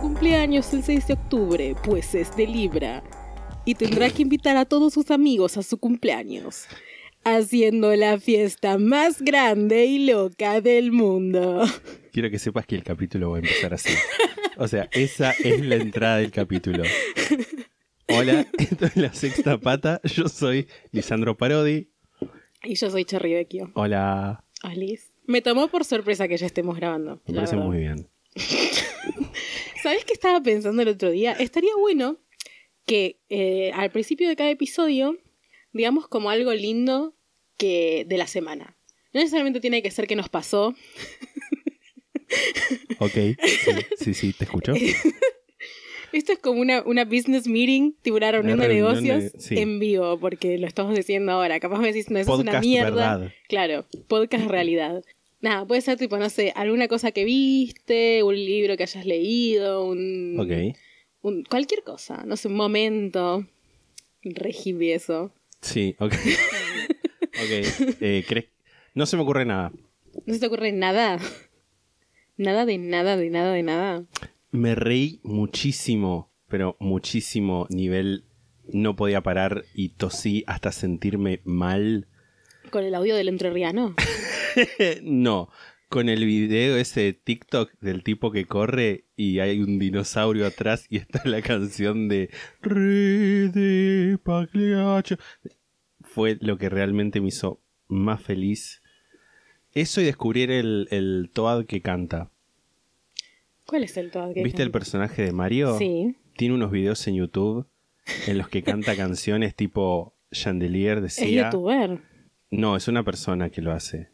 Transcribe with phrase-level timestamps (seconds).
[0.00, 3.02] Cumpleaños el 6 de octubre, pues es de Libra.
[3.64, 6.66] Y tendrá que invitar a todos sus amigos a su cumpleaños.
[7.24, 11.64] Haciendo la fiesta más grande y loca del mundo.
[12.12, 13.92] Quiero que sepas que el capítulo va a empezar así.
[14.56, 16.84] O sea, esa es la entrada del capítulo.
[18.08, 20.00] Hola, esto es la sexta pata.
[20.04, 21.90] Yo soy Lisandro Parodi.
[22.64, 23.70] Y yo soy Cherry Vecchio.
[23.74, 24.44] Hola.
[24.62, 25.12] Alice.
[25.26, 27.20] Me tomó por sorpresa que ya estemos grabando.
[27.26, 27.68] Me parece verdad.
[27.68, 28.08] muy bien.
[29.82, 31.32] ¿Sabes qué estaba pensando el otro día?
[31.32, 32.18] Estaría bueno
[32.86, 35.16] que eh, al principio de cada episodio
[35.72, 37.14] digamos como algo lindo
[37.56, 38.76] que de la semana.
[39.12, 40.74] No necesariamente tiene que ser que nos pasó.
[43.00, 43.12] Ok.
[43.14, 43.34] Sí,
[43.98, 44.72] sí, sí, te escucho.
[46.12, 49.58] Esto es como una, una business meeting, tipo una reunión de negocios de- sí.
[49.58, 51.60] en vivo, porque lo estamos diciendo ahora.
[51.60, 53.16] Capaz me decís, no, eso es una mierda.
[53.18, 53.32] verdad.
[53.48, 55.02] Claro, podcast realidad.
[55.40, 59.84] Nada, puede ser tipo, no sé, alguna cosa que viste, un libro que hayas leído,
[59.84, 60.76] un, Ok.
[61.22, 63.46] un- cualquier cosa, no sé, un momento.
[64.24, 65.32] Re hippie eso.
[65.60, 66.12] Sí, ok.
[67.34, 67.96] ok.
[68.00, 68.46] Eh, ¿crees?
[68.94, 69.72] No se me ocurre nada.
[70.26, 71.18] No se te ocurre nada.
[72.36, 74.04] Nada de nada, de nada, de nada.
[74.50, 78.24] Me reí muchísimo, pero muchísimo nivel.
[78.72, 82.06] No podía parar y tosí hasta sentirme mal.
[82.70, 83.94] Con el audio del entrerriano.
[85.02, 85.48] no,
[85.88, 90.86] con el video ese de TikTok del tipo que corre y hay un dinosaurio atrás
[90.90, 92.30] y está la canción de
[92.60, 95.16] Re de Pagliaccio.
[96.02, 98.82] Fue lo que realmente me hizo más feliz.
[99.72, 102.30] Eso y descubrir el, el Toad que canta.
[103.66, 104.32] ¿Cuál es el todo?
[104.34, 105.78] ¿Viste el personaje de Mario?
[105.78, 106.16] Sí.
[106.36, 107.66] Tiene unos videos en YouTube
[108.26, 111.44] en los que canta canciones tipo Chandelier, Es decía.
[111.44, 112.00] youtuber.
[112.50, 114.08] No, es una persona que lo hace.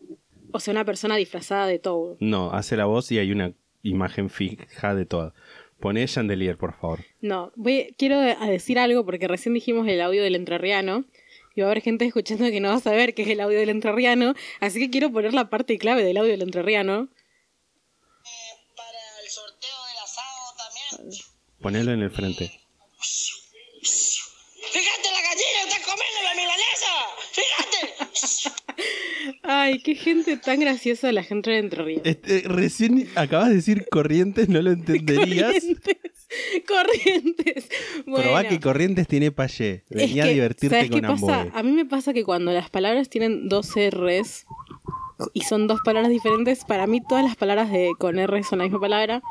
[0.53, 2.17] O sea, una persona disfrazada de todo.
[2.21, 3.53] No, hace la voz y hay una
[3.83, 5.35] imagen fija de todo.
[5.81, 7.01] Poné Chandelier, por favor.
[7.21, 11.05] No, voy, quiero a decir algo porque recién dijimos el audio del entrerriano.
[11.57, 13.59] Y va a haber gente escuchando que no va a saber qué es el audio
[13.59, 14.35] del entrerriano.
[14.61, 17.09] Así que quiero poner la parte clave del audio del entrerriano.
[18.77, 21.21] para el sorteo del asado también.
[21.61, 22.65] Ponelo en el frente
[25.15, 26.93] la gallina, está comiendo la milanesa.
[27.33, 27.81] Fíjate.
[29.47, 32.03] Ay, qué gente tan graciosa la gente de Entre Ríos.
[32.05, 35.53] Este, recién acabas de decir Corrientes, no lo entenderías.
[35.53, 35.99] Corrientes.
[36.67, 37.69] Corrientes.
[38.07, 39.85] Bueno, Probá que Corrientes tiene payé.
[39.91, 41.47] es Venía que, a divertirte ¿sabes con qué pasa?
[41.53, 44.47] A mí me pasa que cuando las palabras tienen dos R's
[45.35, 48.65] y son dos palabras diferentes, para mí todas las palabras de con R son la
[48.65, 49.23] misma palabra.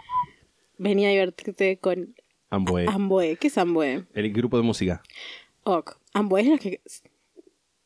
[0.77, 2.15] Venía a divertirte con
[2.51, 2.85] Amboe.
[2.87, 3.35] Amboe.
[3.37, 4.05] ¿Qué es Amboe?
[4.13, 5.01] el grupo de música.
[5.63, 5.97] Ok.
[6.13, 6.81] Amboe es los que...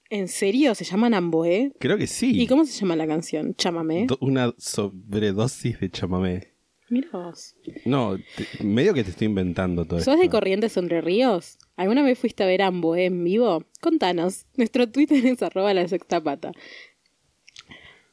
[0.10, 1.74] ¿En serio se llaman Amboe?
[1.80, 2.40] Creo que sí.
[2.42, 3.56] ¿Y cómo se llama la canción?
[3.56, 4.06] Chámame.
[4.08, 6.54] Do- Una sobredosis de chamamé.
[6.90, 7.56] Mira vos.
[7.84, 10.30] No, te- medio que te estoy inventando todo ¿Sos de.
[10.30, 11.58] Corrientes Entre Ríos?
[11.76, 13.66] ¿Alguna vez fuiste a ver Amboe en vivo?
[13.82, 14.46] Contanos.
[14.56, 16.54] Nuestro Twitter es arroba la sexta pata.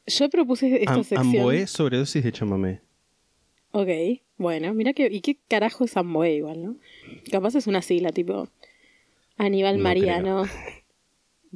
[0.07, 1.27] Yo propuse esta Am- sección.
[1.37, 2.81] Amboe sobredosis de chamamé.
[3.71, 3.89] Ok,
[4.37, 5.07] bueno, mira que.
[5.07, 6.75] ¿Y qué carajo es Amboe igual, no?
[7.31, 8.49] Capaz es una sigla tipo.
[9.37, 10.43] Aníbal No Mariano,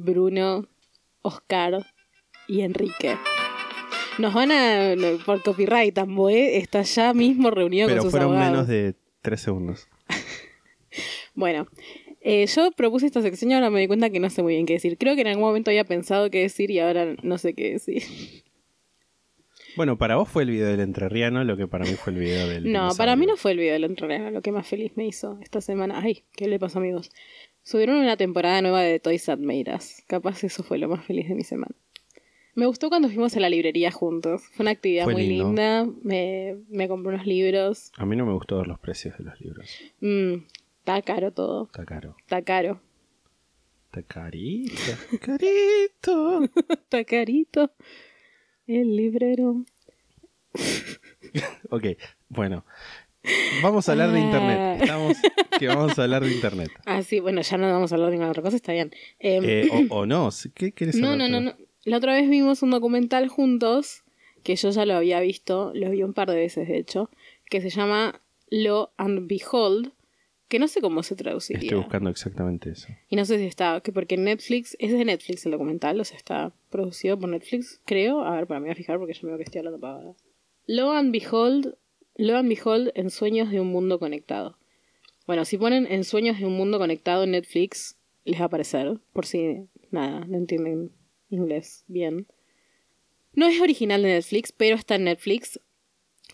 [0.00, 0.68] Bruno,
[1.22, 1.86] Oscar
[2.48, 3.16] y Enrique.
[4.18, 4.94] Nos van a.
[5.24, 8.52] Por copyright, Amboe está ya mismo reunido Pero con sus fueron abogados.
[8.52, 9.88] menos de tres segundos.
[11.32, 11.68] Bueno,
[12.20, 14.66] eh, yo propuse esta sección y ahora me di cuenta que no sé muy bien
[14.66, 14.98] qué decir.
[14.98, 18.02] Creo que en algún momento había pensado qué decir y ahora no sé qué decir.
[19.76, 22.48] Bueno, para vos fue el video del entrerriano, lo que para mí fue el video
[22.48, 22.64] del.
[22.64, 22.96] No, dinosaurio.
[22.98, 25.60] para mí no fue el video del entrerriano lo que más feliz me hizo esta
[25.60, 26.00] semana.
[26.02, 27.10] Ay, ¿qué le pasó amigos?
[27.62, 30.02] Subieron una temporada nueva de Toys That Made Us.
[30.06, 31.74] Capaz eso fue lo más feliz de mi semana.
[32.54, 34.42] Me gustó cuando fuimos a la librería juntos.
[34.52, 35.46] Fue una actividad Fue muy lindo.
[35.46, 35.86] linda.
[36.02, 37.92] Me, me compré unos libros.
[37.96, 39.66] A mí no me gustó ver los precios de los libros.
[40.00, 40.34] Mm,
[40.78, 41.66] está caro todo.
[41.66, 42.16] Está caro.
[42.20, 42.80] Está caro.
[43.86, 44.72] Está carito.
[45.20, 46.42] Carito.
[46.70, 47.70] Está carito.
[48.66, 49.64] El librero.
[51.70, 51.84] ok,
[52.28, 52.64] bueno.
[53.62, 54.82] Vamos a hablar de internet.
[54.82, 55.16] Estamos
[55.58, 56.70] que vamos a hablar de internet.
[56.86, 58.92] Ah, sí, bueno, ya no vamos a hablar de ninguna otra cosa, está bien.
[59.18, 61.56] Em, Eh, o, o no, ¿qué quieres no, hablar no, no, no.
[61.84, 64.02] La otra vez vimos un documental juntos,
[64.42, 67.10] que yo ya lo había visto, lo vi un par de veces de hecho,
[67.48, 69.92] que se llama Lo and Behold,
[70.48, 71.62] que no sé cómo se traduciría.
[71.62, 72.88] Estoy buscando exactamente eso.
[73.08, 76.16] Y no sé si está, que porque Netflix, es de Netflix el documental, o sea,
[76.16, 78.22] está producido por Netflix, creo.
[78.24, 80.14] A ver, para mí voy a fijar porque yo me veo que estoy hablando pavada.
[80.66, 81.76] Lo and Behold,
[82.20, 84.58] Lo and Behold en Sueños de un Mundo Conectado.
[85.26, 87.96] Bueno, si ponen en Sueños de un Mundo Conectado en Netflix,
[88.26, 90.92] les va a aparecer, por si, nada, no entienden
[91.30, 92.26] inglés bien.
[93.32, 95.60] No es original de Netflix, pero está en Netflix.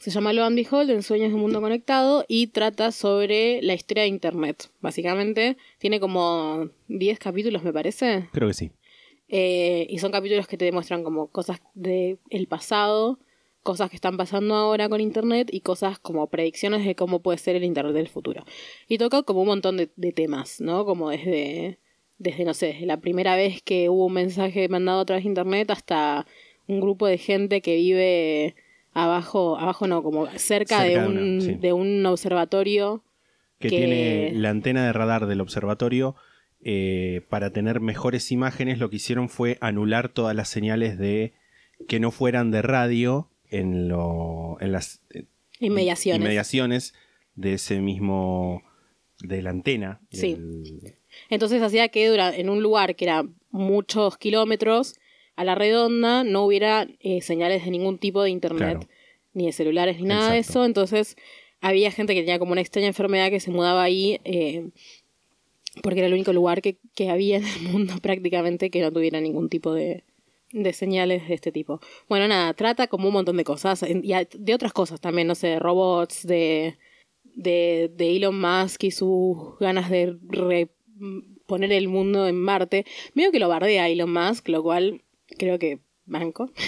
[0.01, 3.75] Se llama Lo and Behold en Sueños de un Mundo Conectado y trata sobre la
[3.75, 4.71] historia de Internet.
[4.81, 8.29] Básicamente, tiene como 10 capítulos, me parece.
[8.33, 8.73] Creo que sí.
[9.29, 13.21] Eh, y son capítulos que te demuestran como cosas del el pasado,
[13.67, 17.57] cosas que están pasando ahora con Internet y cosas como predicciones de cómo puede ser
[17.57, 18.45] el Internet del futuro.
[18.89, 20.85] Y toca como un montón de, de temas, ¿no?
[20.85, 21.79] Como desde,
[22.19, 25.31] desde, no sé, desde la primera vez que hubo un mensaje mandado a través de
[25.31, 26.27] Internet hasta
[26.69, 28.55] un grupo de gente que vive
[28.93, 31.55] abajo, abajo no, como cerca, Cerca de, un, sí.
[31.55, 33.03] de un observatorio.
[33.59, 36.15] Que, Que- tiene la antena de radar del observatorio.
[36.69, 41.33] eh, para tener mejores imágenes, lo que hicieron fue anular todas las señales de
[41.89, 45.25] que no fueran de radio en, lo, en las eh,
[45.61, 46.21] Inmediaciones.
[46.23, 46.95] inmediaciones
[47.35, 48.63] de ese mismo
[49.21, 50.01] de la antena.
[50.11, 50.37] Sí.
[51.31, 54.97] Entonces hacía que dura, en un lugar que era muchos kilómetros
[55.37, 58.89] a la redonda no hubiera eh, señales de ningún tipo de internet, Claro.
[59.35, 60.65] ni de celulares, ni nada de eso.
[60.65, 61.17] Entonces
[61.61, 64.69] había gente que tenía como una extraña enfermedad que se mudaba ahí eh,
[65.83, 69.21] porque era el único lugar que, que había en el mundo prácticamente que no tuviera
[69.21, 70.05] ningún tipo de,
[70.53, 71.81] de señales de este tipo.
[72.09, 75.49] Bueno, nada, trata como un montón de cosas, y de otras cosas también, no sé,
[75.49, 76.77] de robots, de,
[77.35, 80.69] de, de Elon Musk y sus ganas de re-
[81.47, 82.87] poner el mundo en Marte.
[83.15, 85.03] Medio que lo bardea Elon Musk, lo cual
[85.39, 86.51] creo que banco.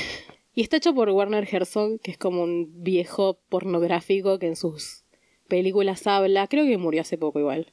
[0.54, 5.04] Y está hecho por Werner Herzog, que es como un viejo pornográfico que en sus
[5.46, 6.48] películas habla.
[6.48, 7.72] Creo que murió hace poco igual.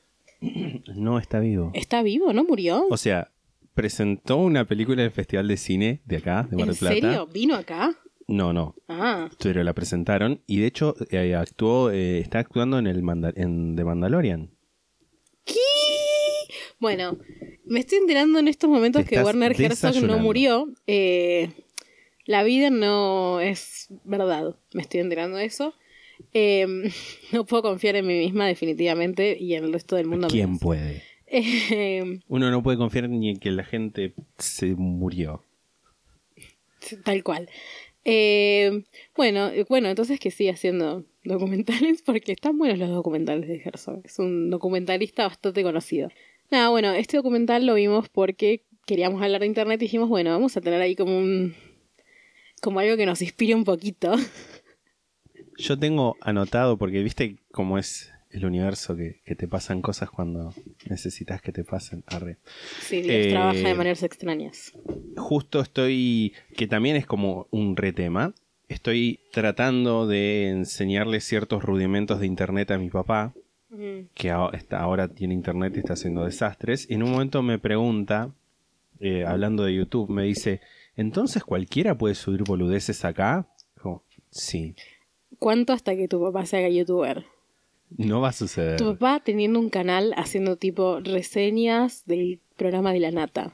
[0.96, 1.72] No está vivo.
[1.74, 2.32] ¿Está vivo?
[2.32, 2.86] ¿No murió?
[2.92, 3.32] O sea,
[3.76, 6.94] presentó una película en el Festival de Cine de acá, de Mar ¿En del Plata.
[6.96, 7.28] serio?
[7.28, 7.94] ¿Vino acá?
[8.28, 8.76] No, no.
[8.88, 13.34] Ah, Pero la presentaron y de hecho eh, actuó, eh, está actuando en el Manda-
[13.36, 14.50] en The Mandalorian.
[15.44, 15.54] ¿qué?
[16.80, 17.18] Bueno,
[17.66, 20.68] me estoy enterando en estos momentos que Werner Herzog no murió.
[20.88, 21.50] Eh,
[22.26, 24.56] la vida no es verdad.
[24.74, 25.74] Me estoy enterando de eso.
[26.34, 26.66] Eh,
[27.32, 30.28] no puedo confiar en mí misma definitivamente y en el resto del mundo.
[30.30, 30.62] ¿Quién menos.
[30.62, 31.04] puede?
[31.28, 35.44] Eh, Uno no puede confiar ni en que la gente se murió.
[37.04, 37.50] Tal cual.
[38.04, 38.84] Eh,
[39.16, 44.02] bueno, eh, bueno, entonces que siga haciendo documentales porque están buenos los documentales de Herzog.
[44.04, 46.10] Es un documentalista bastante conocido.
[46.52, 50.56] Nada, bueno, este documental lo vimos porque queríamos hablar de internet y dijimos, bueno, vamos
[50.56, 51.56] a tener ahí como un
[52.62, 54.16] como algo que nos inspire un poquito.
[55.58, 60.54] Yo tengo anotado, porque viste cómo es el universo, que, que te pasan cosas cuando
[60.90, 62.04] necesitas que te pasen.
[62.08, 62.38] Arre.
[62.82, 64.74] Sí, Dios Eh, trabaja de maneras extrañas.
[65.18, 68.34] Justo estoy, que también es como un retema,
[68.68, 73.34] estoy tratando de enseñarle ciertos rudimentos de internet a mi papá,
[73.70, 74.08] Mm.
[74.14, 76.88] que a- está- ahora tiene internet y está haciendo desastres.
[76.90, 78.34] Y en un momento me pregunta,
[79.00, 80.62] eh, hablando de YouTube, me dice,
[80.96, 83.48] ¿entonces cualquiera puede subir boludeces acá?
[83.82, 84.76] Como, sí,
[85.38, 87.26] ¿Cuánto hasta que tu papá se haga youtuber?
[87.90, 88.78] No va a suceder.
[88.78, 93.54] Tu papá teniendo un canal haciendo tipo reseñas del programa de la nata.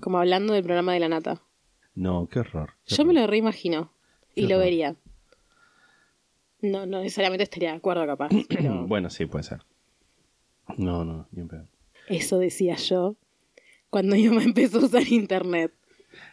[0.00, 1.42] Como hablando del programa de la nata.
[1.94, 2.74] No, qué horror.
[2.86, 3.92] qué Yo me lo reimagino.
[4.34, 4.96] Y lo vería.
[6.62, 9.62] No, no necesariamente estaría de acuerdo capaz, pero Bueno, sí, puede ser.
[10.76, 11.66] No, no, ni en pedo.
[12.08, 13.16] eso decía yo
[13.88, 15.72] cuando yo me empezó a usar internet.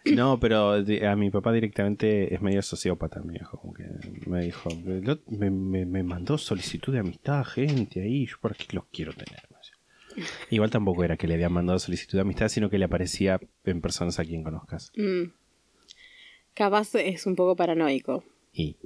[0.06, 3.60] No, pero a mi papá directamente es medio sociópata, mi viejo.
[3.60, 3.84] Como que
[4.26, 8.56] me dijo, "Lo- me, me- me mandó solicitud de amistad a gente ahí, yo por
[8.56, 9.42] qué los quiero tener.
[9.50, 10.26] Me.
[10.50, 13.82] Igual tampoco era que le habían mandado solicitud de amistad, sino que le aparecía en
[13.82, 14.92] personas a quien conozcas.
[14.96, 15.30] Mm.
[16.54, 18.24] Capaz es un poco paranoico.
[18.54, 18.78] Y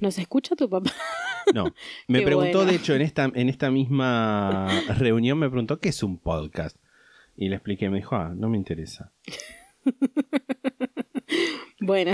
[0.00, 0.90] ¿Nos escucha tu papá?
[1.54, 1.72] no,
[2.08, 2.70] me preguntó, bueno.
[2.72, 6.76] de hecho, en esta, en esta misma reunión, me preguntó qué es un podcast.
[7.36, 9.12] Y le expliqué, me dijo, ah, no me interesa.
[11.80, 12.12] bueno,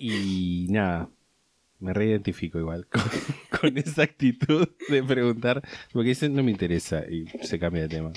[0.00, 1.08] Y nada,
[1.80, 3.02] me reidentifico igual con,
[3.60, 5.62] con esa actitud de preguntar,
[5.92, 8.12] porque dicen no me interesa y se cambia de tema.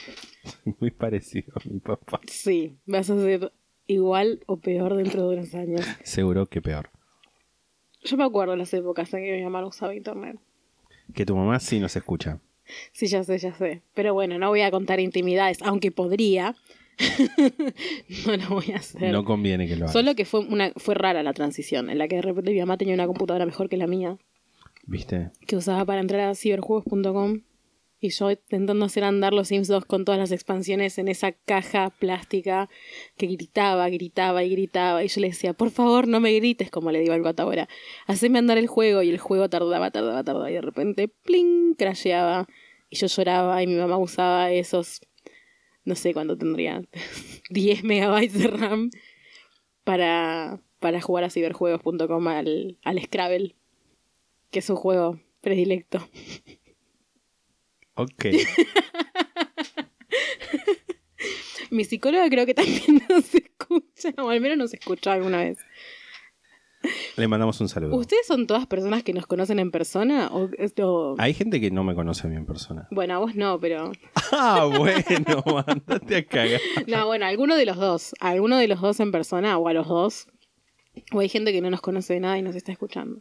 [0.79, 2.19] Muy parecido a mi papá.
[2.27, 3.51] sí, vas a ser
[3.87, 5.85] igual o peor dentro de unos años.
[6.03, 6.89] Seguro que peor.
[8.03, 10.39] Yo me acuerdo de las épocas en que mi mamá no usaba internet.
[11.13, 12.39] Que tu mamá sí nos escucha.
[12.93, 13.81] Sí, ya sé, ya sé.
[13.93, 16.55] Pero bueno, no voy a contar intimidades, aunque podría.
[18.25, 19.11] no lo voy a hacer.
[19.11, 19.93] No conviene que lo hagas.
[19.93, 22.77] Solo que fue una fue rara la transición, en la que de repente mi mamá
[22.77, 24.17] tenía una computadora mejor que la mía.
[24.85, 25.29] ¿Viste?
[25.45, 27.41] que usaba para entrar a ciberjuegos.com
[28.03, 31.91] y yo intentando hacer andar los Sims 2 con todas las expansiones en esa caja
[31.91, 32.67] plástica
[33.15, 36.91] que gritaba, gritaba y gritaba y yo le decía, por favor no me grites como
[36.91, 37.69] le digo al gato ahora,
[38.07, 42.47] haceme andar el juego y el juego tardaba, tardaba, tardaba y de repente, pling, crasheaba
[42.89, 45.01] y yo lloraba y mi mamá usaba esos,
[45.85, 46.83] no sé cuánto tendría,
[47.49, 48.89] 10 megabytes de RAM
[49.83, 53.55] para, para jugar a ciberjuegos.com al, al Scrabble,
[54.51, 56.07] que es un juego predilecto.
[57.95, 58.25] Ok.
[61.71, 65.57] Mi psicóloga creo que también nos escucha, o al menos nos escuchó alguna vez.
[67.17, 67.95] Le mandamos un saludo.
[67.95, 70.29] ¿Ustedes son todas personas que nos conocen en persona?
[70.31, 70.49] O,
[70.81, 72.87] o- Hay gente que no me conoce a mí en persona.
[72.91, 73.91] Bueno, a vos no, pero...
[74.33, 75.03] Ah, bueno,
[75.67, 76.61] andate a cagar.
[76.87, 78.13] No, bueno, alguno de los dos.
[78.21, 80.27] Alguno de los dos en persona o a los dos.
[81.11, 83.19] O hay gente que no nos conoce de nada y nos está escuchando.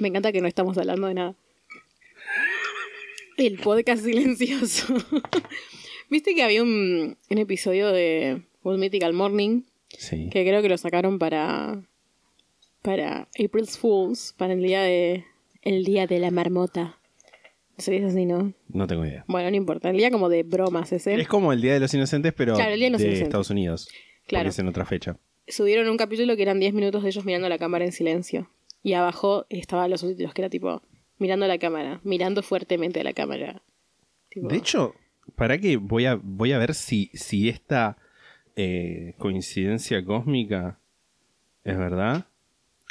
[0.00, 1.34] Me encanta que no estamos hablando de nada.
[3.36, 4.94] El podcast silencioso.
[6.10, 9.62] ¿Viste que había un, un episodio de Full Mythical Morning?
[9.98, 10.28] Sí.
[10.30, 11.82] Que creo que lo sacaron para.
[12.82, 14.34] Para April's Fools.
[14.36, 15.24] Para el día de.
[15.62, 16.98] El día de la marmota.
[17.76, 18.52] No sé si es así, ¿no?
[18.68, 19.24] No tengo idea.
[19.26, 19.90] Bueno, no importa.
[19.90, 21.14] El día como de bromas ese.
[21.14, 23.26] Es como el Día de los Inocentes, pero Claro, el Día de los Inocentes.
[23.26, 23.88] Estados Unidos.
[24.26, 24.48] Claro.
[24.48, 25.18] Es en otra fecha.
[25.48, 28.48] subieron un capítulo que eran 10 minutos de ellos mirando la cámara en silencio.
[28.82, 30.82] Y abajo estaban los subtítulos que era tipo
[31.18, 33.62] mirando la cámara, mirando fuertemente a la cámara.
[34.28, 34.94] Tipo, De hecho,
[35.36, 37.96] para que voy a, voy a ver si, si esta
[38.56, 40.78] eh, coincidencia cósmica
[41.64, 42.26] es verdad.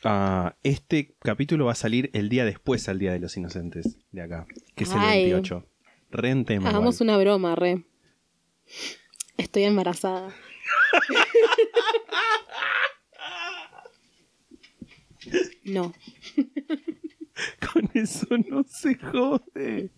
[0.04, 4.22] Ah, este capítulo va a salir el día después al Día de los Inocentes de
[4.22, 5.24] acá, que es el Ay.
[5.32, 5.66] 28.
[6.12, 6.70] Rentemos.
[6.70, 7.86] hagamos una broma, re.
[9.38, 10.34] Estoy embarazada.
[15.64, 15.94] no.
[17.74, 19.90] Con eso no se jode.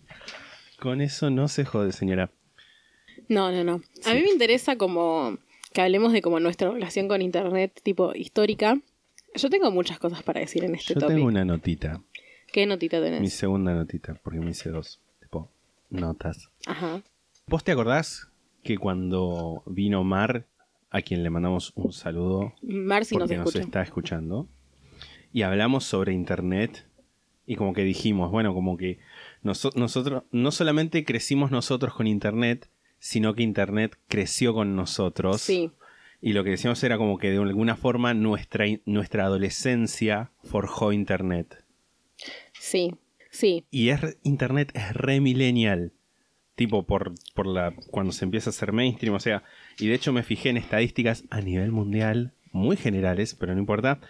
[0.80, 2.30] Con eso no se jode, señora.
[3.28, 3.82] No, no, no.
[4.04, 5.38] A mí me interesa como
[5.76, 8.80] que hablemos de como nuestra relación con internet tipo histórica.
[9.34, 11.14] Yo tengo muchas cosas para decir en este Yo topic.
[11.16, 12.00] tengo una notita.
[12.50, 13.20] ¿Qué notita tenés?
[13.20, 15.02] Mi segunda notita, porque me hice dos.
[15.20, 15.50] Tipo,
[15.90, 16.48] notas.
[16.66, 17.02] Ajá.
[17.46, 18.30] ¿Vos te acordás
[18.62, 20.46] que cuando vino Mar,
[20.88, 24.48] a quien le mandamos un saludo nos porque nos está escuchando,
[25.30, 26.86] y hablamos sobre internet
[27.44, 28.98] y como que dijimos, bueno, como que
[29.42, 35.40] noso- nosotros no solamente crecimos nosotros con internet, sino que internet creció con nosotros.
[35.40, 35.70] Sí.
[36.20, 41.64] Y lo que decíamos era como que de alguna forma nuestra, nuestra adolescencia forjó internet.
[42.58, 42.94] Sí,
[43.30, 43.64] sí.
[43.70, 45.92] Y es internet es re millennial.
[46.54, 47.74] Tipo por, por la.
[47.90, 49.14] cuando se empieza a hacer mainstream.
[49.14, 49.42] O sea.
[49.78, 52.32] Y de hecho me fijé en estadísticas a nivel mundial.
[52.50, 54.00] Muy generales, pero no importa.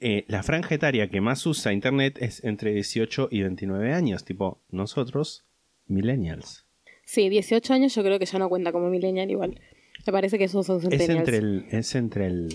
[0.00, 4.24] Eh, la franja etaria que más usa internet es entre 18 y 29 años.
[4.24, 5.44] Tipo, nosotros,
[5.86, 6.66] millennials.
[7.12, 9.60] Sí, 18 años yo creo que ya no cuenta como millennial igual.
[10.06, 11.18] Me parece que esos son Es centennials.
[11.18, 12.48] entre, el, es entre el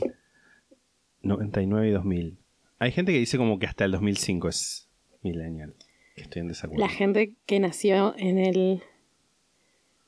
[1.22, 2.38] 99 y 2000.
[2.80, 4.90] Hay gente que dice como que hasta el 2005 es
[5.22, 5.76] millennial.
[6.16, 6.84] Que estoy en desacuerdo.
[6.84, 8.82] La gente que nació en el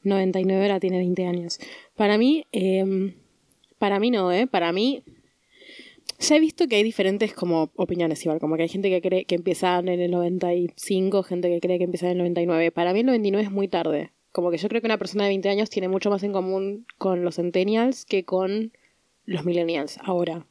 [0.01, 1.60] 99 ahora tiene 20 años.
[1.96, 3.13] Para mí, eh,
[3.77, 4.48] para mí no, ¿eh?
[4.48, 5.03] Para mí,
[6.18, 9.25] ya he visto que hay diferentes como opiniones igual, como que hay gente que cree
[9.25, 12.72] que empiezan en el 95, gente que cree que empiezan en el 99.
[12.72, 14.10] Para mí el 99 es muy tarde.
[14.32, 16.86] Como que yo creo que una persona de 20 años tiene mucho más en común
[16.98, 18.72] con los centennials que con
[19.26, 20.46] los millennials ahora.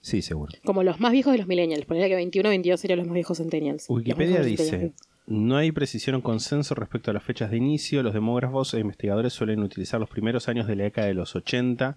[0.00, 0.52] Sí, seguro.
[0.64, 1.84] Como los más viejos de los millennials.
[1.84, 3.86] Ponele que 21 22 serían los más viejos centennials.
[3.88, 4.92] Wikipedia dice,
[5.26, 8.02] no hay precisión o consenso respecto a las fechas de inicio.
[8.02, 11.96] Los demógrafos e investigadores suelen utilizar los primeros años de la década de los 80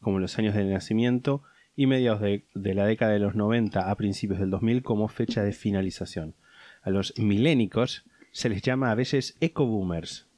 [0.00, 1.42] como los años del nacimiento
[1.76, 5.42] y mediados de, de la década de los 90 a principios del 2000 como fecha
[5.42, 6.34] de finalización.
[6.82, 10.29] A los milénicos se les llama a veces ecoboomers.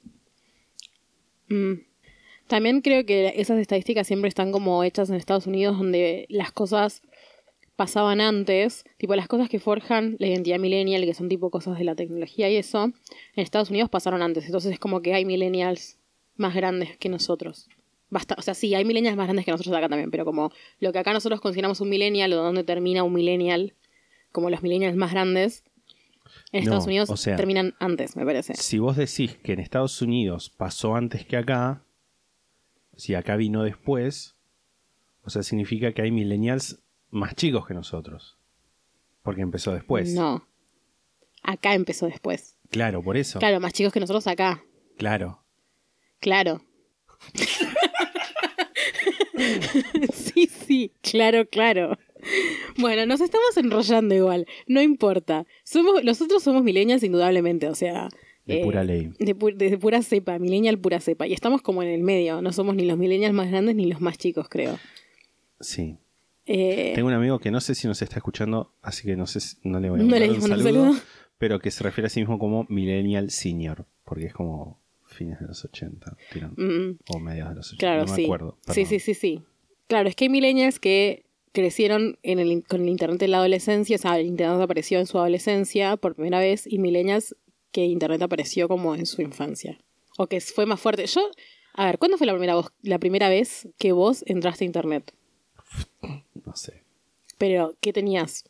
[1.52, 1.82] Mm.
[2.46, 7.02] También creo que esas estadísticas siempre están como hechas en Estados Unidos donde las cosas
[7.76, 11.84] pasaban antes, tipo las cosas que forjan la identidad millennial, que son tipo cosas de
[11.84, 12.94] la tecnología y eso, en
[13.34, 15.98] Estados Unidos pasaron antes, entonces es como que hay millennials
[16.36, 17.68] más grandes que nosotros.
[18.10, 20.92] Basta, o sea, sí, hay millennials más grandes que nosotros acá también, pero como lo
[20.92, 23.74] que acá nosotros consideramos un millennial o donde termina un millennial,
[24.32, 25.64] como los millennials más grandes,
[26.52, 28.54] en No, Estados Unidos o sea, terminan antes, me parece.
[28.54, 31.84] Si vos decís que en Estados Unidos pasó antes que acá,
[32.96, 34.36] si acá vino después,
[35.22, 38.38] o sea, significa que hay millennials más chicos que nosotros.
[39.22, 40.12] Porque empezó después.
[40.14, 40.46] No.
[41.42, 42.56] Acá empezó después.
[42.70, 43.38] Claro, por eso.
[43.38, 44.64] Claro, más chicos que nosotros acá.
[44.98, 45.44] Claro.
[46.20, 46.62] Claro.
[50.12, 51.98] sí, sí, claro, claro.
[52.78, 55.46] Bueno, nos estamos enrollando igual, no importa.
[55.64, 58.08] Somos, nosotros somos millennials indudablemente, o sea...
[58.46, 59.12] De eh, pura ley.
[59.20, 61.26] De, pu- de pura cepa, millennial pura cepa.
[61.28, 64.00] Y estamos como en el medio, no somos ni los millennials más grandes ni los
[64.00, 64.78] más chicos, creo.
[65.60, 65.96] Sí.
[66.46, 69.38] Eh, Tengo un amigo que no sé si nos está escuchando, así que no sé
[69.40, 71.00] si- no le voy a No mandar le un mando un saludo, saludo.
[71.38, 75.46] pero que se refiere a sí mismo como Millennial Senior, porque es como fines de
[75.46, 78.24] los 80, tiran, mm, o mediados de los 80, claro, no me sí.
[78.24, 78.58] acuerdo.
[78.68, 79.42] sí, sí, sí, sí.
[79.86, 83.96] Claro, es que hay millennials que crecieron en el, con el internet en la adolescencia,
[83.96, 87.36] o sea, el internet apareció en su adolescencia por primera vez, y millennials
[87.72, 89.78] que internet apareció como en su infancia.
[90.18, 91.06] O que fue más fuerte.
[91.06, 91.22] Yo,
[91.74, 95.12] a ver, ¿cuándo fue la primera, vos- la primera vez que vos entraste a internet?
[96.44, 96.82] No sé.
[97.38, 98.44] Pero, ¿qué tenías?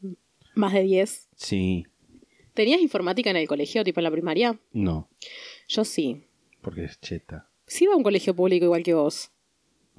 [0.55, 1.29] ¿Más de 10?
[1.37, 1.87] Sí,
[2.55, 4.59] ¿Tenías informática en el colegio, tipo en la primaria?
[4.73, 5.09] no,
[5.69, 6.25] Yo sí.
[6.61, 7.49] porque es cheta.
[7.67, 9.31] Sí iba a un colegio público igual que vos.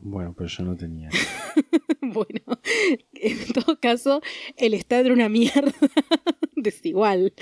[0.06, 1.10] Bueno, pero yo no tenía.
[2.02, 2.42] bueno,
[3.14, 4.22] en todo caso,
[4.58, 5.72] el Estado era una mierda
[6.56, 7.34] desigual.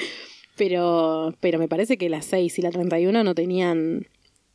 [0.58, 4.06] Pero, pero me parece que la 6 y la 31 no tenían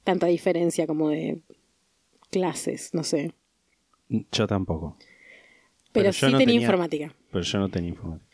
[0.04, 1.40] tanta diferencia como de
[2.30, 3.32] clases, no sé.
[4.08, 4.96] Yo tampoco.
[5.92, 7.14] Pero, Pero yo sí no tenía, tenía- informática.
[7.32, 8.30] Pero yo no tenía informática.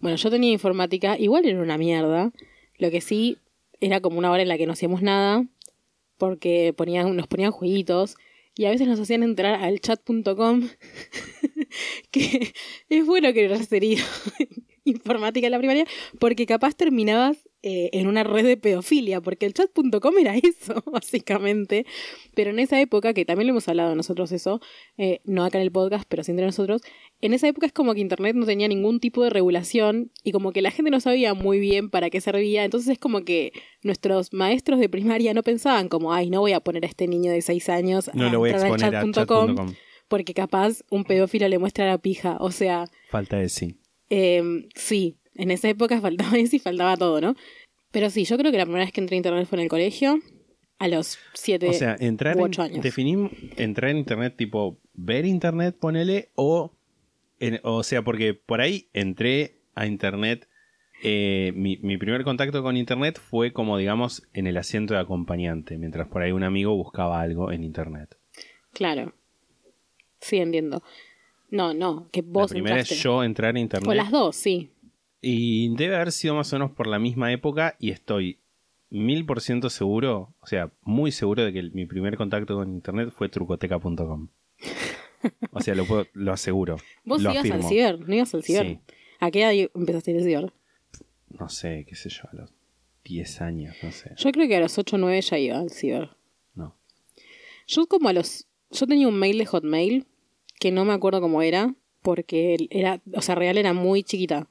[0.00, 2.32] Bueno, yo tenía informática, igual era una mierda.
[2.78, 3.38] Lo que sí
[3.80, 5.46] era como una hora en la que no hacíamos nada,
[6.18, 8.16] porque ponían, nos ponían jueguitos
[8.54, 10.68] y a veces nos hacían entrar al chat.com,
[12.10, 12.52] que
[12.88, 14.04] es bueno que hayas tenido
[14.84, 15.86] informática en la primaria,
[16.18, 21.86] porque capaz terminabas eh, en una red de pedofilia, porque el chat.com era eso, básicamente.
[22.34, 24.60] Pero en esa época, que también lo hemos hablado nosotros eso,
[24.96, 26.82] eh, no acá en el podcast, pero sí entre nosotros,
[27.20, 30.50] en esa época es como que Internet no tenía ningún tipo de regulación y como
[30.50, 33.52] que la gente no sabía muy bien para qué servía, entonces es como que
[33.82, 37.30] nuestros maestros de primaria no pensaban como, ay, no voy a poner a este niño
[37.30, 39.72] de 6 años No lo voy a al exponer a chat.com
[40.08, 42.84] porque capaz un pedófilo le muestra la pija, o sea...
[43.08, 43.78] Falta de sí.
[44.10, 44.42] Eh,
[44.74, 47.34] sí, en esa época faltaba eso y faltaba todo, ¿no?
[47.90, 49.68] Pero sí, yo creo que la primera vez que entré a internet fue en el
[49.68, 50.18] colegio,
[50.78, 52.82] a los 7 O sea, entrar u en, 8 años.
[52.82, 56.72] definimos entrar en internet tipo ver internet, ponele, o,
[57.38, 60.48] en- o sea, porque por ahí entré a internet,
[61.04, 65.76] eh, mi, mi primer contacto con internet fue como digamos en el asiento de acompañante,
[65.78, 68.16] mientras por ahí un amigo buscaba algo en internet.
[68.72, 69.12] Claro.
[70.20, 70.82] Sí, entiendo.
[71.50, 72.94] No, no, que La vos primera entraste.
[72.94, 73.88] es yo entrar a internet.
[73.88, 74.70] O las dos, sí.
[75.22, 78.40] Y debe haber sido más o menos por la misma época y estoy
[78.90, 83.10] mil por ciento seguro, o sea, muy seguro de que mi primer contacto con internet
[83.16, 84.28] fue trucoteca.com.
[85.52, 86.76] O sea, lo, puedo- lo aseguro.
[87.04, 87.62] Vos lo ibas afirmo.
[87.62, 88.66] al ciber, no ibas al ciber.
[88.66, 88.78] Sí.
[89.20, 90.52] ¿A qué edad empezaste a ir al ciber?
[91.38, 92.50] No sé, qué sé yo, a los
[93.04, 94.10] 10 años, no sé.
[94.16, 96.10] Yo creo que a los 8 o 9 ya iba al ciber.
[96.54, 96.74] No.
[97.68, 98.46] Yo como a los...
[98.72, 100.06] Yo tenía un mail de Hotmail,
[100.58, 104.48] que no me acuerdo cómo era, porque era, o sea, real era muy chiquita.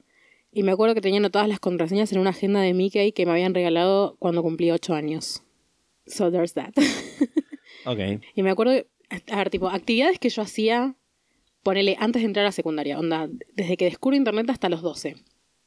[0.51, 3.31] Y me acuerdo que tenía anotadas las contraseñas en una agenda de Mickey que me
[3.31, 5.43] habían regalado cuando cumplí 8 años.
[6.05, 6.73] So there's that.
[7.85, 7.99] Ok.
[8.35, 8.73] Y me acuerdo,
[9.31, 10.95] a ver, tipo, actividades que yo hacía,
[11.63, 15.15] ponele, antes de entrar a la secundaria, onda, desde que descubro internet hasta los 12.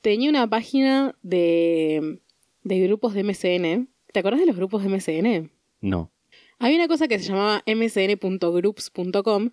[0.00, 2.20] Tenía una página de,
[2.62, 3.88] de grupos de MCN.
[4.12, 5.50] ¿Te acuerdas de los grupos de MCN?
[5.80, 6.12] No.
[6.58, 9.50] Había una cosa que se llamaba mcn.groups.com,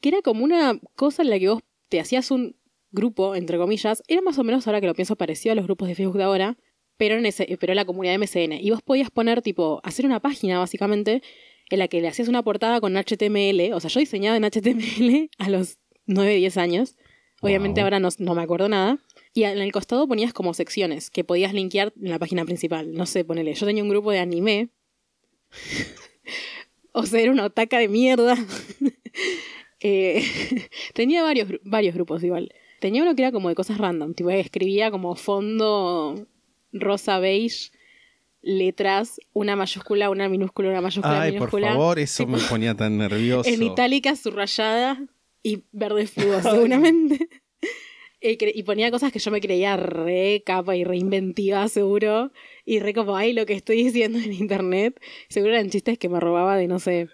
[0.00, 2.54] que era como una cosa en la que vos te hacías un
[2.94, 5.88] grupo, entre comillas, era más o menos, ahora que lo pienso, parecido a los grupos
[5.88, 6.56] de Facebook de ahora,
[6.96, 8.52] pero en ese, pero en la comunidad de MCN.
[8.64, 11.22] Y vos podías poner, tipo, hacer una página, básicamente,
[11.70, 13.72] en la que le hacías una portada con HTML.
[13.74, 16.96] O sea, yo diseñaba en HTML a los 9, 10 años.
[17.40, 17.86] Obviamente Wow.
[17.86, 18.98] ahora no, no me acuerdo nada.
[19.34, 22.92] Y en el costado ponías como secciones que podías linkear en la página principal.
[22.94, 23.54] No sé, ponele.
[23.54, 24.68] Yo tenía un grupo de anime.
[26.92, 28.36] o sea, era una otaca de mierda.
[29.86, 30.24] Eh,
[30.94, 32.50] tenía varios, varios grupos igual.
[32.84, 34.12] Tenía uno que era como de cosas random.
[34.12, 36.26] Tipo, escribía como fondo
[36.70, 37.70] rosa beige,
[38.42, 41.68] letras, una mayúscula, una minúscula, una mayúscula, Ay, por minúscula.
[41.72, 43.48] favor, eso Tipo, me ponía tan nervioso.
[43.48, 45.02] en itálica subrayada
[45.42, 47.26] y verde fluo, seguramente.
[48.20, 52.32] Y ponía cosas que yo me creía re capa y re inventiva, seguro.
[52.66, 55.00] Y re como, ay, lo que estoy diciendo en internet.
[55.30, 57.08] Seguro eran chistes que me robaba de, no sé,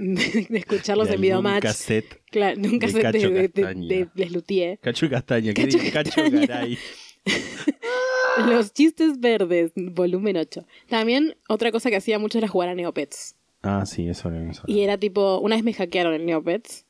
[0.14, 1.62] de, de escucharlos De en Videomatch.
[1.62, 4.78] cassette Claro, nunca de sé de, de, Les Luthier.
[4.78, 6.22] Cacho y Castaña, Cacho Cacho.
[6.30, 6.78] Garay.
[8.48, 10.64] Los chistes verdes, volumen 8.
[10.88, 13.36] También otra cosa que hacía mucho era jugar a Neopets.
[13.62, 14.62] Ah, sí, eso hablado.
[14.66, 16.86] Y era tipo, una vez me hackearon en Neopets.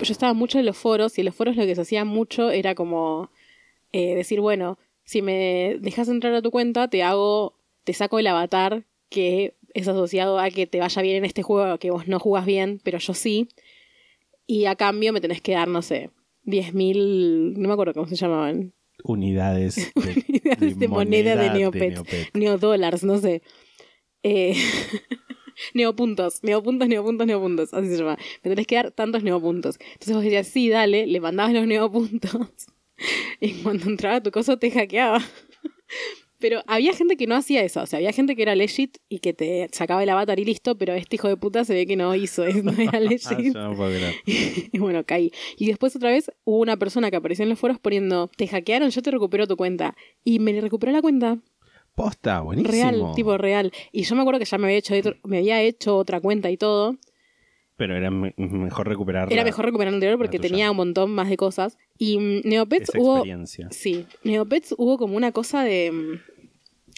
[0.00, 2.50] Yo estaba mucho en los foros y en los foros lo que se hacía mucho
[2.50, 3.30] era como
[3.92, 8.26] eh, decir, bueno, si me dejas entrar a tu cuenta, te hago, te saco el
[8.26, 12.18] avatar que es asociado a que te vaya bien en este juego que vos no
[12.18, 13.48] jugás bien, pero yo sí.
[14.46, 16.10] Y a cambio me tenés que dar, no sé,
[16.44, 18.72] 10.000, no me acuerdo cómo se llamaban.
[19.02, 21.92] Unidades de, Unidades de moneda de Neopet.
[21.92, 22.34] Neopet.
[22.34, 23.42] Neodólares, no sé.
[24.22, 24.54] Eh,
[25.74, 27.74] neopuntos, neopuntos, neopuntos, neopuntos.
[27.74, 28.16] Así se llama.
[28.42, 29.78] Me tenés que dar tantos neopuntos.
[29.80, 32.32] Entonces vos decías, sí, dale, le mandabas los neopuntos.
[33.40, 35.20] Y cuando entraba tu cosa te hackeaba.
[36.46, 37.80] Pero había gente que no hacía eso.
[37.80, 40.76] O sea, había gente que era legit y que te sacaba el avatar y listo.
[40.76, 42.62] Pero este hijo de puta se ve que no hizo eso.
[42.62, 43.54] No era Ah, legit.
[43.54, 43.74] no
[44.26, 45.32] y bueno, caí.
[45.56, 48.90] Y después otra vez hubo una persona que apareció en los foros poniendo, te hackearon,
[48.90, 49.96] yo te recupero tu cuenta.
[50.22, 51.38] Y me recuperó la cuenta.
[51.94, 52.72] Posta, buenísimo.
[52.72, 53.72] Real, tipo real.
[53.90, 56.58] Y yo me acuerdo que ya me había hecho, me había hecho otra cuenta y
[56.58, 56.96] todo.
[57.76, 59.32] Pero era me- mejor recuperarla.
[59.34, 61.76] Era mejor recuperar la anterior porque tenía un montón más de cosas.
[61.98, 63.14] Y mm, Neopets Esa hubo...
[63.16, 63.68] experiencia.
[63.70, 66.20] Sí, Neopets hubo como una cosa de...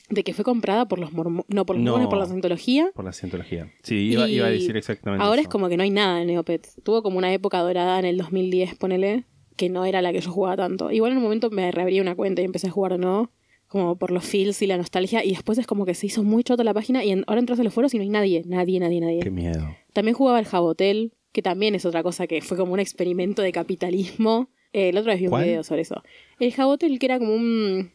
[0.09, 1.93] De que fue comprada por los mormones, no por los No.
[1.93, 2.91] mormones, por la cientología.
[2.95, 3.73] Por la cientología.
[3.83, 5.49] Sí, iba, iba a decir exactamente Ahora eso.
[5.49, 6.81] es como que no hay nada en Neopets.
[6.85, 9.25] Tuvo como una época dorada en el 2010, ponele,
[9.57, 10.93] que no era la que yo jugaba tanto.
[10.93, 13.31] Igual en un momento me reabrí una cuenta y empecé a jugar de nuevo,
[13.67, 16.45] como por los feels y la nostalgia, y después es como que se hizo muy
[16.45, 18.79] chota la página y en- ahora entras a los foros y no hay nadie, nadie,
[18.79, 19.21] nadie, nadie.
[19.21, 19.75] Qué miedo.
[19.93, 23.51] También jugaba el Jabotel, que también es otra cosa que fue como un experimento de
[23.51, 24.51] capitalismo.
[24.73, 25.45] Eh, el otro vez vi un ¿Cuál?
[25.45, 26.03] video sobre eso.
[26.39, 27.91] El Jabotel, que era como un...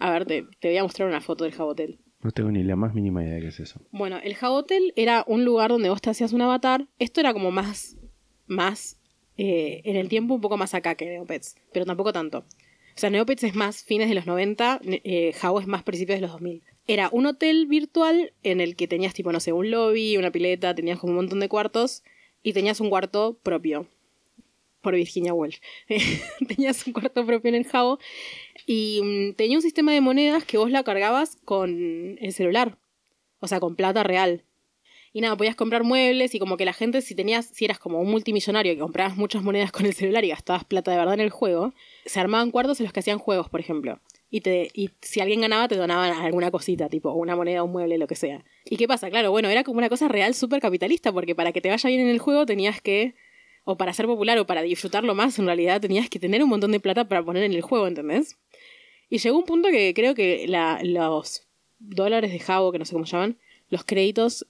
[0.00, 1.98] A ver, te, te voy a mostrar una foto del Jabotel.
[2.20, 3.80] No tengo ni la más mínima idea de qué es eso.
[3.90, 6.88] Bueno, el Jabotel era un lugar donde vos te hacías un avatar.
[6.98, 7.96] Esto era como más,
[8.46, 8.98] más,
[9.36, 12.38] eh, en el tiempo un poco más acá que Neopets, pero tampoco tanto.
[12.40, 16.22] O sea, Neopets es más fines de los 90, ne- eh, es más principios de
[16.22, 16.62] los 2000.
[16.88, 20.74] Era un hotel virtual en el que tenías tipo, no sé, un lobby, una pileta,
[20.74, 22.02] tenías como un montón de cuartos
[22.42, 23.86] y tenías un cuarto propio.
[24.80, 25.56] Por Virginia Woolf.
[26.48, 27.98] tenías un cuarto propio en el Jabo
[28.66, 32.78] y mm, tenía un sistema de monedas que vos la cargabas con el celular.
[33.40, 34.44] O sea, con plata real.
[35.12, 38.00] Y nada, podías comprar muebles y como que la gente, si tenías, si eras como
[38.00, 41.20] un multimillonario que comprabas muchas monedas con el celular y gastabas plata de verdad en
[41.20, 41.72] el juego,
[42.04, 44.00] se armaban cuartos en los que hacían juegos, por ejemplo.
[44.30, 47.96] Y, te, y si alguien ganaba, te donaban alguna cosita, tipo una moneda, un mueble,
[47.96, 48.44] lo que sea.
[48.64, 49.08] ¿Y qué pasa?
[49.08, 52.02] Claro, bueno, era como una cosa real súper capitalista, porque para que te vaya bien
[52.02, 53.14] en el juego tenías que,
[53.70, 56.72] o para ser popular o para disfrutarlo más, en realidad tenías que tener un montón
[56.72, 58.36] de plata para poner en el juego, ¿entendés?
[59.10, 61.42] Y llegó un punto que creo que la- los
[61.78, 63.36] dólares de Jabo, que no sé cómo se llaman,
[63.70, 64.46] los créditos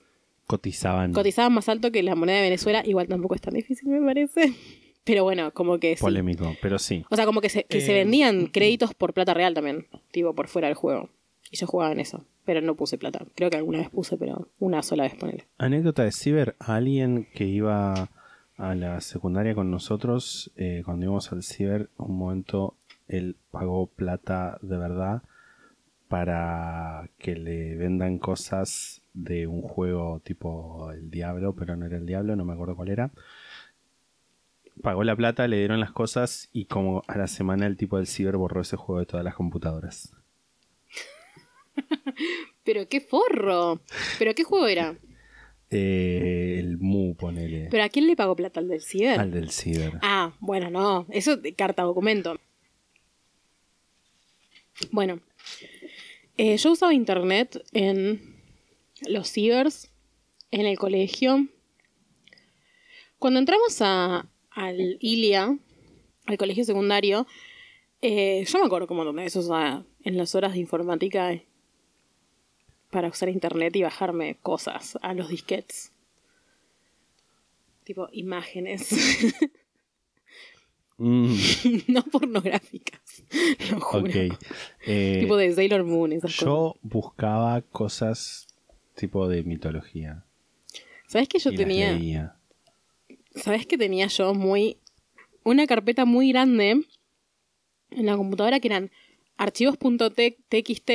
[0.46, 1.12] Cotizaban.
[1.12, 2.82] cotizaban más alto que la moneda de Venezuela.
[2.86, 4.52] Igual tampoco es tan difícil, me parece.
[5.04, 6.02] Pero bueno, como que sí.
[6.02, 7.02] Polémico, pero sí.
[7.10, 10.34] O sea, como que se, que se Eh, vendían créditos por plata real también, tipo
[10.34, 11.08] por fuera del juego.
[11.50, 13.24] Y yo jugaba en eso, pero no puse plata.
[13.34, 15.46] Creo que alguna vez puse, pero una sola vez ponele.
[15.56, 18.10] Anécdota de Ciber, alguien que iba
[18.58, 22.74] a la secundaria con nosotros, eh, cuando íbamos al Ciber, un momento
[23.06, 25.22] él pagó plata de verdad
[26.08, 32.06] para que le vendan cosas de un juego tipo El Diablo, pero no era El
[32.06, 33.10] Diablo, no me acuerdo cuál era.
[34.82, 38.06] Pagó la plata, le dieron las cosas y como a la semana el tipo del
[38.06, 40.14] Ciber borró ese juego de todas las computadoras.
[42.64, 43.80] Pero qué forro.
[44.18, 44.96] ¿Pero qué juego era?
[45.70, 47.68] Eh, el Mu, ponele.
[47.70, 49.20] ¿Pero a quién le pagó plata al del ciber?
[49.20, 49.98] Al del Ciber.
[50.02, 51.06] Ah, bueno, no.
[51.10, 52.40] Eso de carta documento.
[54.90, 55.20] Bueno.
[56.36, 58.36] eh, yo usaba internet en
[59.08, 59.90] los cibers,
[60.50, 61.46] en el colegio.
[63.18, 65.58] Cuando entramos a, al ILIA,
[66.26, 67.26] al colegio secundario,
[68.02, 71.40] eh, yo me acuerdo como donde eso usaba en las horas de informática
[72.90, 75.92] para usar internet y bajarme cosas a los disquetes.
[77.84, 78.88] Tipo imágenes.
[80.98, 81.34] Mm,
[81.88, 83.22] no pornográficas.
[83.70, 84.04] Lo juro.
[84.04, 84.38] ok.
[84.86, 86.44] Eh, Tipo de Sailor Moon, esas cosas.
[86.46, 88.48] yo buscaba cosas
[88.94, 90.24] tipo de mitología.
[91.06, 92.36] ¿Sabes que yo y tenía?
[93.34, 94.78] ¿Sabes que tenía yo muy.
[95.44, 96.82] Una carpeta muy grande
[97.90, 98.90] en la computadora que eran
[99.36, 100.90] archivos.txt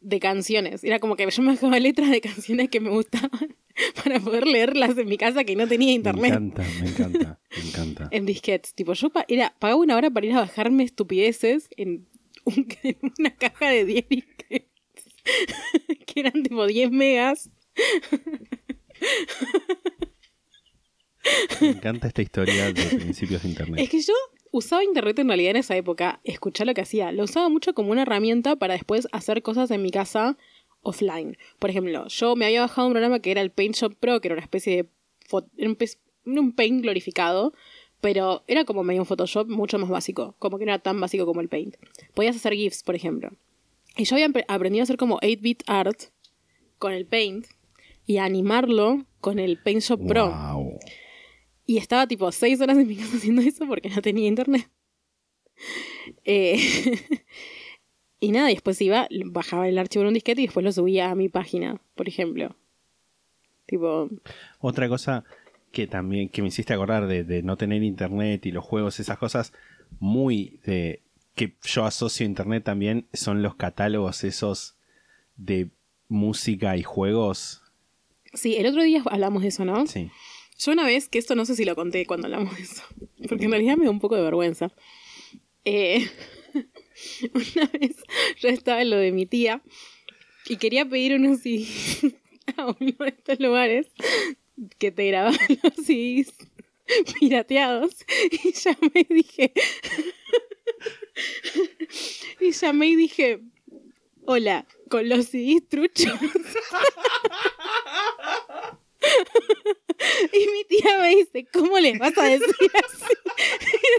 [0.00, 0.84] de canciones.
[0.84, 3.56] Era como que yo me bajaba letras de canciones que me gustaban
[4.04, 6.32] para poder leerlas en mi casa que no tenía Me internet.
[6.34, 8.08] encanta, me encanta, me encanta.
[8.12, 8.74] En disquetes.
[8.74, 12.06] Tipo, yo pa- era, pagaba una hora para ir a bajarme estupideces en,
[12.44, 14.68] un- en una caja de 10 disquetes.
[16.06, 17.50] que eran tipo 10 megas.
[21.60, 23.80] Me encanta esta historia de principios de internet.
[23.80, 24.14] Es que yo
[24.52, 27.12] usaba internet en realidad en esa época, escuchar lo que hacía.
[27.12, 30.36] Lo usaba mucho como una herramienta para después hacer cosas en mi casa
[30.82, 31.36] offline.
[31.58, 34.28] Por ejemplo, yo me había bajado un programa que era el Paint Shop Pro, que
[34.28, 34.88] era una especie de
[36.38, 37.52] un, Paint glorificado,
[38.00, 41.26] pero era como medio un Photoshop mucho más básico, como que no era tan básico
[41.26, 41.76] como el Paint.
[42.14, 43.30] Podías hacer GIFs, por ejemplo.
[43.96, 46.00] Y yo había apre- aprendido a hacer como 8-bit art
[46.78, 47.46] con el Paint
[48.06, 50.26] y a animarlo con el Paint Shop Pro.
[51.68, 54.70] Y estaba tipo seis horas en mi casa haciendo eso porque no tenía internet.
[56.24, 56.58] Eh,
[58.20, 61.10] y nada, y después iba, bajaba el archivo en un disquete y después lo subía
[61.10, 62.56] a mi página, por ejemplo.
[63.66, 64.08] Tipo,
[64.60, 65.24] Otra cosa
[65.70, 69.18] que también que me hiciste acordar de, de no tener internet y los juegos, esas
[69.18, 69.52] cosas
[70.00, 71.02] muy de
[71.34, 74.78] que yo asocio a internet también son los catálogos esos
[75.36, 75.68] de
[76.08, 77.62] música y juegos.
[78.32, 79.86] sí, el otro día hablamos de eso, ¿no?
[79.86, 80.10] Sí.
[80.58, 82.82] Yo una vez, que esto no sé si lo conté cuando hablamos de eso,
[83.28, 84.72] porque en realidad me da un poco de vergüenza.
[85.64, 86.08] Eh,
[87.32, 87.96] una vez
[88.40, 89.62] yo estaba en lo de mi tía
[90.46, 92.12] y quería pedir unos CDs
[92.56, 93.86] a uno de estos lugares
[94.78, 96.34] que te grababan los CDs
[97.20, 97.94] pirateados
[98.32, 99.52] y llamé y dije
[102.40, 103.40] y llamé y dije
[104.24, 106.18] hola con los CDs truchos
[110.32, 113.14] y mi tía me dice ¿cómo le vas a decir así?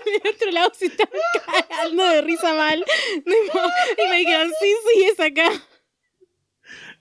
[0.05, 1.09] y del otro lado se están
[1.45, 2.83] cagando de risa mal
[3.25, 5.51] y me dijeron sí sí es acá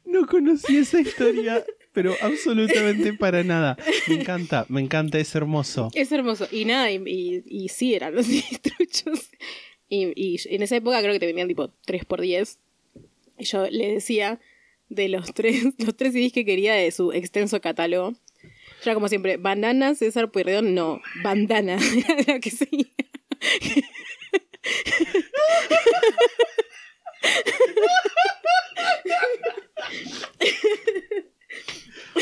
[0.05, 3.77] No conocí esa historia, pero absolutamente para nada.
[4.07, 5.90] Me encanta, me encanta, es hermoso.
[5.94, 6.49] Es hermoso.
[6.51, 8.27] Y nada, y, y, y sí, eran los
[8.62, 9.29] truchos.
[9.88, 12.59] Y, y en esa época creo que te venían tipo 3 por 10
[13.38, 14.40] Y yo le decía
[14.88, 18.14] de los tres, los tres CDs que quería de su extenso catálogo.
[18.83, 22.87] Era como siempre, banana, César Pueyrredón, no, bandana, era lo que seguía.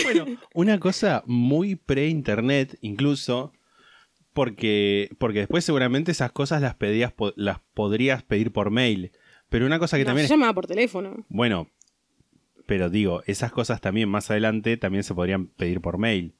[0.02, 3.52] Bueno, una cosa muy pre-internet, incluso,
[4.32, 9.12] porque, porque después seguramente esas cosas las pedías, las podrías pedir por mail.
[9.48, 11.24] Pero una cosa que No, también es, llamaba por teléfono.
[11.28, 11.70] bueno,
[12.66, 16.34] pero digo, esas cosas también más adelante también se podrían pedir por mail.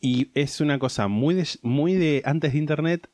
[0.00, 3.08] Y es una cosa muy de, muy de antes de internet,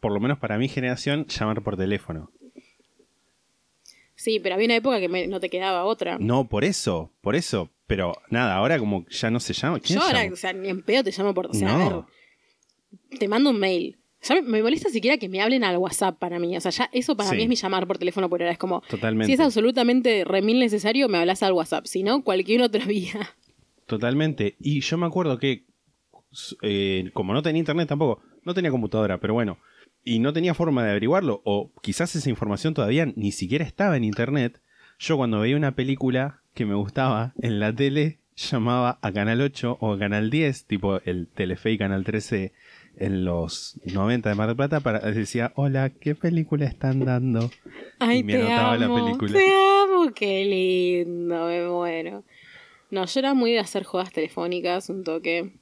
[0.00, 2.30] por lo menos para mi generación, llamar por teléfono.
[4.14, 6.16] Sí, pero había una época que me- no te quedaba otra.
[6.18, 7.70] No, por eso, por eso.
[7.86, 9.78] Pero nada, ahora como ya no se llama.
[9.78, 11.46] ¿quién Yo ahora, o sea, ni en pedo te llamo por.
[11.46, 11.74] O sea, No.
[11.84, 12.06] a
[13.10, 13.98] ver, te mando un mail.
[14.28, 16.56] Ya me, me molesta siquiera que me hablen al WhatsApp para mí.
[16.56, 17.36] O sea, ya eso para Sí.
[17.36, 18.52] mí es mi llamar por teléfono por ahora.
[18.52, 19.26] Es como, Totalmente.
[19.26, 21.86] si es absolutamente remil necesario, me hablas al WhatsApp.
[21.86, 23.30] Si no, cualquier otra vía.
[23.86, 24.56] Totalmente.
[24.60, 25.64] Y yo me acuerdo que,
[26.62, 29.58] eh, como no tenía internet tampoco, no tenía computadora, pero bueno,
[30.04, 34.04] y no tenía forma de averiguarlo, o quizás esa información todavía ni siquiera estaba en
[34.04, 34.60] internet,
[34.98, 39.78] yo cuando veía una película que me gustaba en la tele, llamaba a Canal 8
[39.80, 42.52] o a Canal 10, tipo el Telefe y Canal 13
[42.96, 47.50] en los 90 de Mar del Plata, para decía, hola, ¿qué película están dando?
[47.98, 48.98] Ay, y me te anotaba amo.
[48.98, 49.38] la película.
[49.38, 52.24] Te amo, qué lindo, me muero.
[52.90, 55.52] No, yo era muy de hacer jodas telefónicas, un toque.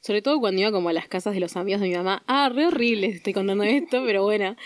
[0.00, 2.22] Sobre todo cuando iba como a las casas de los amigos de mi mamá.
[2.26, 4.56] Ah, re horrible estoy contando esto, pero bueno.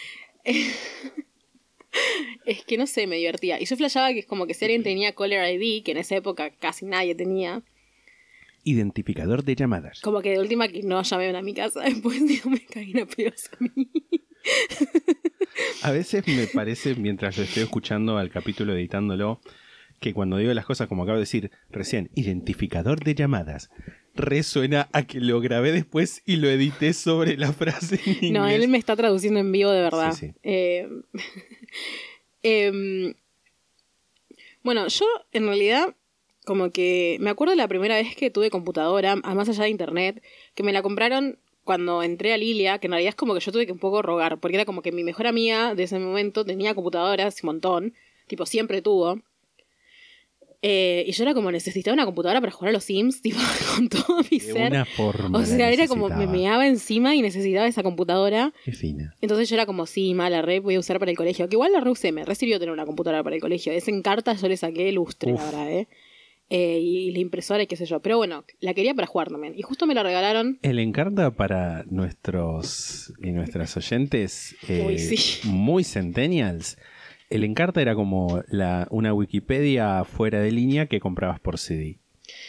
[2.47, 3.61] es que no sé, me divertía.
[3.61, 6.17] Y yo flashaba que es como que si alguien tenía Caller ID, que en esa
[6.17, 7.63] época casi nadie tenía,
[8.69, 10.01] Identificador de llamadas.
[10.01, 13.07] como que de última que no llamaban a mi casa, después digo, me caí a
[13.07, 13.89] pedos a mí.
[15.83, 19.41] A veces me parece, mientras lo estoy escuchando al capítulo editándolo,
[20.01, 23.71] que cuando digo las cosas como acabo de decir recién, identificador de llamadas,
[24.15, 28.67] resuena a que lo grabé después y lo edité sobre la frase en No, él
[28.69, 30.13] me está traduciendo en vivo de verdad.
[30.13, 30.35] Sí, sí.
[30.43, 30.89] Eh,
[32.43, 33.15] em,
[34.63, 35.95] bueno, yo en realidad
[36.47, 40.23] como que me acuerdo la primera vez que tuve computadora, más allá de internet,
[40.55, 43.51] que me la compraron cuando entré a Lilia, que en realidad es como que yo
[43.51, 46.45] tuve que un poco rogar, porque era como que mi mejor amiga de ese momento
[46.45, 47.95] tenía computadoras un montón,
[48.29, 49.21] tipo siempre tuvo.
[50.63, 53.39] Eh, y yo era como necesitaba una computadora para jugar a los Sims, tipo,
[53.75, 54.71] con todo mi De ser.
[54.71, 55.39] una forma.
[55.39, 58.53] O sea, era como me meaba encima y necesitaba esa computadora.
[58.65, 59.15] Qué fina.
[59.21, 61.49] Entonces yo era como, sí, mala red, voy a usar para el colegio.
[61.49, 63.73] Que igual la reusé, me recibió tener una computadora para el colegio.
[63.73, 65.41] Es en carta, yo le saqué lustre, Uf.
[65.41, 65.89] la verdad, ¿eh?
[66.49, 68.01] Eh, y la impresora y qué sé yo.
[68.01, 69.55] Pero bueno, la quería para jugar también.
[69.57, 70.59] Y justo me la regalaron.
[70.63, 75.41] El Encarta para nuestros y nuestras oyentes eh, Uy, sí.
[75.49, 76.79] muy centennials.
[77.31, 81.99] El Encarta era como la, una Wikipedia fuera de línea que comprabas por CD.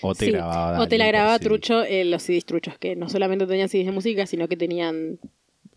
[0.02, 0.80] O te Sí, grababa.
[0.80, 3.92] o te la grababa trucho eh, los CDs truchos, que no solamente tenían CDs de
[3.92, 5.20] música, sino que tenían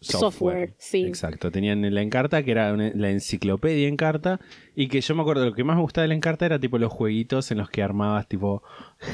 [0.00, 0.74] software.
[0.78, 1.04] sí.
[1.04, 4.40] Exacto, tenían la Encarta, que era una- la enciclopedia Encarta,
[4.74, 6.78] y que yo me acuerdo, lo que más me gustaba de la Encarta era tipo
[6.78, 8.62] los jueguitos en los que armabas tipo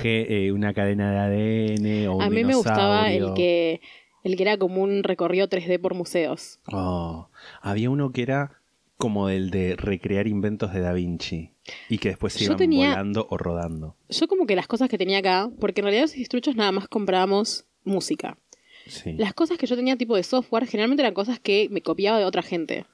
[0.03, 3.81] G- eh, una cadena de ADN o un A mí me gustaba el que,
[4.25, 6.61] el que era como un recorrido 3D por museos.
[6.73, 7.29] Oh,
[7.61, 8.61] había uno que era
[8.97, 11.51] como el de recrear inventos de Da Vinci,
[11.91, 13.95] y que después se iban tenía- volando o rodando.
[14.09, 16.73] Yo como que las cosas que tenía acá, porque en realidad los CDs truchos nada
[16.73, 18.39] más comprábamos música.
[19.17, 22.25] Las cosas que yo tenía tipo de software generalmente eran cosas que me copiaba de
[22.25, 22.85] otra gente.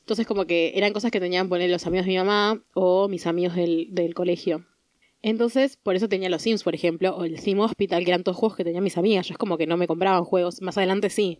[0.00, 3.26] Entonces como que eran cosas que tenían poner los amigos de mi mamá o mis
[3.26, 4.64] amigos del, del colegio.
[5.22, 8.36] Entonces, por eso tenía los Sims, por ejemplo, o el Sim Hospital, que eran todos
[8.36, 9.28] juegos que tenían mis amigas.
[9.28, 10.60] Yo es como que no me compraban juegos.
[10.60, 11.38] Más adelante sí.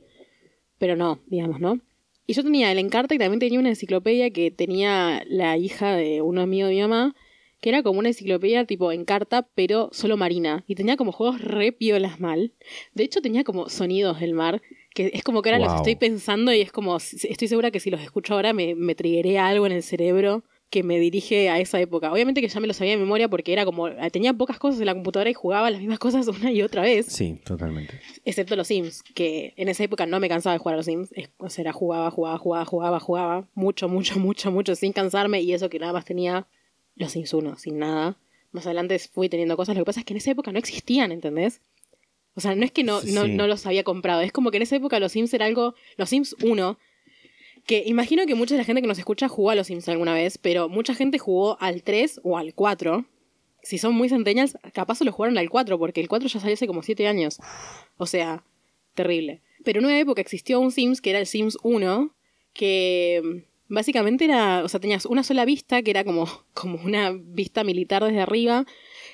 [0.79, 1.81] Pero no, digamos, ¿no?
[2.27, 6.23] Y yo tenía el Encarta y también tenía una enciclopedia que tenía la hija de
[6.23, 7.17] un amigo de mi mamá,
[7.63, 10.65] que era como una enciclopedia tipo Encarta, pero solo marina.
[10.67, 12.53] Y tenía como juegos re piolas mal.
[12.93, 14.61] De hecho, tenía como sonidos del mar,
[14.95, 17.89] que es como que ahora los estoy pensando y es como, estoy segura que si
[17.91, 21.79] los escucho ahora me, me triggeré algo en el cerebro que me dirige a esa
[21.81, 22.11] época.
[22.13, 24.87] Obviamente que ya me lo sabía de memoria porque era como, tenía pocas cosas en
[24.87, 27.07] la computadora y jugaba las mismas cosas una y otra vez.
[27.07, 28.01] Sí, totalmente.
[28.25, 31.11] Excepto los Sims, que en esa época no me cansaba de jugar a los Sims.
[31.13, 33.49] Es- O sea, era jugaba, jugaba, jugaba, jugaba, jugaba.
[33.55, 35.43] Mucho, mucho, mucho, mucho, sin cansarme.
[35.43, 36.49] Y eso que nada más tenía
[36.97, 38.17] los Sims 1, sin nada.
[38.53, 39.75] Más adelante fui teniendo cosas.
[39.77, 41.61] Lo que pasa es que en esa época no existían, ¿entendés?
[42.35, 43.33] O sea, no es que no, no, Sí.
[43.33, 44.21] no los había comprado.
[44.23, 45.75] Es como que en esa época los Sims era algo.
[45.97, 46.79] Los Sims 1.
[47.67, 50.15] Que imagino que mucha de la gente que nos escucha jugó a los Sims alguna
[50.15, 53.05] vez, pero mucha gente jugó al 3 o al 4.
[53.63, 56.55] Si son muy centennials, capaz se lo jugaron al 4, porque el 4 ya salió
[56.55, 57.39] hace como 7 años.
[57.97, 58.43] O sea,
[58.95, 59.41] terrible.
[59.65, 62.13] Pero en una época existió un Sims que era el Sims 1,
[62.53, 67.65] que básicamente era, o sea, tenías una sola vista, que era como, como una vista
[67.65, 68.67] militar desde arriba,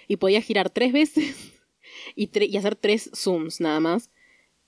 [0.07, 1.53] y podías girar tres veces
[2.14, 4.11] y, tre- y hacer tres zooms nada más.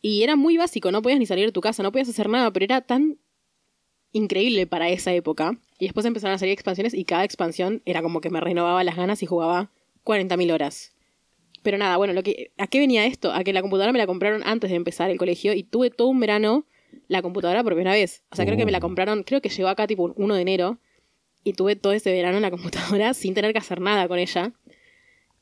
[0.03, 2.51] Y era muy básico, no podías ni salir de tu casa, no podías hacer nada,
[2.53, 3.19] pero era tan
[4.13, 5.59] increíble para esa época.
[5.79, 8.97] Y después empezaron a salir expansiones y cada expansión era como que me renovaba las
[8.97, 9.71] ganas y jugaba
[10.05, 10.93] 40.000 horas.
[11.63, 13.33] Pero nada, bueno, lo que, ¿a qué venía esto?
[13.33, 16.09] A que la computadora me la compraron antes de empezar el colegio y tuve todo
[16.09, 16.65] un verano
[17.09, 18.23] la computadora por primera vez.
[18.31, 18.83] O sea, creo que me la Uh.
[18.83, 20.79] compraron, creo que llegó acá tipo un 1 de enero
[21.45, 24.53] y tuve todo ese verano en la computadora sin tener que hacer nada con ella.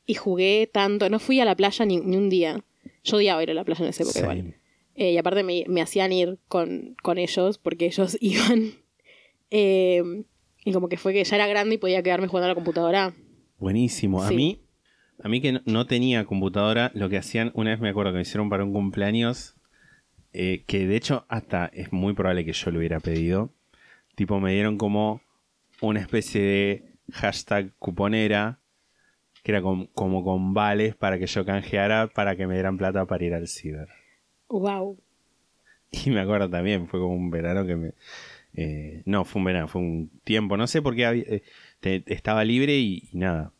[0.05, 2.63] Y jugué tanto, no fui a la playa ni, ni un día.
[3.03, 4.55] Yo odiaba ir a la playa en esa época igual.
[4.95, 8.73] Eh, y aparte me, me hacían ir con, con ellos porque ellos iban.
[9.51, 10.23] Eh,
[10.65, 13.13] y como que fue que ya era grande y podía quedarme jugando a la computadora.
[13.57, 14.23] Buenísimo.
[14.23, 14.61] A mí,
[15.23, 18.17] a mí que no, no tenía computadora, lo que hacían, una vez me acuerdo que
[18.17, 19.55] me hicieron para un cumpleaños,
[20.33, 23.51] eh, que de hecho hasta es muy probable que yo lo hubiera pedido.
[24.15, 25.21] Tipo, me dieron como
[25.81, 28.59] una especie de hashtag cuponera,
[29.43, 33.05] que era com- como con vales para que yo canjeara para que me dieran plata
[33.05, 33.87] para ir al ciber.
[34.49, 34.97] Wow.
[35.91, 37.93] Y me acuerdo también, fue como un verano que me...
[38.53, 41.43] eh, no, fue un verano, fue un tiempo, no sé por qué había- eh,
[41.79, 43.53] te- estaba libre y, y nada,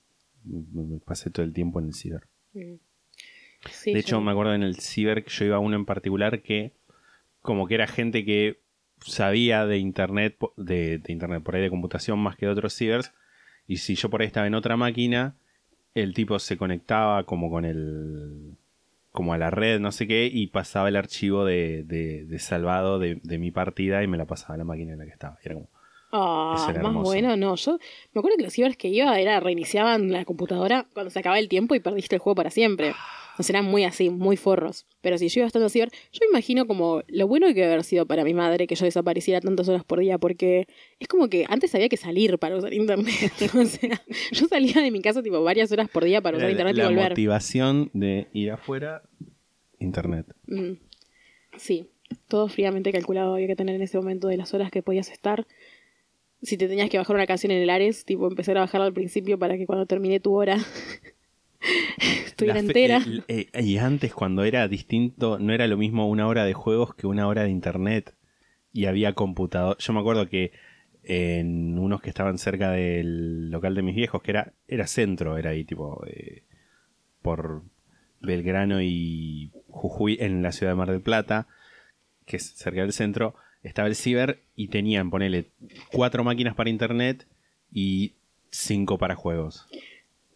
[0.43, 2.27] me, pasé todo el tiempo en el ciber.
[3.65, 6.41] Sí, de hecho, me acuerdo en el ciber que yo iba a uno en particular
[6.41, 6.71] que
[7.41, 8.59] como que era gente que
[9.01, 13.11] sabía de internet, de, de internet por ahí de computación más que de otros cibers,
[13.67, 15.35] y si yo por ahí estaba en otra máquina,
[15.95, 18.55] el tipo se conectaba como con el
[19.11, 22.99] como a la red, no sé qué, y pasaba el archivo de, de- de salvado
[22.99, 25.37] de, mi partida y me la pasaba a la máquina en la que estaba.
[25.43, 25.67] Y era como,
[26.11, 27.55] Ah, más bueno, no.
[27.55, 27.79] Yo
[28.13, 31.49] me acuerdo que los cibers que iba era reiniciaban la computadora cuando se acababa el
[31.49, 32.93] tiempo y perdiste el juego para siempre.
[33.39, 34.85] O sea, eran muy así, muy forros.
[34.99, 38.05] Pero si yo iba estando a ciber, yo imagino como lo bueno que haber sido
[38.05, 40.67] para mi madre que yo desapareciera tantas horas por día, porque
[40.99, 43.31] es como que antes había que salir para usar internet.
[43.55, 44.01] o sea,
[44.33, 46.87] yo salía de mi casa tipo varias horas por día para usar internet la y
[46.87, 47.11] volver.
[47.11, 49.03] motivación de ir afuera,
[49.79, 50.25] internet.
[50.47, 50.73] Mm.
[51.55, 51.87] Sí,
[52.27, 55.47] todo fríamente calculado había que tener en ese momento de las horas que podías estar.
[56.41, 58.93] Si te tenías que bajar una canción en el Ares, tipo empezar a bajarla al
[58.93, 60.57] principio para que cuando termine tu hora
[62.25, 63.01] estuviera entera.
[63.27, 66.95] eh, eh, y antes, cuando era distinto, no era lo mismo una hora de juegos
[66.95, 68.13] que una hora de internet.
[68.71, 69.77] Y había computador.
[69.79, 70.51] Yo me acuerdo que
[71.03, 75.51] en unos que estaban cerca del local de mis viejos, que era, era centro, era
[75.51, 76.43] ahí tipo eh,
[77.21, 77.63] por
[78.21, 81.47] Belgrano y Jujuy, en la ciudad de Mar del Plata,
[82.25, 85.49] que es cerca del centro, estaba el ciber y tenían, ponele,
[85.91, 87.27] cuatro máquinas para internet
[87.71, 88.13] y
[88.51, 89.67] cinco para juegos.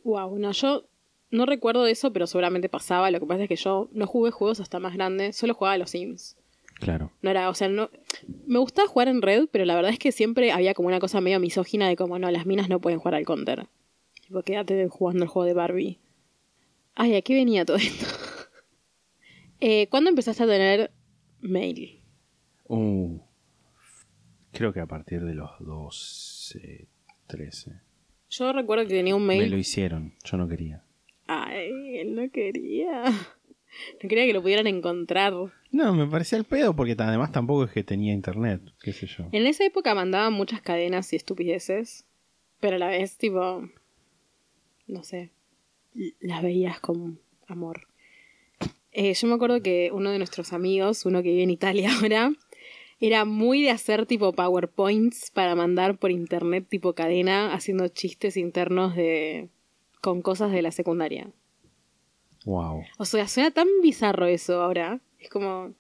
[0.04, 0.86] Wow, no, yo
[1.34, 3.10] no recuerdo eso, pero seguramente pasaba.
[3.10, 5.78] Lo que pasa es que yo no jugué juegos hasta más grande, solo jugaba a
[5.80, 6.38] los Sims.
[6.80, 7.12] Claro.
[7.22, 7.90] No era, o sea, no.
[8.46, 11.22] Me gustaba jugar en red, pero la verdad es que siempre había como una cosa
[11.22, 13.68] medio misógina de como, no, las minas no pueden jugar al counter.
[14.22, 16.00] Tipo, quédate jugando el juego de Barbie.
[16.96, 18.06] Ay, ¿a qué venía todo esto?
[19.60, 20.92] eh, ¿Cuándo empezaste a tener
[21.42, 22.04] mail?
[22.68, 23.20] Uh,
[24.52, 26.88] creo que a partir de los 12,
[27.26, 27.72] 13.
[28.30, 29.52] Yo recuerdo que tenía un Me mail.
[29.52, 30.84] lo hicieron, yo no quería.
[31.28, 33.04] Ay, él no quería.
[34.02, 35.34] No quería que lo pudieran encontrar.
[35.72, 39.26] No, me parecía el pedo porque además tampoco es que tenía internet, qué sé yo.
[39.32, 42.06] En esa época mandaban muchas cadenas y estupideces,
[42.60, 43.68] pero a la vez, tipo,
[44.88, 45.32] no sé,
[46.20, 47.88] las veías con amor.
[48.92, 52.32] Eh, yo me acuerdo que uno de nuestros amigos, uno que vive en Italia ahora,
[53.00, 58.96] era muy de hacer tipo PowerPoints para mandar por internet tipo cadena, haciendo chistes internos
[58.96, 59.50] de
[60.04, 61.32] con cosas de la secundaria.
[62.46, 62.84] Wow.
[62.98, 65.00] O sea, suena tan bizarro eso ahora.
[65.18, 65.74] Es como.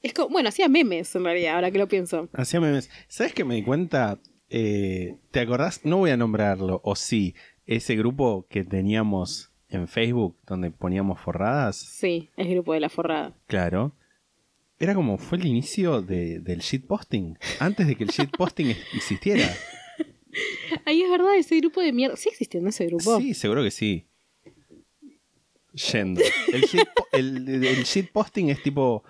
[0.00, 0.28] Es como.
[0.28, 2.28] Bueno, hacía memes en realidad, ahora que lo pienso.
[2.32, 2.88] Hacía memes.
[3.08, 4.20] ¿Sabes que me di cuenta?
[4.48, 5.84] Eh, ¿Te acordás?
[5.84, 7.34] No voy a nombrarlo, o sí,
[7.66, 11.76] ese grupo que teníamos en Facebook donde poníamos forradas.
[11.76, 13.34] Sí, es grupo de la forrada.
[13.46, 13.92] Claro.
[14.78, 17.38] Era como, fue el inicio de- del shitposting.
[17.58, 19.48] Antes de que el shitposting existiera.
[20.84, 22.16] Ahí es verdad, ese grupo de mierda.
[22.16, 23.18] ¿Sí existiendo ese grupo?
[23.18, 24.06] Sí, seguro que sí.
[25.92, 26.20] Yendo.
[26.52, 29.04] El, shitpo- el, el shitposting es tipo,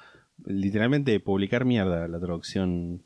[0.45, 3.03] literalmente, publicar mierda, la traducción.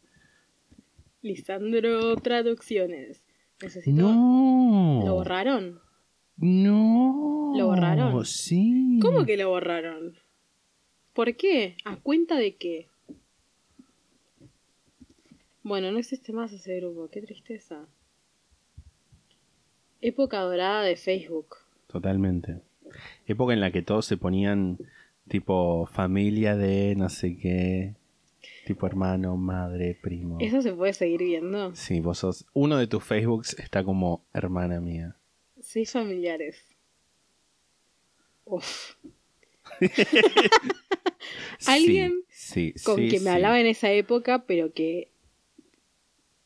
[1.23, 3.23] Lisandro Traducciones.
[3.62, 3.97] Necesito.
[4.03, 5.03] No.
[5.07, 5.81] ¿Lo borraron?
[6.37, 7.53] No.
[7.57, 8.25] ¿Lo borraron?
[8.27, 8.99] Sí.
[9.01, 10.17] ¿Cómo que lo borraron?
[11.12, 11.77] ¿Por qué?
[11.85, 12.89] ¿A cuenta de qué?
[15.62, 17.87] Bueno, no existe más ese grupo, qué tristeza.
[20.05, 21.57] Época dorada de Facebook.
[21.87, 22.61] Totalmente.
[23.27, 24.79] Época en la que todos se ponían
[25.29, 27.95] tipo familia de no sé qué.
[28.67, 30.37] Tipo hermano, madre, primo.
[30.41, 31.75] ¿Eso se puede seguir viendo?
[31.75, 32.45] Sí, vos sos.
[32.53, 35.17] Uno de tus Facebooks está como hermana mía.
[35.61, 36.63] Sí, familiares.
[38.45, 38.97] Uf.
[41.67, 45.09] Alguien Sí, sí, con sí, quien me hablaba en esa época, pero que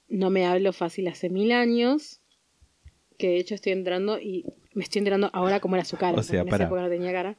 [0.08, 2.20] no me hablo fácil hace mil años.
[3.18, 4.44] Que de hecho estoy entrando y
[4.74, 6.16] me estoy enterando ahora cómo era su cara.
[6.18, 6.64] O sea, en para.
[6.64, 7.36] esa época no tenía cara.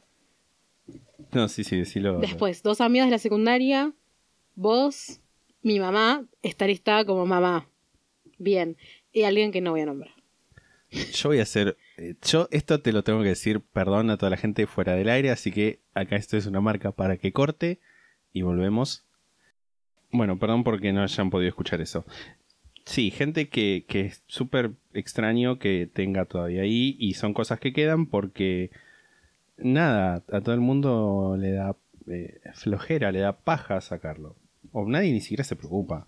[1.32, 2.20] No, sí, sí, decilo.
[2.20, 3.94] Después, dos amigas de la secundaria,
[4.56, 5.20] vos,
[5.62, 7.68] mi mamá, está listada como mamá.
[8.38, 8.78] Bien.
[9.12, 10.14] Y alguien que no voy a nombrar.
[11.14, 11.78] Yo voy a hacer.
[11.98, 15.10] eh, Yo esto te lo tengo que decir, perdón a toda la gente fuera del
[15.10, 17.80] aire, así que acá esto es una marca para que corte
[18.34, 19.06] y volvemos.
[20.12, 22.06] Bueno, perdón porque no hayan podido escuchar eso.
[22.90, 27.72] Sí, gente que, que es súper extraño que tenga todavía ahí y son cosas que
[27.72, 28.72] quedan porque
[29.58, 31.76] nada, a todo el mundo le da
[32.08, 34.36] eh, flojera, le da paja sacarlo.
[34.72, 36.08] O nadie ni siquiera se preocupa.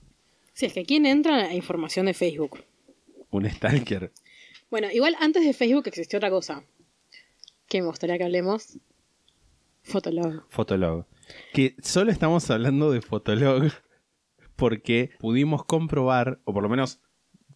[0.53, 2.63] Si es que quién entra a información de Facebook.
[3.29, 4.11] Un stalker.
[4.71, 6.63] Bueno, igual antes de Facebook existió otra cosa.
[7.67, 8.79] Que me gustaría que hablemos.
[9.84, 10.45] Fotolog.
[10.49, 11.05] Fotolog.
[11.53, 13.71] Que solo estamos hablando de Fotolog
[14.62, 17.01] porque pudimos comprobar, o por lo menos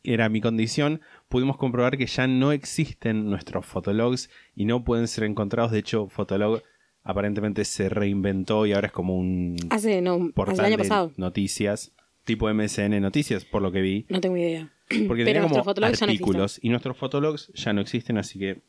[0.04, 5.26] era mi condición, pudimos comprobar que ya no existen nuestros Fotologs y no pueden ser
[5.26, 5.72] encontrados.
[5.72, 6.64] De hecho, Fotolog
[7.04, 10.84] aparentemente se reinventó y ahora es como un Hace, no, hace portal el año de
[10.84, 11.12] pasado.
[11.18, 11.94] noticias,
[12.24, 14.08] tipo MSN Noticias, por lo que vi.
[14.10, 14.74] No tengo idea.
[15.08, 18.64] Porque tenía como ya no artículos y nuestros Fotologs ya no existen, así que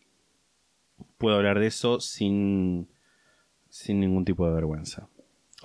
[1.16, 2.86] puedo hablar de eso sin,
[3.70, 5.08] sin ningún tipo de vergüenza.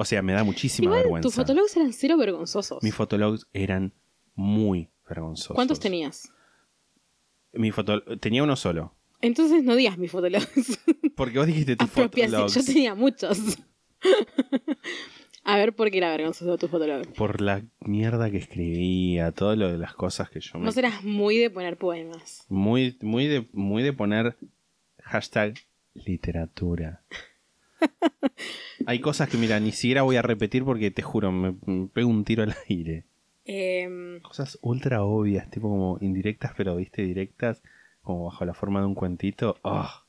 [0.02, 1.28] O sea, me da muchísima Igual vergüenza.
[1.28, 2.82] tus fotologs eran cero vergonzosos.
[2.82, 3.94] Mis fotologs eran
[4.34, 5.54] muy vergonzosos.
[5.54, 6.34] ¿Cuántos tenías?
[7.54, 8.02] Mi foto...
[8.18, 8.96] Tenía uno solo.
[9.22, 10.80] Entonces no digas mis fotologs.
[11.16, 13.60] Porque vos dijiste tus fotologs Yo tenía muchos.
[15.44, 17.06] a ver por qué era vergonzoso tu fotolog.
[17.14, 20.66] por la mierda que escribía, todo lo de las cosas que yo me...
[20.66, 22.44] Vos eras muy de poner poemas.
[22.50, 24.36] Muy, muy, de, muy de poner
[25.04, 25.60] hashtag
[25.94, 27.04] literatura.
[28.86, 32.10] Hay cosas que, mira, ni siquiera voy a repetir porque te juro, me, me pego
[32.10, 33.06] un tiro al aire.
[33.46, 37.62] Em, Cosas ultra obvias, tipo como indirectas, pero viste, directas,
[38.02, 39.58] como bajo la forma de un cuentito.
[39.64, 40.04] ¡Ah!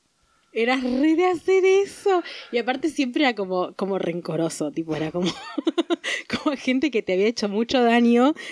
[0.55, 2.21] eras re de hacer eso.
[2.51, 4.71] Y aparte siempre era como, como rencoroso.
[4.71, 5.31] Tipo, era como,
[6.43, 8.33] como gente que te había hecho mucho daño.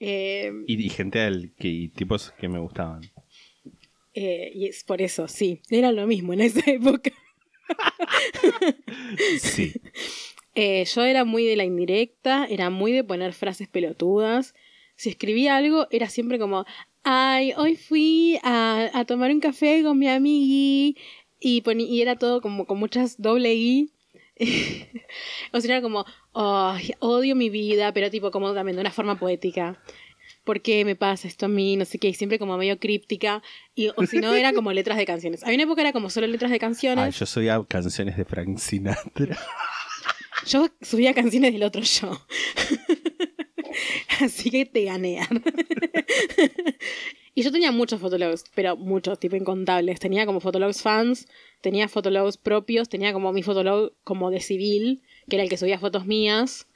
[0.00, 3.00] Em, Y, y gente al que, y tipos que me gustaban.
[4.14, 5.60] eh, y es por eso, sí.
[5.70, 7.10] Era lo mismo en esa época.
[9.40, 9.74] Sí.
[10.60, 14.56] Eh, yo era muy de la indirecta, era muy de poner frases pelotudas.
[14.96, 16.64] Si escribía algo, era siempre como,
[17.04, 20.96] ay, hoy fui a, a tomar un café con mi amigui.
[21.38, 23.92] Y, y era todo como con muchas doble I.
[25.52, 29.80] o sea, era como, odio mi vida, pero tipo como también de una forma poética.
[30.48, 31.76] ¿Por qué me pasa esto a mí?
[31.76, 33.42] No sé qué, siempre como medio críptica.
[33.74, 35.42] Y, o si no, era como letras de canciones.
[35.42, 37.04] Había una época era como solo letras de canciones.
[37.04, 39.38] Ay, yo soy a canciones de Frank Sinatra.
[40.46, 42.18] Yo subía canciones del otro yo.
[44.22, 45.20] Así que te gané.
[47.34, 50.00] y yo tenía muchos fotologs, pero muchos, tipo incontables.
[50.00, 51.28] Tenía como fotologs fans,
[51.60, 55.78] tenía fotologs propios, tenía como mi fotolog como de civil, que era el que subía
[55.78, 56.67] fotos mías.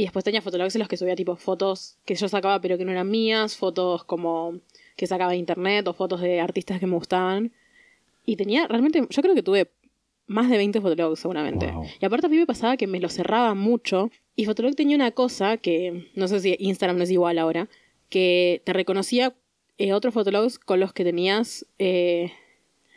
[0.00, 2.86] Y después tenía fotologs en los que subía tipo fotos que yo sacaba pero que
[2.86, 4.58] no eran mías, fotos como
[4.96, 7.52] que sacaba de internet o fotos de artistas que me gustaban.
[8.24, 9.70] Y tenía, realmente, yo creo que tuve
[10.26, 11.70] más de 20 Fotolog seguramente.
[11.70, 11.84] Wow.
[12.00, 15.10] Y aparte a mí me pasaba que me lo cerraba mucho y Fotolog tenía una
[15.10, 17.68] cosa que no sé si Instagram no es igual ahora,
[18.08, 19.34] que te reconocía
[19.76, 22.32] eh, otros Fotologs con los que tenías eh,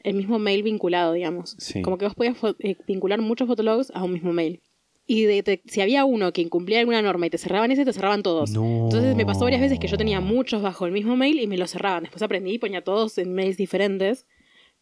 [0.03, 1.57] el mismo mail vinculado, digamos.
[1.59, 1.81] Sí.
[1.81, 4.61] Como que vos podías eh, vincular muchos Fotologs a un mismo mail.
[5.05, 8.23] Y de- si había uno que incumplía alguna norma y te cerraban ese, te cerraban
[8.23, 8.51] todos.
[8.51, 8.85] No.
[8.85, 11.57] Entonces me pasó varias veces que yo tenía muchos bajo el mismo mail y me
[11.57, 12.03] los cerraban.
[12.03, 14.25] Después aprendí y ponía todos en mails diferentes.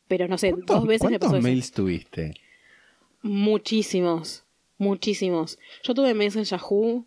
[0.07, 1.43] Pero no sé, dos veces me ¿Cuántos pasó eso.
[1.47, 2.33] mails tuviste?
[3.23, 4.43] Muchísimos,
[4.77, 5.59] muchísimos.
[5.83, 7.05] Yo tuve mails en Yahoo,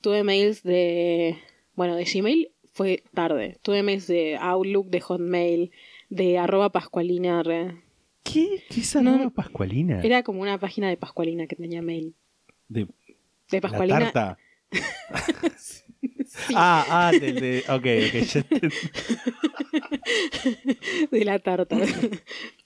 [0.00, 1.36] tuve mails de,
[1.74, 3.58] bueno, de Gmail fue tarde.
[3.62, 5.70] Tuve mails de Outlook, de Hotmail,
[6.10, 7.42] de arroba Pascualina.
[7.42, 7.82] re-
[8.22, 8.62] ¿Qué?
[8.68, 10.00] ¿Qué es No, arroba Pascualina?
[10.02, 12.14] Era como una página de Pascualina que tenía mail.
[12.68, 12.86] De
[13.50, 14.38] De la tarta.
[16.54, 18.16] Ah, ah, del de, ok, ok.
[21.10, 21.78] de la tarta.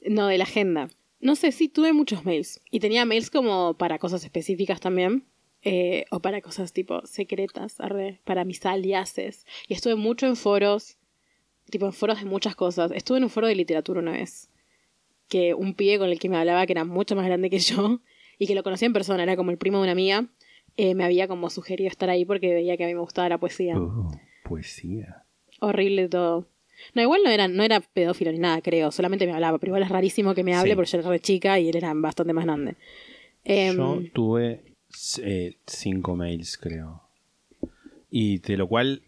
[0.09, 0.89] no, de la agenda.
[1.21, 2.61] No sé, sí, tuve muchos mails.
[2.71, 5.25] Y tenía mails como para cosas específicas también.
[5.63, 9.45] eh, o para cosas tipo secretas, arre, para mis aliases.
[9.69, 10.97] Y estuve mucho en foros,
[11.71, 12.91] tipo en foros de muchas cosas.
[12.93, 14.49] Estuve en un foro de literatura una vez.
[15.29, 18.01] Que un pibe con el que me hablaba, que era mucho más grande que yo,
[18.41, 20.27] y que lo conocía en persona, era como el primo de una amiga,
[20.77, 23.39] eh, me había como sugerido estar ahí porque veía que a mí me gustaba la
[23.39, 23.79] poesía.
[23.79, 24.11] Oh,
[24.43, 25.25] poesía.
[25.61, 26.49] Horrible todo.
[26.95, 28.91] No, igual no era, no era pedófilo ni nada, creo.
[28.91, 29.59] Solamente me hablaba.
[29.59, 30.77] Pero igual es rarísimo que me hable Sí.
[30.77, 32.77] porque yo era re chica y él era bastante más grande.
[33.45, 34.63] Em, Yo tuve
[35.23, 37.03] eh, cinco mails, creo.
[38.11, 39.03] Y de lo cual,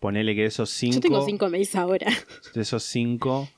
[0.00, 0.96] ponele que de esos cinco.
[0.96, 2.06] yo tengo cinco mails ahora.
[2.54, 3.48] De esos cinco,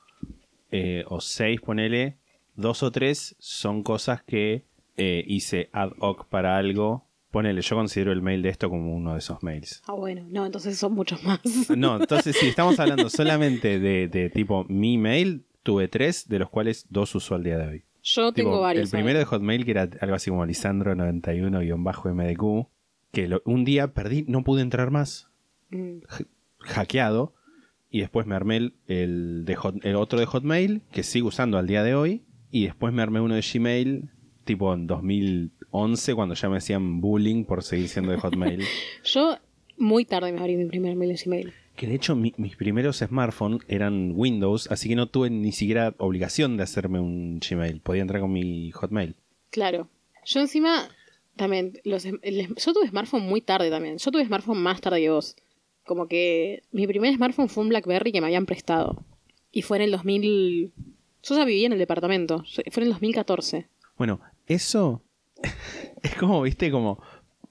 [0.71, 2.15] eh, o seis, ponele,
[2.55, 4.63] dos o tres son cosas que
[4.97, 7.07] eh, hice ad hoc para algo.
[7.31, 9.81] Ponele, yo considero el mail de esto como uno de esos mails.
[9.87, 10.25] Ah, bueno.
[10.29, 11.39] No, entonces son muchos más.
[11.77, 16.49] No, entonces si estamos hablando solamente de, de tipo mi mail, tuve tres, de los
[16.49, 17.83] cuales dos uso al día de hoy.
[18.03, 18.85] Yo tengo varios.
[18.85, 19.25] El primero de.
[19.25, 22.67] Hotmail, que era algo así como Lisandro91-MDQ,
[23.11, 25.29] que lo- un día perdí, no pude entrar más,
[25.69, 25.99] Mm.
[26.59, 27.33] hackeado,
[27.89, 31.57] y después me armé el, el de Hot- el otro de Hotmail, que sigo usando
[31.57, 34.09] al día de hoy, y después me armé uno de Gmail,
[34.43, 38.63] tipo en 2011, cuando ya me hacían bullying por seguir siendo de Hotmail.
[39.03, 39.37] Yo
[39.77, 41.53] muy tarde me abrí mi primer mail de Gmail.
[41.75, 45.95] que de hecho mi- mis primeros smartphones eran Windows, así que no tuve ni siquiera
[45.97, 49.15] obligación de hacerme un Gmail, podía entrar con mi Hotmail.
[49.49, 49.89] Claro.
[50.25, 50.87] Yo encima
[51.35, 53.97] también, los, el- yo tuve smartphone muy tarde también.
[53.97, 55.35] Yo tuve smartphone más tarde que vos.
[55.85, 59.03] Como que mi primer smartphone fue un BlackBerry que me habían prestado.
[59.51, 60.71] Y fue en el 2000...
[61.23, 62.43] Yo ya vivía en el departamento.
[62.71, 63.67] Fue en el 2014.
[63.97, 64.19] Bueno,
[64.53, 65.03] eso
[66.03, 67.01] es como, viste, como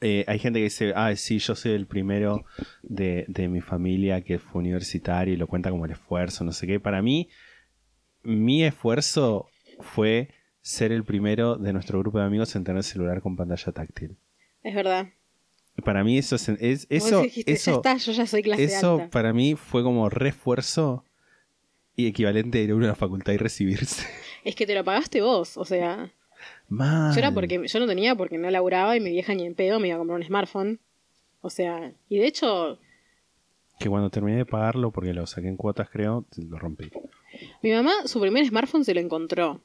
[0.01, 2.45] eh, hay gente que dice, ah, sí, yo soy el primero
[2.83, 6.67] de, de mi familia que fue universitario y lo cuenta como el esfuerzo, no sé
[6.67, 6.81] qué.
[6.81, 7.29] Para mí,
[8.23, 9.49] mi esfuerzo
[9.81, 10.31] fue
[10.63, 14.17] ser el primero de nuestro grupo de amigos en tener celular con pantalla táctil.
[14.63, 15.09] Es verdad.
[15.85, 16.49] Para mí eso es,
[16.91, 19.11] eso, dijiste, eso, ya está, yo ya soy clase eso alta.
[19.11, 21.05] para mí fue como refuerzo
[21.97, 24.07] y equivalente a ir a una facultad y recibirse.
[24.45, 26.13] Es que te lo pagaste vos, o sea...
[26.71, 27.13] Mal.
[27.13, 29.79] Yo era porque yo no tenía porque no laburaba y mi vieja ni en pedo
[29.81, 30.81] me iba a comprar un smartphone.
[31.43, 32.79] O sea, y de hecho,
[33.79, 36.91] Que cuando terminé de pagarlo, porque lo saqué en cuotas, creo, lo rompí.
[37.63, 39.61] mi mamá su primer smartphone se lo encontró.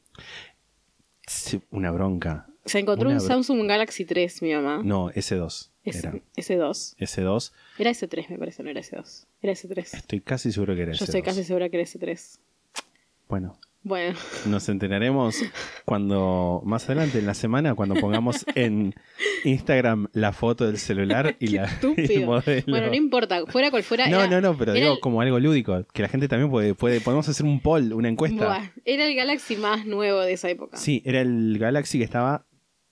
[1.28, 2.48] Sí, Una bronca.
[2.66, 4.82] Se encontró Una un Samsung Galaxy 3, mi mamá.
[4.84, 5.70] No, S2.
[5.84, 6.96] S- Era S2.
[6.98, 7.52] S2.
[7.78, 9.26] Era S3, me parece, no era S2.
[9.42, 9.78] Era S3.
[9.98, 11.04] Estoy casi seguro que era Yo S2.
[11.10, 12.40] estoy casi segura que era S3.
[13.30, 14.18] Bueno, Bueno,
[14.48, 15.44] nos enteraremos
[15.86, 18.96] cuando, más adelante en la semana, cuando pongamos en
[19.44, 21.66] Instagram la foto del celular y la
[21.98, 22.64] el modelo.
[22.68, 24.10] Bueno, no importa, fuera cual fuera.
[24.10, 26.74] No, era- no, no, pero digo el- como algo lúdico, que la gente también puede,
[26.74, 28.44] puede, podemos hacer un poll, una encuesta.
[28.44, 30.78] Buah, era el Galaxy más nuevo de esa época.
[30.78, 32.48] Sí, era el Galaxy que estaba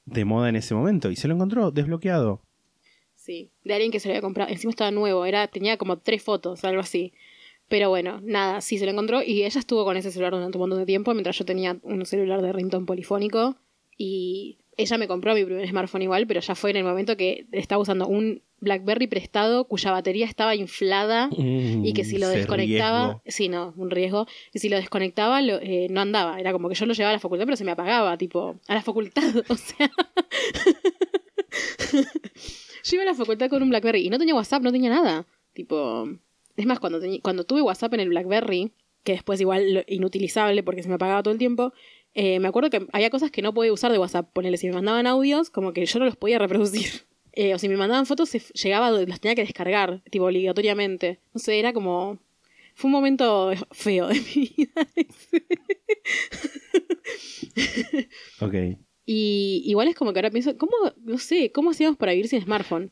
[0.05, 2.43] de moda en ese momento y se lo encontró desbloqueado.
[3.15, 4.51] Sí, de alguien que se lo había comprado.
[4.51, 7.13] Encima estaba nuevo, era, tenía como tres fotos, algo así.
[7.73, 10.61] Pero bueno, nada, sí se lo encontró y ella estuvo con ese celular durante un
[10.61, 13.55] montón de tiempo mientras yo tenía un celular de ringtone polifónico
[13.97, 17.47] y ella me compró mi primer smartphone igual, pero ya fue en el momento que
[17.51, 21.31] estaba usando un BlackBerry prestado cuya batería estaba inflada
[21.83, 23.21] y que si lo desconectaba, riesgo.
[23.25, 26.75] sí, no, un riesgo, y si lo desconectaba lo- eh, no andaba, era como que
[26.75, 29.57] yo lo llevaba a la facultad pero se me apagaba, tipo, a la facultad, o
[29.57, 29.89] sea...
[32.83, 35.25] Yo iba a la facultad con un BlackBerry y no tenía WhatsApp, no tenía nada.
[35.53, 36.07] Tipo,
[36.55, 38.71] es más, cuando, cuando tuve WhatsApp en el BlackBerry,
[39.03, 41.73] que después igual inutilizable porque se me apagaba todo el tiempo,
[42.13, 44.29] eh, me acuerdo que había cosas que no podía usar de WhatsApp.
[44.33, 46.89] Ponele, si me mandaban audios, como que yo no los podía reproducir.
[47.35, 51.19] Eh, o si me mandaban fotos, se llegaba, los tenía que descargar, tipo, obligatoriamente.
[51.33, 52.19] No sé, era como...
[52.75, 54.87] Fue un momento feo de mi vida.
[58.39, 58.53] Ok.
[59.07, 62.39] Y igual es como que ahora pienso, ¿cómo, no sé, cómo hacíamos para vivir sin
[62.43, 62.91] smartphone?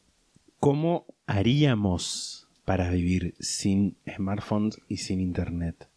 [0.59, 5.87] ¿Cómo haríamos para vivir sin smartphones y sin internet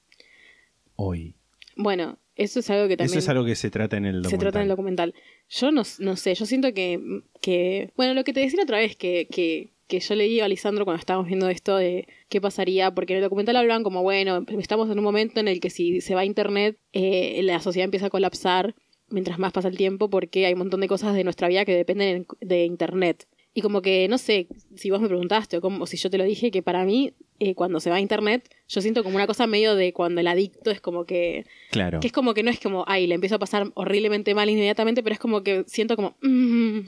[0.97, 1.35] hoy?
[1.77, 4.31] Bueno, eso es algo que también Eso es algo que se trata en el documental.
[4.31, 5.15] se trata en el documental.
[5.49, 7.01] Yo no, no sé, yo siento que,
[7.41, 10.85] que bueno, lo que te decía otra vez, que, que, que yo leí a Lisandro
[10.85, 14.91] cuando estábamos viendo esto de qué pasaría, porque en el documental hablan como, bueno, estamos
[14.91, 18.07] en un momento en el que si se va a Internet, eh, la sociedad empieza
[18.07, 18.75] a colapsar
[19.09, 21.77] mientras más pasa el tiempo, porque hay un montón de cosas de nuestra vida que
[21.77, 23.29] dependen de Internet.
[23.57, 26.19] Y como que, no sé, si vos me preguntaste o, como, o si yo te
[26.19, 29.29] lo dije, que para mí, eh, cuando se va a Internet, yo siento como una
[29.29, 31.47] cosa medio de cuando el adicto es como que...
[31.71, 32.01] Claro.
[32.01, 35.03] Que es como que no es como, ay, le empiezo a pasar horriblemente mal inmediatamente,
[35.05, 36.17] pero es como que siento como...
[36.21, 36.81] mm,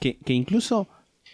[0.00, 0.86] Que, que incluso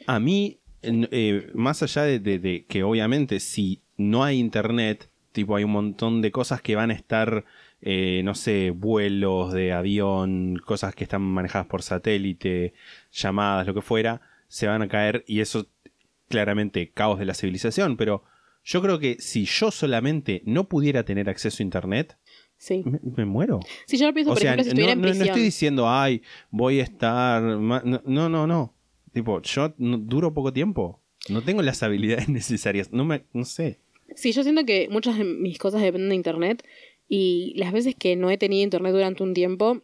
[0.07, 5.57] a mí, eh, más allá de, de- de que obviamente si no hay internet, tipo
[5.57, 7.45] hay un montón de cosas que van a estar,
[7.83, 12.73] eh, no sé, vuelos de avión, cosas que están manejadas por satélite,
[13.13, 15.67] llamadas, lo que fuera, se van a caer y eso
[16.29, 18.25] claramente caos de la civilización, pero
[18.65, 22.17] yo creo que si yo solamente no pudiera tener acceso a internet,
[22.57, 22.83] sí.
[22.85, 23.61] me, me muero.
[23.87, 25.27] Si yo lo pienso, O por sea, ejemplo, si no, en no- no prisión.
[25.29, 27.43] estoy diciendo, ay, voy a estar.
[27.43, 28.47] No, no, no.
[28.47, 28.75] no.
[29.13, 31.01] Tipo, yo no- duro poco tiempo.
[31.29, 32.91] No tengo las habilidades necesarias.
[32.93, 33.25] No me.
[33.33, 33.81] No sé.
[34.17, 36.65] Sí, yo siento que muchas de mis cosas dependen de internet
[37.09, 39.83] y las veces que no he tenido internet durante un tiempo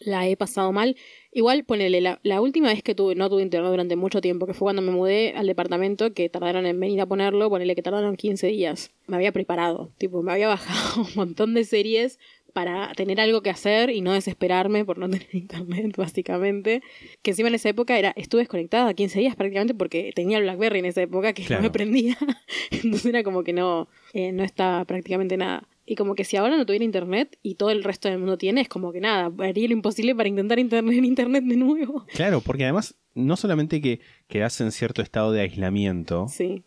[0.00, 0.96] la he pasado mal.
[1.32, 4.54] Igual, ponele, la, la última vez que tuve, no tuve internet durante mucho tiempo, que
[4.54, 8.16] fue cuando me mudé al departamento, que tardaron en venir a ponerlo, ponele que tardaron
[8.16, 8.90] 15 días.
[9.06, 12.18] Me había preparado, tipo, me había bajado un montón de series
[12.54, 16.82] para tener algo que hacer y no desesperarme por no tener internet, básicamente.
[17.22, 20.78] Que encima en esa época era, estuve desconectada 15 días prácticamente porque tenía el Blackberry
[20.80, 21.62] en esa época que Claro.
[21.62, 22.16] no me prendía.
[22.70, 25.68] Entonces era como que no, eh, no estaba prácticamente nada.
[25.90, 28.60] Y como que si ahora no tuviera internet y todo el resto del mundo tiene,
[28.60, 32.04] es como que nada, haría lo imposible para intentar internet en internet de nuevo.
[32.14, 36.62] Claro, porque además, no solamente que quedas en cierto estado de aislamiento, Sí.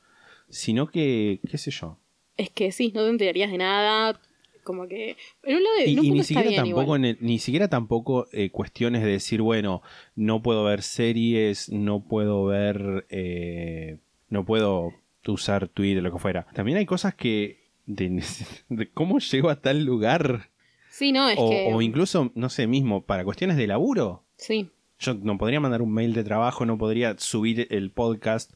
[0.49, 1.99] sino que, qué sé yo.
[2.35, 4.19] Es que sí, no te enterarías de nada.
[4.63, 5.17] Como que.
[5.43, 6.99] En un lado de- Y, un y ni siquiera tampoco igual.
[6.99, 9.81] en el- ni siquiera tampoco eh, cuestiones de decir bueno
[10.15, 13.97] no puedo ver series no puedo ver eh,
[14.29, 14.93] no puedo
[15.27, 18.23] usar Twitter lo que fuera también hay cosas que de,
[18.69, 20.49] de cómo llego a tal lugar
[20.89, 21.69] Sí, no, es o, que.
[21.73, 24.69] o incluso no sé mismo para cuestiones de laburo Sí.
[24.99, 28.51] yo no podría mandar un mail de trabajo no podría subir el podcast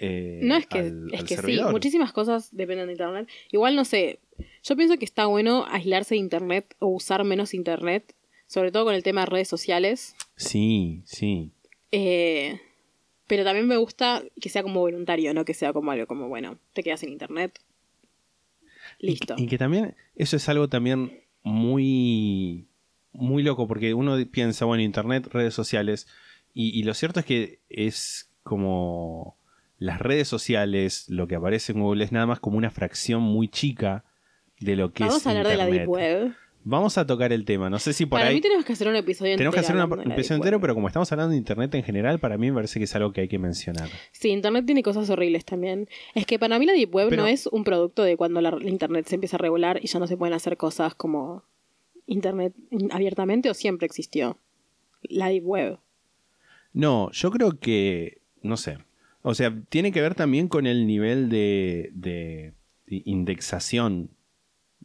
[0.00, 3.28] eh, No es que, al- es al que sí, muchísimas cosas dependen de internet.
[3.50, 4.20] Igual no sé,
[4.62, 8.14] yo pienso que está bueno aislarse de internet o usar menos internet,
[8.46, 10.14] sobre todo con el tema de redes sociales.
[10.36, 11.50] sí sí
[11.90, 12.60] Eh,
[13.26, 16.58] pero también me gusta que sea como voluntario, no que sea como algo como, bueno,
[16.72, 17.58] te quedas sin internet.
[18.98, 19.34] Listo.
[19.36, 22.68] Y, y que también, eso es algo también muy,
[23.12, 26.06] muy loco, porque uno piensa, bueno, internet, redes sociales,
[26.54, 29.38] y, y lo cierto es que es como
[29.78, 33.48] las redes sociales, lo que aparece en Google es nada más como una fracción muy
[33.48, 34.04] chica
[34.60, 35.66] de lo que Vamos es a hablar de la.
[35.66, 36.34] Deep Web.
[36.64, 38.34] Vamos a tocar el tema, no sé si por Para ahí...
[38.36, 40.74] mí tenemos que hacer un episodio Tenemos que entero hacer una- un episodio entero, pero
[40.74, 43.22] como estamos hablando de internet en general, para mí me parece que es algo que
[43.22, 43.88] hay que mencionar.
[44.12, 45.88] Sí, Internet tiene cosas horribles también.
[46.14, 48.50] Es que para mí la Deep Web Pero- no es un producto de cuando la,
[48.50, 51.44] la Internet se empieza a regular y ya no se pueden hacer cosas como
[52.06, 52.52] Internet
[52.90, 54.38] abiertamente o siempre existió.
[55.02, 55.78] La Deep Web.
[56.74, 58.78] No, yo creo que, no sé,
[59.22, 62.52] o sea, tiene que ver también con el nivel de, de-
[62.88, 64.10] de indexación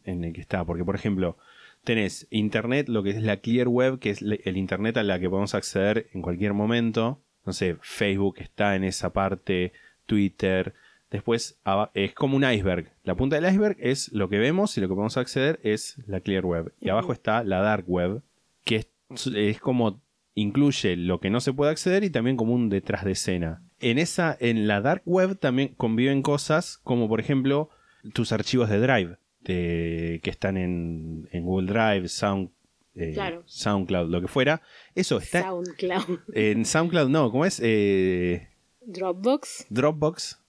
[0.04, 1.36] en el que está, porque por ejemplo,
[1.84, 5.28] tenés Internet, lo que es la Clear Web, que es el Internet a la que
[5.28, 9.72] podemos acceder en cualquier momento, no sé, Facebook está en esa parte,
[10.06, 10.74] Twitter,
[11.10, 11.58] después
[11.94, 14.94] es como un iceberg, la punta del iceberg es lo que vemos y lo que
[14.94, 18.22] podemos acceder es la Clear Web, y abajo está la Dark Web,
[18.64, 18.88] que es,
[19.26, 20.02] es como
[20.34, 23.62] incluye lo que no se puede acceder y también como un detrás de escena.
[23.80, 27.70] En esa, en la dark web también conviven cosas como por ejemplo
[28.12, 32.50] tus archivos de Drive de- que están en, en Google Drive, Sound,
[32.96, 33.42] eh, Claro.
[33.46, 34.62] SoundCloud, lo que fuera.
[34.94, 36.20] Eso está SoundCloud.
[36.34, 37.60] en SoundCloud, no, ¿cómo es?
[37.62, 38.48] Eh,
[38.86, 39.66] Dropbox.
[39.70, 40.40] Dropbox,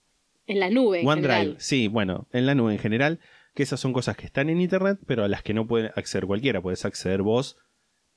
[0.46, 1.02] En la nube.
[1.04, 1.56] OneDrive.
[1.58, 3.18] Sí, bueno, en la nube en general,
[3.54, 6.26] que esas son cosas que están en Internet, pero a las que no puede acceder
[6.26, 6.60] cualquiera.
[6.60, 7.56] Puedes acceder vos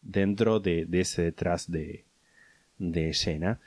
[0.01, 2.03] dentro de, de ese detrás de,
[2.77, 3.59] de escena.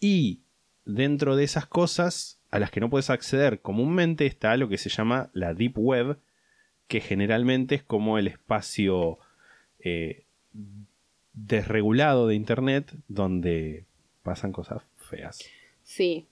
[0.00, 0.40] Y
[0.86, 4.88] dentro de esas cosas a las que no puedes acceder comúnmente está lo que se
[4.88, 6.18] llama la Deep Web,
[6.90, 9.18] que generalmente es como el espacio
[9.78, 10.24] eh,
[11.32, 13.84] desregulado de Internet donde
[14.24, 15.38] pasan cosas feas.
[15.84, 16.26] Sí.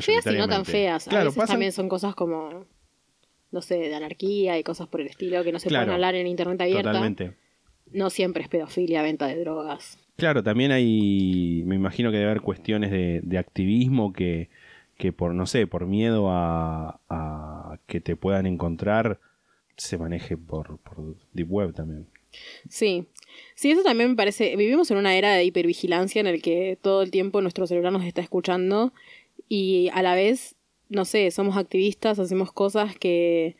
[0.00, 1.08] Feas y no tan feas.
[1.08, 2.66] A veces pasan- también son cosas como,
[3.50, 5.86] no sé, de anarquía y cosas por el estilo que no se Claro.
[5.86, 6.92] pueden hablar en internet abierta.
[6.92, 7.32] Totalmente.
[7.92, 9.98] no siempre es pedofilia, venta de drogas.
[10.16, 14.50] Claro, también hay, me imagino que debe haber cuestiones de, de activismo que,
[14.98, 19.20] que por, no sé, por miedo a, a que te puedan encontrar,
[19.76, 22.06] se maneje por, por Deep Web también.
[22.68, 23.06] Sí.
[23.54, 24.56] Sí, eso también me parece.
[24.56, 28.04] Vivimos en una era de hipervigilancia en el que todo el tiempo nuestro celular nos
[28.04, 28.92] está escuchando
[29.48, 30.56] y a la vez,
[30.88, 33.56] no sé, somos activistas, hacemos cosas que,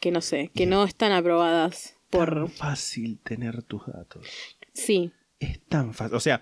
[0.00, 2.34] que no sé, que no están aprobadas por.
[2.34, 4.26] Tan fácil tener tus datos.
[4.72, 6.16] Sí, Es tan fácil.
[6.16, 6.40] O sea,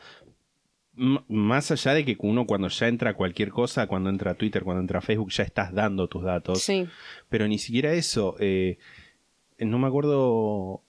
[0.96, 4.64] más allá de que uno cuando ya entra a cualquier cosa, cuando entra a Twitter,
[4.64, 6.62] cuando entra a Facebook, ya estás dando tus datos.
[6.62, 6.86] sí.
[7.28, 8.36] Pero ni siquiera eso.
[8.40, 8.78] eh,
[9.58, 10.82] no me acuerdo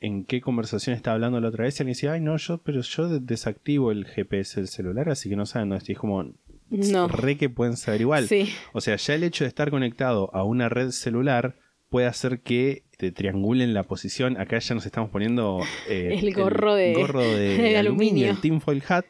[0.00, 1.78] en qué conversación estaba hablando la otra vez.
[1.78, 5.28] Y alguien decía, ay, no, yo, pero yo de- desactivo el GPS del celular, así
[5.30, 5.94] que no saben dónde estoy.
[5.94, 6.32] Es como,
[6.70, 7.08] No.
[7.08, 8.26] re que pueden saber igual.
[8.28, 8.50] Sí.
[8.72, 11.56] O sea, ya el hecho de estar conectado a una red celular
[11.88, 14.36] puede hacer que te triangulen la posición.
[14.38, 18.30] Acá ya nos estamos poniendo eh, El gorro de- gorro de, de aluminio, aluminio.
[18.30, 19.04] el tinfoil hat.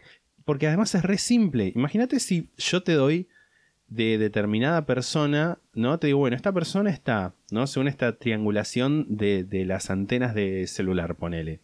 [0.45, 1.73] Porque además es re simple.
[1.75, 3.29] Imagínate si yo te doy
[3.89, 5.99] de determinada persona, ¿no?
[5.99, 7.67] Te digo, bueno, esta persona está, ¿no?
[7.67, 11.61] Según esta triangulación de, de las antenas de celular, ponele.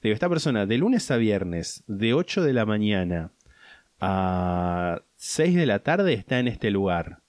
[0.00, 3.32] Te digo, esta persona de lunes a viernes, de 8 de la mañana
[4.00, 7.20] a 6 de la tarde está en este lugar.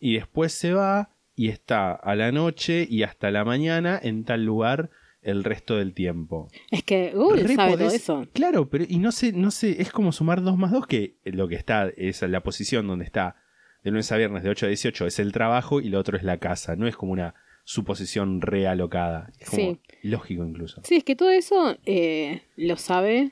[0.00, 4.44] Y después se va y está a la noche y hasta la mañana en tal
[4.44, 4.90] lugar
[5.22, 6.48] el resto del tiempo.
[6.70, 8.26] Es que Google Re sabe todo eso.
[8.32, 11.48] Claro, pero y no sé, no sé, es como sumar 2 más 2 que lo
[11.48, 13.36] que está es la posición donde está
[13.84, 16.22] de lunes a viernes de 8 a 18 es el trabajo y lo otro es
[16.22, 19.80] la casa, no es como una suposición realocada, es como Sí.
[20.02, 20.80] lógico incluso.
[20.84, 23.30] Sí, es que todo eso eh, lo sabe,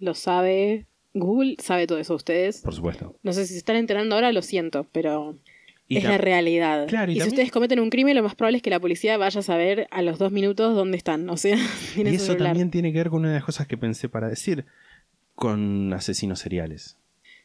[0.00, 2.60] lo sabe Google, sabe todo eso ustedes.
[2.62, 3.16] Por supuesto.
[3.22, 5.36] No sé si se están enterando ahora, lo siento, pero
[5.88, 6.86] Y es la realidad.
[6.86, 9.16] Claro, y y si ustedes cometen un crimen, lo más probable es que la policía
[9.16, 11.28] vaya a saber a los dos minutos dónde están.
[11.30, 11.56] O sea,
[11.96, 12.48] Y eso celular.
[12.48, 14.66] también tiene que ver con una de las cosas que pensé para decir,
[15.34, 16.98] con asesinos seriales.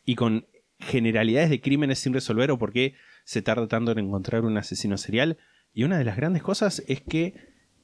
[0.05, 0.45] Y con
[0.79, 4.97] generalidades de crímenes sin resolver o por qué se tarda tanto en encontrar un asesino
[4.97, 5.37] serial.
[5.73, 7.35] Y una de las grandes cosas es que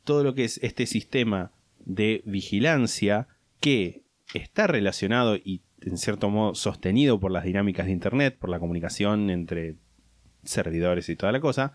[0.04, 1.52] todo lo que es este sistema
[1.86, 3.28] de vigilancia
[3.62, 4.02] que
[4.34, 9.30] está relacionado y en cierto modo sostenido por las dinámicas de Internet, por la comunicación
[9.30, 9.76] entre
[10.44, 11.74] servidores y toda la cosa,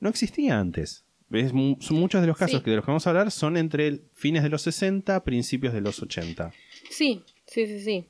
[0.00, 1.04] no existía antes.
[1.30, 2.64] Es son muchos de los casos Sí.
[2.64, 5.80] que de los que vamos a hablar son entre fines de los 60, principios de
[5.80, 6.52] los 80.
[6.90, 8.06] Sí, sí, sí, sí.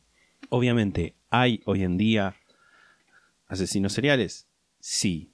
[0.50, 2.36] Obviamente, ¿hay hoy en día
[3.46, 4.46] asesinos seriales?
[4.80, 5.30] Sí.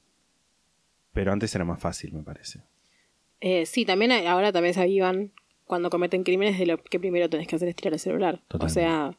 [1.13, 2.61] Pero antes era más fácil, me parece.
[3.41, 5.33] Eh, sí, también hay- ahora también se avivan
[5.65, 8.43] cuando cometen crímenes de lo que primero tenés que hacer es tirar el celular.
[8.49, 8.67] Totalmente.
[8.67, 9.19] O sea,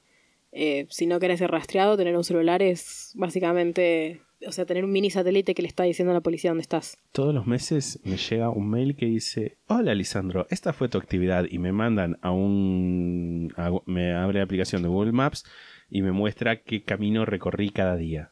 [0.53, 4.91] eh, si no querés ser rastreado, tener un celular es básicamente, o sea, tener un
[4.91, 6.97] mini satélite que le está diciendo a la policía dónde estás.
[7.11, 11.45] Todos los meses me llega un mail que dice, hola Lisandro, esta fue tu actividad
[11.49, 13.53] y me mandan a un...
[13.85, 15.45] me abre la aplicación de Google Maps
[15.89, 18.31] y me muestra qué camino recorrí cada día.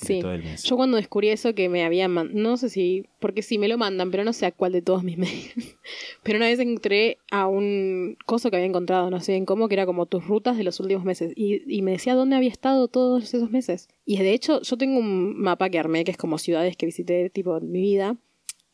[0.00, 0.20] De Sí.
[0.20, 0.62] todo el mes.
[0.64, 3.76] Yo cuando descubrí eso que me habían mandado, no sé si, porque sí me lo
[3.78, 5.76] mandan, pero no sé a cuál de todos mis mails.
[6.22, 9.74] pero una vez entré a un coso que había encontrado, no sé en cómo, que
[9.74, 11.32] era como tus rutas de los últimos meses.
[11.36, 13.88] Y, y me decía dónde había estado todos esos meses.
[14.04, 17.28] Y de hecho, yo tengo un mapa que armé, que es como ciudades que visité
[17.30, 18.16] tipo en mi vida,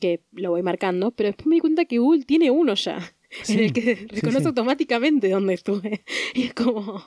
[0.00, 2.98] que lo voy marcando, pero después me di cuenta que Google tiene uno ya.
[3.42, 4.46] Sí, en el que sí, reconoce sí.
[4.46, 6.04] automáticamente dónde estuve.
[6.34, 7.02] Y es como.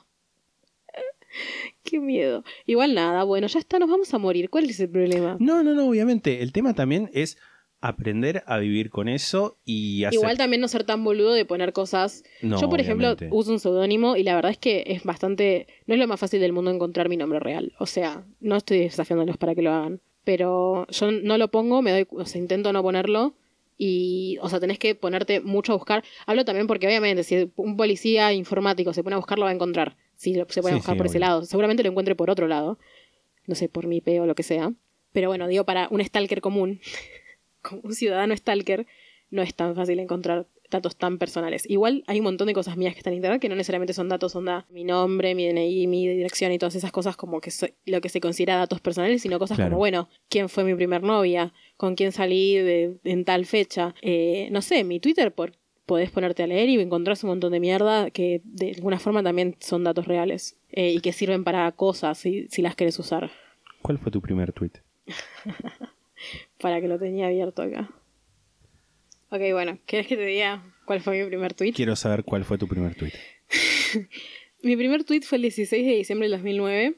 [1.88, 2.44] Qué miedo.
[2.66, 4.50] Igual nada, bueno, ya está, nos vamos a morir.
[4.50, 5.36] ¿Cuál es el problema?
[5.40, 6.42] No, no, no, obviamente.
[6.42, 7.38] El tema también es
[7.80, 10.18] aprender a vivir con eso y hacer...
[10.18, 12.24] Igual también no ser tan boludo de poner cosas.
[12.42, 15.66] No, Yo, por ejemplo, uso un seudónimo y la verdad es que es bastante.
[15.86, 17.72] No es lo más fácil del mundo encontrar mi nombre real.
[17.78, 20.00] O sea, no estoy desafiándolos para que lo hagan.
[20.24, 23.34] Pero yo no lo pongo, me doy, o sea, intento no ponerlo.
[23.78, 26.04] Y, o sea, tenés que ponerte mucho a buscar.
[26.26, 29.54] Hablo también porque, obviamente, si un policía informático se pone a buscar, lo va a
[29.54, 29.96] encontrar.
[30.18, 31.44] Si lo- se a Sí, buscar sí, por ese lado.
[31.44, 32.78] Seguramente lo encuentre por otro lado.
[33.46, 34.72] No sé, por mi IP o lo que sea.
[35.12, 36.80] Pero bueno, digo, para un stalker común,
[37.62, 38.86] como un ciudadano stalker,
[39.30, 41.64] no es tan fácil encontrar datos tan personales.
[41.70, 44.08] Igual hay un montón de cosas mías que están en internet que no necesariamente son
[44.10, 47.72] datos, onda mi nombre, mi DNI, mi dirección y todas esas cosas como que soy,
[47.86, 49.70] lo que se considera datos personales, sino cosas Claro.
[49.70, 53.94] como, bueno, quién fue mi primer novia, con quién salí de- en tal fecha.
[54.02, 55.52] Eh, no sé, mi Twitter por,
[55.88, 59.56] podés ponerte a leer y encontrás un montón de mierda que de alguna forma también
[59.58, 63.30] son datos reales eh, y que sirven para cosas si, si las querés usar.
[63.80, 64.72] ¿Cuál fue tu primer tweet?
[66.60, 67.88] Para que lo tenía abierto acá.
[69.30, 71.72] Ok, bueno, ¿querés que te diga cuál fue mi primer tweet?
[71.72, 73.12] Quiero saber cuál fue tu primer tweet.
[74.62, 76.96] Mi primer tweet fue el 16 de diciembre del 2009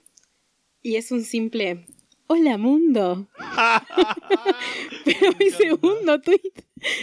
[0.82, 1.84] y es un simple
[2.32, 3.26] Hola mundo.
[5.04, 6.52] Pero mi segundo tweet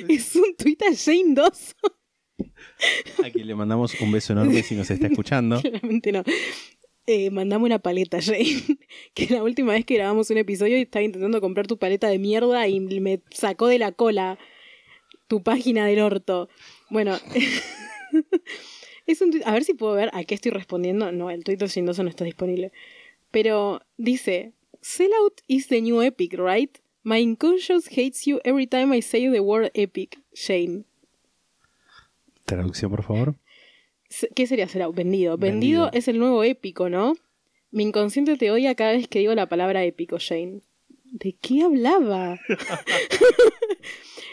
[0.08, 1.92] es un tweet a Jane Dawson.
[3.26, 5.60] A quien le mandamos un beso enorme si nos está escuchando.
[5.62, 6.24] Claramente no.
[7.08, 8.46] Eh, mandame una paleta, Jane.
[9.14, 12.66] Que la última vez que grabamos un episodio estaba intentando comprar tu paleta de mierda
[12.70, 14.40] y me sacó de la cola
[15.28, 16.48] tu página del orto.
[16.90, 17.18] Bueno,
[19.06, 21.12] es un tuit- a ver si puedo ver a qué estoy respondiendo.
[21.12, 22.72] No, el Twitter sin no está disponible.
[23.30, 24.54] Pero dice:
[24.88, 26.80] Sellout is the new epic, right?
[27.04, 30.86] My unconscious hates you every time I say the word epic, Shane.
[32.46, 33.36] Traducción, por favor.
[34.34, 34.96] ¿Qué sería sellout?
[34.96, 35.38] Vendido.
[35.38, 35.82] Vendido.
[35.84, 37.18] Vendido es el nuevo épico, ¿no?
[37.70, 40.62] Mi inconsciente te odia cada vez que digo la palabra épico, Shane.
[41.04, 42.40] ¿De qué hablaba?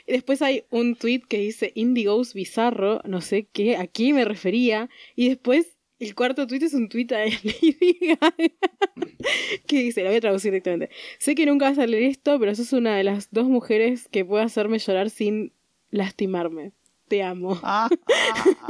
[0.06, 4.24] Y Después hay un tweet que dice Indigos bizarro, no sé qué, a qué me
[4.24, 4.88] refería.
[5.16, 5.73] Y después
[6.04, 8.52] el cuarto tweet es un tweet de Lady Gaga
[9.66, 10.90] que dice, lo voy a traducir directamente.
[11.18, 14.24] Sé que nunca vas a leer esto, pero sos una de las dos mujeres que
[14.24, 15.52] puede hacerme llorar sin
[15.90, 16.72] lastimarme.
[17.08, 17.58] Te amo.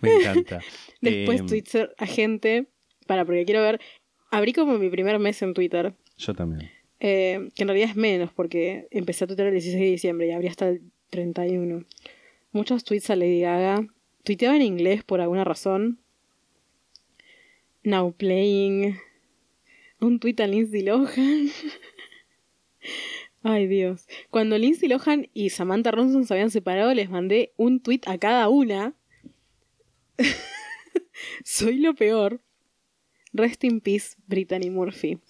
[0.00, 0.60] Me encanta.
[1.00, 2.66] Después Eh, tweets a gente,
[3.06, 3.80] para, porque quiero ver,
[4.30, 6.70] abrí como mi primer mes en Twitter, Yo también.
[7.00, 10.32] eh, que en realidad es menos porque empecé a tuitear el 16 de diciembre y
[10.32, 11.84] abrí hasta el 31.
[12.52, 13.86] Muchos tweets a Lady Gaga.
[14.24, 15.99] Tuiteaba en inglés por alguna razón.
[17.82, 18.98] Now playing.
[20.00, 21.50] Un tweet a Lindsay Lohan.
[23.42, 24.06] Ay Dios.
[24.30, 28.48] Cuando Lindsay Lohan y Samantha Ronson se habían separado, les mandé un tweet a cada
[28.48, 28.94] una.
[31.44, 32.40] Soy lo peor.
[33.32, 35.18] Rest in peace, Brittany Murphy.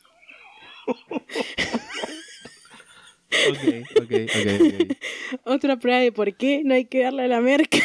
[3.48, 3.58] Ok,
[3.96, 4.96] ok, ok, ok.
[5.44, 7.78] Otra prueba de por qué no hay que darle a la merca.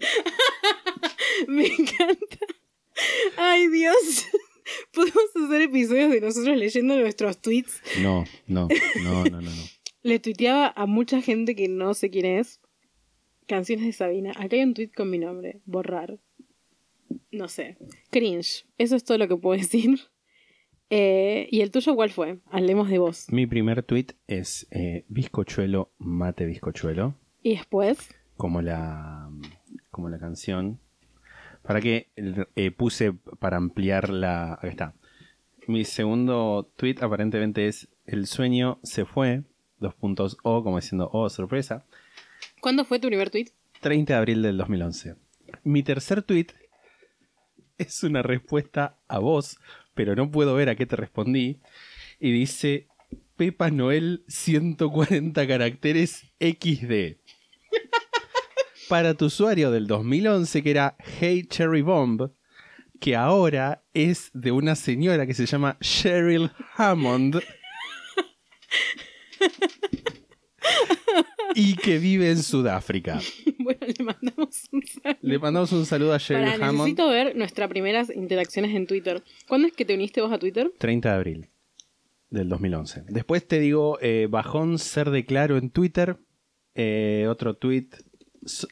[1.48, 2.38] Me encanta.
[3.36, 4.26] Ay, Dios.
[4.92, 7.80] Podemos hacer episodios de nosotros leyendo nuestros tweets.
[8.02, 8.68] No, no,
[9.02, 9.50] no, no, no, no.
[10.02, 12.60] Le tuiteaba a mucha gente que no sé quién es.
[13.46, 14.32] Canciones de Sabina.
[14.36, 15.60] Acá hay un tweet con mi nombre.
[15.64, 16.18] Borrar.
[17.30, 17.78] No sé.
[18.10, 18.66] Cringe.
[18.76, 19.98] Eso es todo lo que puedo decir.
[20.90, 22.38] Eh, ¿Y el tuyo cuál fue?
[22.46, 23.26] Hablemos de vos.
[23.30, 28.08] Mi primer tweet es eh, bizcochuelo, mate bizcochuelo, Y después.
[28.38, 29.28] como la,
[29.98, 30.78] como la canción.
[31.62, 32.08] Para que
[32.54, 34.52] eh, puse para ampliar la.
[34.52, 34.94] Acá está.
[35.66, 39.42] Mi segundo tweet aparentemente es El sueño se fue.
[39.80, 41.84] Dos puntos O, como diciendo Oh, sorpresa.
[42.60, 43.48] ¿Cuándo fue tu primer tweet?
[43.80, 45.16] 30 de abril del 2011.
[45.64, 46.46] Mi tercer tweet
[47.76, 49.58] es una respuesta a vos,
[49.94, 51.58] pero no puedo ver a qué te respondí.
[52.20, 52.86] Y dice
[53.36, 57.18] Pepa Noel 140 caracteres XD.
[58.88, 62.30] Para tu usuario del 2011 que era Hey Cherry Bomb,
[63.00, 67.42] que ahora es de una señora que se llama Cheryl Hammond.
[71.54, 73.20] y que vive en Sudáfrica.
[73.58, 75.18] bueno, le mandamos un saludo.
[75.20, 76.78] Le mandamos un saludo a Cheryl Hammond.
[76.78, 79.22] necesito ver nuestras primeras interacciones en Twitter.
[79.46, 80.72] ¿Cuándo es que te uniste vos a Twitter?
[80.78, 81.48] 30 de abril
[82.30, 83.04] del 2011.
[83.08, 86.16] Después te digo, eh, bajón ser de claro en Twitter.
[86.74, 87.88] Eh, otro tweet,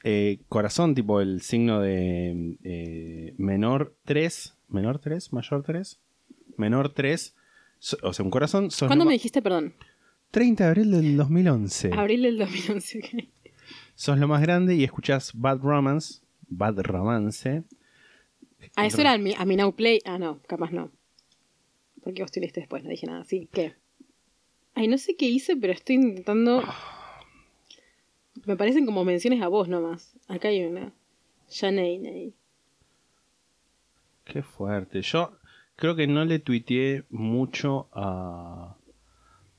[0.04, 4.54] eh, corazón, tipo el signo de eh, menor 3.
[4.68, 5.32] ¿Menor 3?
[5.32, 6.00] ¿Mayor 3?
[6.56, 7.34] Menor 3.
[7.78, 8.70] so- o sea, un corazón.
[8.70, 9.74] sos ¿Cuándo me dijiste, perdón?
[10.30, 11.92] 30 de abril del 2011.
[11.94, 12.98] Abril del 2011.
[12.98, 13.24] ok.
[13.94, 16.20] Sos lo más grande y escuchás Bad Romance.
[16.48, 17.62] Bad Romance.
[18.76, 20.00] Ah, eso era a mi, a mi Now Play.
[20.04, 20.90] Ah, no, capaz no.
[22.02, 23.24] Porque vos te uniste después, no dije nada.
[23.24, 23.74] Sí, ¿qué?
[24.74, 26.62] Ay, no sé qué hice, pero estoy intentando.
[28.44, 30.14] Me parecen como menciones a vos nomás.
[30.28, 30.92] Acá hay una.
[31.50, 32.34] Janey.
[34.24, 35.02] Qué fuerte.
[35.02, 35.38] Yo
[35.76, 38.76] creo que no le tuiteé mucho a.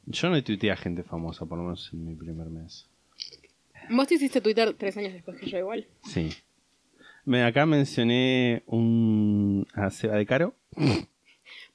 [0.05, 2.88] Yo no le tuiteé a gente famosa, por lo menos en mi primer mes.
[3.89, 5.88] Vos te hiciste Twitter tres años después que yo igual.
[6.03, 6.30] Sí.
[7.25, 9.67] Me, acá mencioné un.
[9.73, 10.55] a Seba de Caro.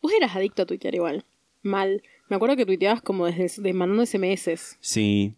[0.00, 1.24] Vos eras adicto a tuitear igual.
[1.62, 2.02] Mal.
[2.28, 4.76] Me acuerdo que tuiteabas como desde de mandando SMS.
[4.80, 5.34] Sí.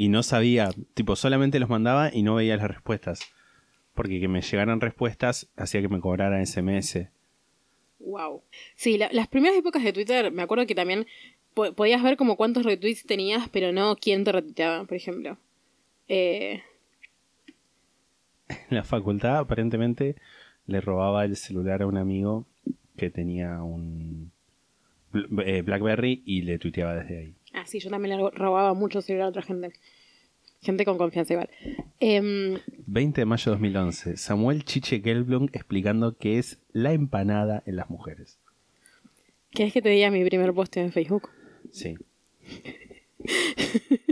[0.00, 3.20] Y no sabía, tipo, solamente los mandaba y no veía las respuestas.
[3.92, 7.10] Porque que me llegaran respuestas hacía que me cobraran SMS.
[7.98, 8.42] Wow.
[8.76, 11.06] Sí, la- las primeras épocas de Twitter, me acuerdo que también
[11.52, 15.36] po- podías ver como cuántos retweets tenías, pero no quién te retuiteaba, por ejemplo.
[16.08, 16.62] Eh,
[18.48, 20.16] En la facultad, aparentemente,
[20.66, 22.46] le robaba el celular a un amigo
[22.96, 24.32] que tenía un
[25.44, 27.34] eh, Blackberry y le tuiteaba desde ahí.
[27.52, 29.72] Ah, sí, yo también le robaba mucho celular a otra gente.
[30.62, 31.48] Gente con confianza igual.
[32.00, 34.16] Em, 20 de mayo de 2011.
[34.16, 38.38] Samuel Chiche Gelblum explicando qué es la empanada en las mujeres.
[39.52, 41.30] ¿Querés que te diga mi primer post en Facebook?
[41.72, 41.96] Sí.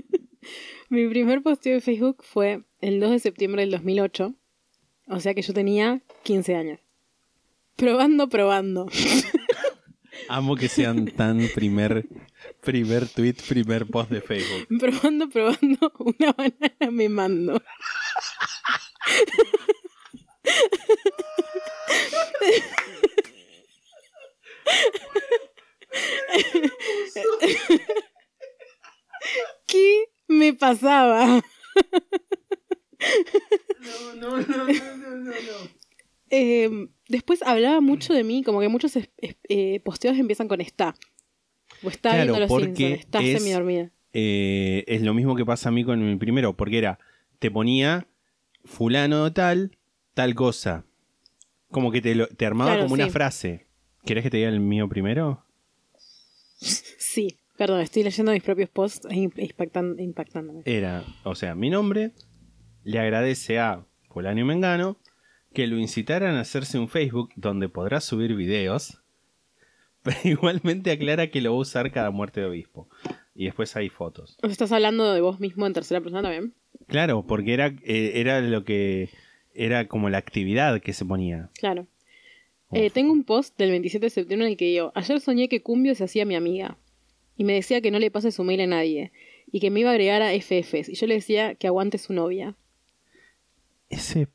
[0.91, 4.35] Mi primer posteo de Facebook fue el 2 de septiembre del 2008.
[5.09, 6.81] O sea que yo tenía 15 años.
[7.77, 8.87] Probando, probando.
[10.29, 12.07] Amo que sean tan primer,
[12.61, 14.67] primer tweet, primer post de Facebook.
[14.81, 15.93] Probando, probando.
[15.99, 17.63] Una banana me mando.
[29.67, 31.43] ¿Qué me pasaba?
[36.31, 40.95] Eh, después hablaba mucho de mí, como que muchos eh, posteos empiezan con está.
[41.83, 43.19] O está Claro, viendo los porque Simpsons, está.
[44.13, 46.99] Eh, es lo mismo que pasa a mí con mi primero, porque era,
[47.39, 48.07] te ponía
[48.65, 49.77] fulano tal,
[50.15, 50.85] tal cosa.
[51.71, 53.67] Como que te, lo- te armaba Claro, como una frase.
[54.05, 55.45] ¿Querés que te diga el mío primero?
[56.61, 60.63] Sí, perdón, estoy leyendo mis propios posts e impactan- impactándome.
[60.65, 62.13] Era, o sea, mi nombre
[62.85, 64.97] le agradece a fulano y mengano
[65.55, 69.03] que lo incitaran a hacerse un Facebook donde podrá subir videos,
[70.03, 72.89] pero igualmente aclara que lo va a usar cada muerte de obispo.
[73.35, 74.37] Y después hay fotos.
[74.43, 76.55] ¿Os estás hablando de vos mismo en tercera persona también?
[76.87, 79.11] Claro, porque era, eh, era lo que
[79.55, 81.51] era como la actividad que se ponía.
[81.55, 81.87] Claro.
[82.73, 85.63] Eh, tengo un post del 27 de septiembre en el que digo, ayer soñé que
[85.63, 86.77] Cumbio se hacía mi amiga
[87.37, 89.11] y me decía que no le pase su mail a nadie
[89.51, 92.13] y que me iba a agregar a FFs y yo le decía que aguante su
[92.13, 92.57] novia.
[93.89, 94.29] Ese.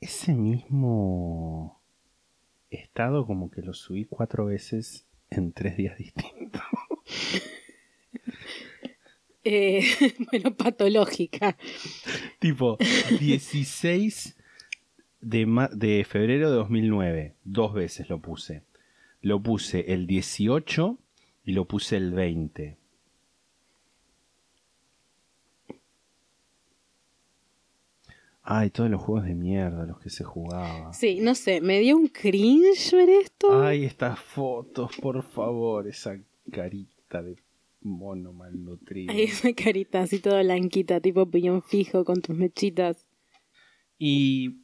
[0.00, 1.82] Ese mismo
[2.74, 6.62] estado, como que lo subí cuatro veces en tres días distintos.
[9.46, 9.82] Eh,
[10.30, 11.56] bueno, patológica.
[12.38, 12.78] tipo,
[13.20, 14.36] 16
[15.20, 17.34] de, ma- de febrero de 2009.
[17.44, 18.62] Dos veces lo puse.
[19.20, 20.98] Lo puse el 18
[21.44, 22.78] y lo puse el 20.
[28.46, 30.92] Ay, todos los juegos de mierda, los que se jugaba.
[30.92, 33.64] Sí, no sé, me dio un cringe ver esto.
[33.64, 36.20] Ay, estas fotos, por favor, esa
[36.52, 37.36] carita de
[37.80, 39.14] mono malnutrido.
[39.14, 43.06] Ay, esa carita así toda blanquita, tipo piñón fijo con tus mechitas.
[43.98, 44.60] Y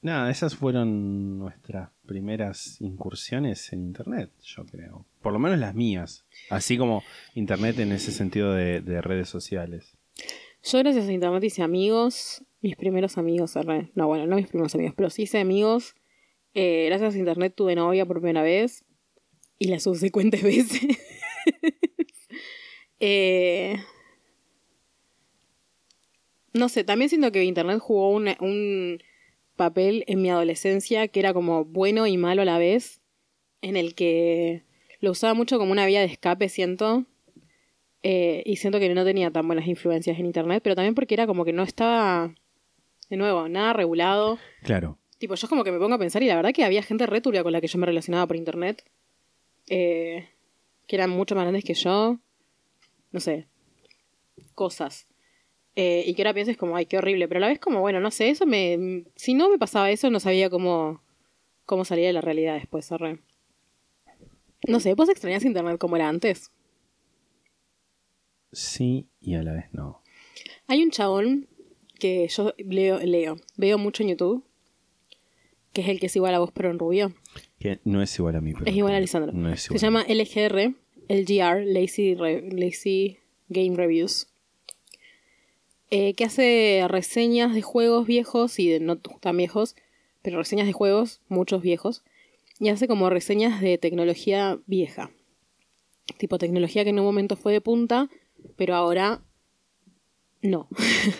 [0.00, 5.04] nada, esas fueron nuestras primeras incursiones en Internet, yo creo.
[5.20, 6.24] Por lo menos las mías.
[6.48, 7.02] Así como
[7.34, 9.96] Internet en ese sentido de, de redes sociales.
[10.68, 13.54] Yo gracias a internet hice amigos, mis primeros amigos,
[13.94, 15.94] no bueno, no mis primeros amigos, pero sí hice amigos.
[16.54, 18.84] Eh, gracias a internet tuve novia por primera vez
[19.60, 20.82] y la subsecuentes veces.
[22.98, 23.76] Eh,
[26.52, 28.98] no sé, también siento que internet jugó un
[29.54, 33.02] papel en mi adolescencia que era como bueno y malo a la vez,
[33.62, 34.64] en el que
[34.98, 37.06] lo usaba mucho como una vía de escape, siento.
[38.02, 41.26] Eh, y siento que no tenía tan buenas influencias en internet, pero también porque era
[41.26, 42.32] como que no estaba,
[43.10, 44.38] de nuevo, nada regulado.
[44.62, 44.98] Claro.
[45.18, 47.06] Tipo, yo es como que me pongo a pensar y la verdad que había gente
[47.06, 48.84] re turbia con la que yo me relacionaba por internet.
[49.68, 50.28] eh,
[50.86, 52.18] que eran mucho más grandes que yo.
[53.10, 53.46] No sé.
[54.54, 55.06] Cosas.
[55.74, 57.26] Eh, y que ahora piensas como, ay, qué horrible.
[57.28, 59.04] Pero a la vez como, bueno, no sé, eso me...
[59.16, 61.02] Si no me pasaba eso, no sabía cómo,
[61.64, 63.18] cómo salir de la realidad después, arre.
[64.68, 66.50] No sé, ¿vos extrañas internet como era antes?
[68.52, 70.02] Sí y a la vez no.
[70.66, 71.48] Hay un chabón
[71.98, 74.44] que yo leo, leo, veo mucho en YouTube,
[75.72, 77.14] que es el que es igual a vos pero en rubio.
[77.58, 78.52] Que no es igual a mí.
[78.52, 79.32] Pero Es igual a Lisandro.
[79.32, 79.80] No es Se igual.
[79.80, 80.74] llama LGR,
[81.08, 83.18] LGR, Lazy, Re- Lazy
[83.48, 84.28] Game Reviews.
[85.90, 89.76] eh, que hace reseñas de juegos viejos y de no tan viejos,
[90.22, 92.02] pero reseñas de juegos, muchos viejos.
[92.58, 95.10] Y hace como reseñas de tecnología vieja.
[96.18, 98.08] Tipo tecnología que en un momento fue de punta,
[98.56, 99.22] pero ahora
[100.42, 100.68] no.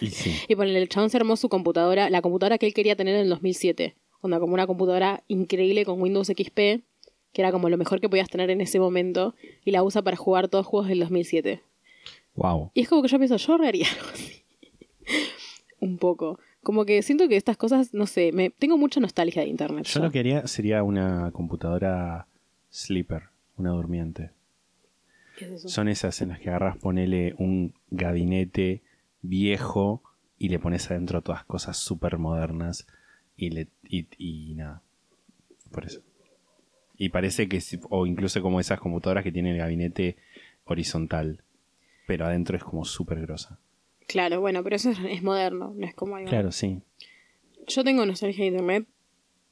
[0.00, 0.34] Y sí.
[0.48, 3.22] Y ponele, el chabón se armó su computadora, la computadora que él quería tener en
[3.22, 3.96] el 2007.
[4.20, 8.28] Onda, como una computadora increíble con Windows XP, que era como lo mejor que podías
[8.28, 11.62] tener en ese momento, y la usa para jugar todos los juegos del 2007.
[12.34, 12.70] Wow.
[12.74, 13.64] Y es como que yo pienso, yo algo
[14.12, 14.42] así.
[15.80, 16.38] Un poco.
[16.62, 19.84] Como que siento que estas cosas, no sé, me tengo mucha nostalgia de internet.
[19.86, 22.26] Yo lo que haría sería una computadora
[22.70, 23.24] sleeper,
[23.56, 24.30] una durmiente.
[25.66, 28.82] Son esas en las que agarras, ponele un gabinete
[29.22, 30.02] viejo
[30.38, 32.86] y le pones adentro todas cosas súper modernas
[33.36, 34.82] y, le, y, y nada.
[35.70, 36.00] Por eso.
[36.96, 37.60] Y parece que,
[37.90, 40.16] o incluso como esas computadoras que tienen el gabinete
[40.64, 41.42] horizontal,
[42.06, 43.58] pero adentro es como súper grosa.
[44.06, 46.28] Claro, bueno, pero eso es, es moderno, no es como algo.
[46.28, 46.80] Claro, sí.
[47.66, 48.86] Yo tengo nostalgia de internet.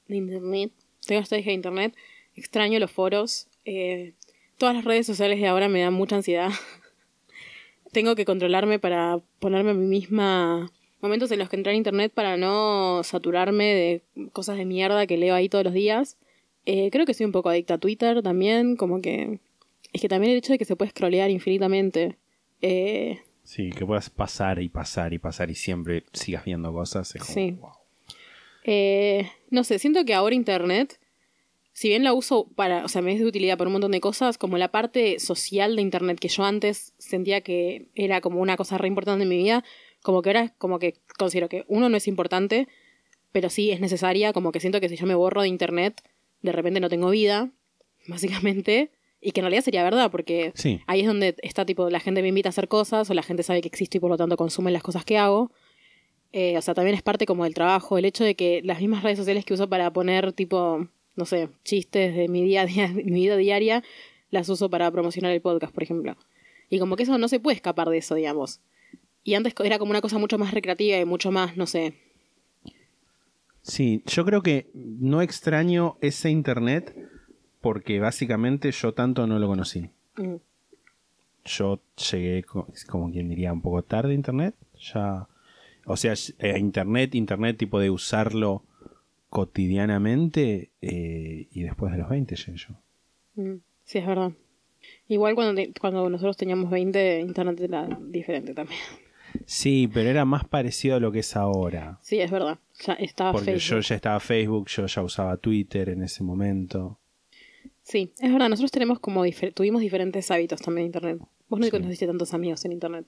[0.09, 0.72] De internet.
[1.05, 1.97] Tengo nostalgia de internet.
[2.37, 3.49] Extraño los foros.
[3.64, 4.14] eh,
[4.59, 6.51] todas las redes sociales de ahora me dan mucha ansiedad.
[7.93, 12.13] tengo que controlarme para ponerme a mí misma momentos en los que entrar a internet
[12.15, 14.03] para no saturarme de
[14.33, 16.17] cosas de mierda que leo ahí todos los días.
[16.67, 19.39] Eh, creo que soy un poco adicta a Twitter también, como que...
[19.93, 22.17] Es que también el hecho de que se puede scrollear infinitamente.
[22.63, 27.15] Eh, Sí, que puedas pasar y pasar y pasar y siempre sigas viendo cosas.
[27.15, 27.51] Es como, Sí.
[27.61, 27.71] wow.
[28.65, 30.99] Eh, no sé, siento que ahora Internet,
[31.75, 34.01] si bien la uso para, o sea, me es de utilidad para un montón de
[34.01, 38.57] cosas, como la parte social de Internet que yo antes sentía que era como una
[38.57, 39.64] cosa re importante en mi vida,
[40.03, 42.68] como que ahora es como que considero que uno no es importante,
[43.33, 46.01] pero sí es necesaria, como que siento que si yo me borro de Internet,
[46.43, 47.51] de repente no tengo vida,
[48.07, 50.81] básicamente, y que en realidad sería verdad, porque Sí.
[50.87, 53.43] ahí es donde está tipo, la gente me invita a hacer cosas, o la gente
[53.43, 55.51] sabe que existo y por lo tanto consume las cosas que hago.
[56.33, 59.03] Eh, o sea, también es parte como del trabajo, el hecho de que las mismas
[59.03, 62.89] redes sociales que uso para poner tipo, no sé, chistes de mi día a día,
[62.95, 63.83] mi vida diaria,
[64.31, 66.17] las uso para promocionar el podcast, por ejemplo.
[66.71, 68.61] Y como que eso no se puede escapar de eso, digamos.
[69.23, 71.95] Y antes era como una cosa mucho más recreativa y mucho más, no sé.
[73.62, 76.95] Sí, yo creo que no extraño ese internet
[77.61, 79.89] porque básicamente yo tanto no lo conocí.
[80.17, 80.35] mm,
[81.47, 84.55] Yo llegué, co- como quien diría, un poco tarde a internet.
[84.93, 85.27] Ya,
[85.87, 88.62] o sea, eh, internet, internet tipo de usarlo
[89.35, 92.74] cotidianamente eh, y después de los 20 llegué yo.
[93.35, 94.32] mm, sí, es verdad.
[95.09, 98.78] Igual cuando, te- cuando nosotros teníamos 20, internet era diferente también.
[99.47, 101.99] Sí, pero era más parecido a lo que es ahora.
[102.03, 102.59] Sí, es verdad.
[102.87, 106.99] Ya estaba Porque yo ya estaba Facebook, yo ya usaba Twitter en ese momento.
[107.82, 111.18] Sí, es verdad, nosotros tenemos como difer- tuvimos diferentes hábitos también en internet.
[111.49, 111.70] Vos no Sí.
[111.72, 113.07] conociste tantos amigos en internet.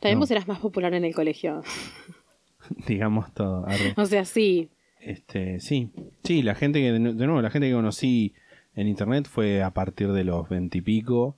[0.00, 0.20] También No.
[0.20, 1.62] vos eras más popular en el colegio.
[2.86, 3.66] Digamos todo.
[3.68, 3.92] arre.
[3.96, 4.70] O sea, sí.
[5.00, 5.90] Este, sí,
[6.24, 8.34] sí, la gente que, de nuevo, la gente que conocí
[8.74, 11.36] en internet fue a partir de los veintipico,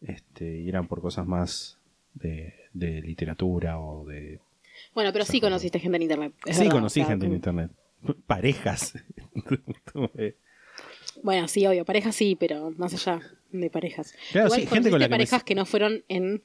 [0.00, 1.78] este, y eran por cosas más
[2.14, 4.40] de, de literatura o de...
[4.94, 6.32] Bueno, pero sí conociste gente en internet.
[6.44, 7.36] es sí, verdad, conocí o sea, gente en mm.
[7.36, 7.70] internet.
[8.26, 8.94] Parejas.
[11.22, 13.20] Bueno, sí, obvio, parejas sí, pero más allá
[13.52, 14.14] de parejas.
[14.32, 16.42] Claro, Igual sí, gente con la me- parejas que no fueron en...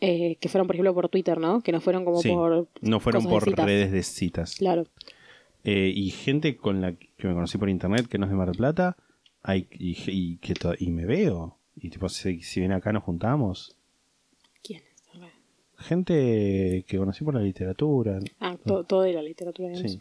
[0.00, 1.60] eh, que fueron, por ejemplo, por Twitter, ¿no?
[1.60, 2.66] Que no fueron como sí, por...
[2.80, 4.56] no fueron de por redes de citas.
[4.56, 4.86] Claro.
[5.64, 8.48] Eh, y gente con la que me conocí por internet que no es de Mar
[8.48, 8.96] del Plata,
[9.42, 11.58] hay, y, y que y me veo.
[11.76, 13.76] Y tipo, si, si viene acá nos juntamos.
[14.62, 15.02] ¿Quién es?
[15.78, 18.18] Gente que conocí por la literatura.
[18.38, 19.74] Ah, to- todo de la literatura.
[19.74, 19.98] Sí.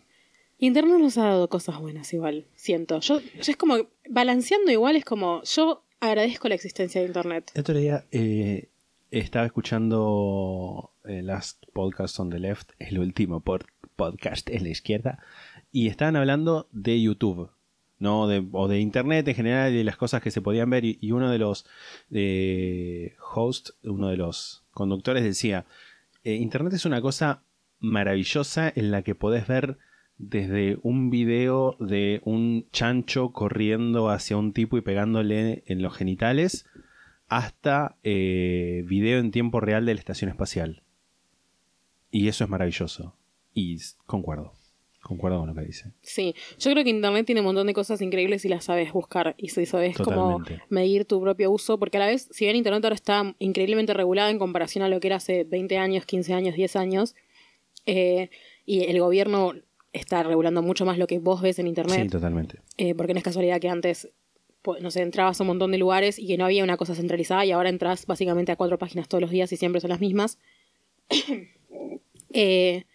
[0.57, 2.99] Internet nos ha dado cosas buenas igual, siento.
[2.99, 3.76] Yo, yo es como,
[4.10, 7.51] balanceando igual es como, yo agradezco la existencia de Internet.
[7.53, 8.68] El otro día eh,
[9.10, 15.24] estaba escuchando eh, Last Podcast on the Left, el último pod- podcast en la izquierda,
[15.72, 17.51] y estaban hablando de YouTube,
[17.99, 18.22] ¿no?
[18.24, 21.38] O de Internet en general, de las cosas que se podían ver, y, uno de
[21.38, 21.65] los
[22.11, 25.65] eh, hosts, uno de los conductores decía,
[26.24, 27.43] eh, Internet es una cosa
[27.80, 29.78] maravillosa en la que podés ver
[30.17, 36.65] desde un video de un chancho corriendo hacia un tipo y pegándole en los genitales
[37.30, 40.84] hasta eh, video en tiempo real de la estación espacial.
[42.11, 43.15] Y eso es maravilloso.
[43.53, 44.59] Y concuerdo.
[45.02, 45.91] Concuerdo con lo que dice.
[46.02, 49.34] Sí, yo creo que Internet tiene un montón de cosas increíbles si las sabes buscar
[49.38, 52.84] y si sabes cómo medir tu propio uso, porque a la vez, si bien Internet
[52.84, 56.56] ahora está increíblemente regulada en comparación a lo que era hace 20 años, 15 años,
[56.56, 57.15] 10 años,
[57.86, 58.30] eh,
[58.65, 59.53] y el gobierno
[59.94, 62.03] está regulando mucho más lo que vos ves en Internet.
[62.03, 62.60] Sí, totalmente.
[62.78, 64.10] Eh, porque no es casualidad que antes,
[64.82, 67.45] no sé, entrabas a un montón de lugares y que no había una cosa centralizada
[67.45, 70.38] y ahora entras básicamente a cuatro páginas todos los días y siempre son las mismas.
[72.32, 72.86] Eh,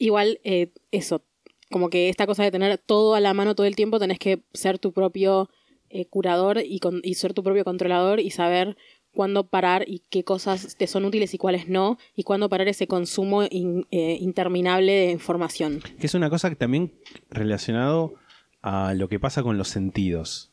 [0.00, 1.22] igual, eh, eso,
[1.70, 4.42] como que esta cosa de tener todo a la mano todo el tiempo, tenés que
[4.52, 5.48] ser tu propio
[5.90, 8.76] eh, curador y, con- y ser tu propio controlador y saber
[9.12, 12.86] cuándo parar y qué cosas te son útiles y cuáles no, y cuándo parar ese
[12.86, 15.80] consumo eh, interminable de información.
[15.98, 16.92] Que es una cosa que también
[17.28, 18.14] relacionado
[18.62, 20.50] a lo que pasa con los sentidos.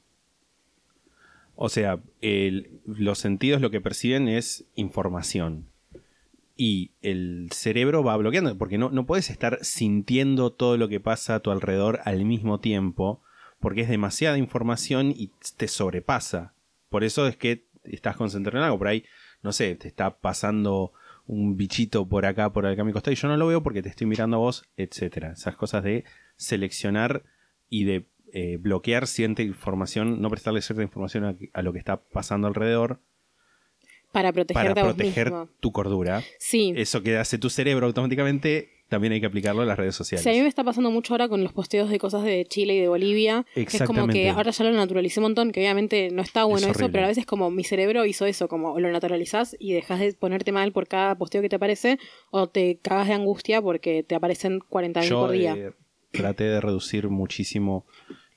[1.55, 1.99] O sea,
[2.85, 5.67] los sentidos lo que perciben es información.
[6.59, 11.35] Y el cerebro va bloqueando, porque no, no puedes estar sintiendo todo lo que pasa
[11.35, 13.21] a tu alrededor al mismo tiempo,
[13.59, 16.53] porque es demasiada información y te sobrepasa.
[16.89, 18.79] Por eso es que estás concentrado en algo.
[18.79, 19.05] Por ahí,
[19.43, 20.93] no sé, te está pasando
[21.27, 23.83] un bichito por acá, por acá a mi costado, y yo no lo veo porque
[23.83, 25.33] te estoy mirando a vos, etcétera.
[25.33, 26.05] Esas cosas de
[26.37, 27.23] seleccionar
[27.69, 32.01] y de eh, bloquear cierta información, no prestarle cierta información a, a lo que está
[32.01, 32.99] pasando alrededor
[34.17, 36.23] Para protegerte para proteger tu cordura.
[36.39, 36.73] Sí.
[36.75, 40.23] Eso que hace tu cerebro automáticamente también hay que aplicarlo a las redes sociales.
[40.23, 42.73] Sí, a mí me está pasando mucho ahora con los posteos de cosas de Chile
[42.73, 43.45] y de Bolivia.
[43.53, 44.13] que Es como Exactamente.
[44.13, 47.07] que ahora ya lo naturalicé un montón, que obviamente no está bueno eso, pero a
[47.09, 50.87] veces como mi cerebro hizo eso, como lo naturalizás y dejas de ponerte mal por
[50.87, 51.99] cada posteo que te aparece,
[52.31, 55.53] o te cagas de angustia porque te aparecen 40.000 Yo por día.
[55.55, 55.71] eh,
[56.11, 57.85] traté de reducir muchísimo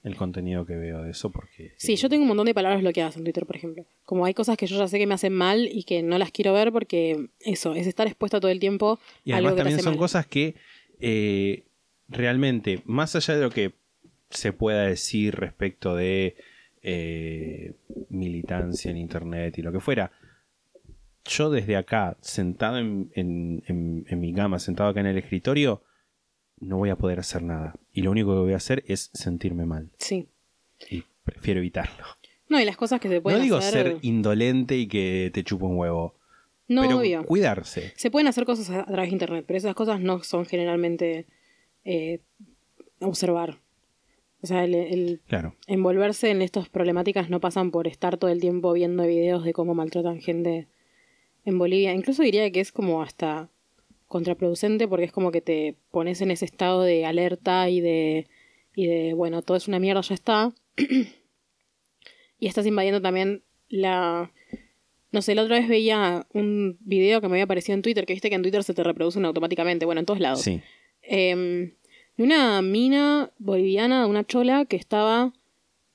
[0.03, 1.73] el contenido que veo de eso porque...
[1.77, 3.85] Sí, yo tengo un montón de palabras bloqueadas en Twitter, por ejemplo.
[4.07, 6.31] Como hay cosas que yo ya sé que me hacen mal y que no las
[6.31, 9.57] quiero ver porque eso, es estar expuesta todo el tiempo Y a algo además que
[9.57, 9.99] te también hace son mal.
[9.99, 10.55] cosas que
[11.01, 11.65] eh,
[12.09, 13.73] realmente, más allá de lo que
[14.31, 16.37] se pueda decir respecto de
[16.83, 17.75] eh,
[18.09, 20.13] militancia en Internet y lo que fuera,
[21.27, 25.83] yo desde acá, sentado en, en- en- en mi cama, sentado acá en el escritorio,
[26.59, 27.75] no voy a poder hacer nada.
[27.93, 29.91] Y lo único que voy a hacer es sentirme mal.
[29.99, 30.29] Sí.
[30.91, 32.05] Y prefiero evitarlo.
[32.49, 33.87] No, y las cosas que se No pueden digo hacer...
[33.93, 36.15] ser indolente y que te chupa un huevo.
[36.69, 37.25] no, pero obvio.
[37.25, 37.93] cuidarse.
[37.97, 41.27] Se pueden hacer cosas a, a través de internet, pero esas cosas no son generalmente
[41.85, 42.21] eh,
[43.01, 43.59] observar.
[44.43, 45.55] O sea, el, el Claro.
[45.67, 49.75] envolverse en estas problemáticas no pasan por estar todo el tiempo viendo videos de cómo
[49.75, 50.67] maltratan gente
[51.45, 51.93] en Bolivia.
[51.93, 53.49] Incluso diría que es como hasta
[54.11, 58.27] contraproducente porque es como que te pones en ese estado de alerta y de,
[58.75, 60.53] y de bueno, todo es una mierda, ya está.
[62.41, 64.33] y estás invadiendo también la...
[65.13, 68.13] No sé, la otra vez veía un video que me había aparecido en Twitter, que
[68.13, 70.43] viste que en Twitter se te reproducen automáticamente, bueno, en todos lados.
[70.43, 70.61] Sí.
[71.03, 71.73] Eh,
[72.17, 75.33] de una mina boliviana, de una chola que estaba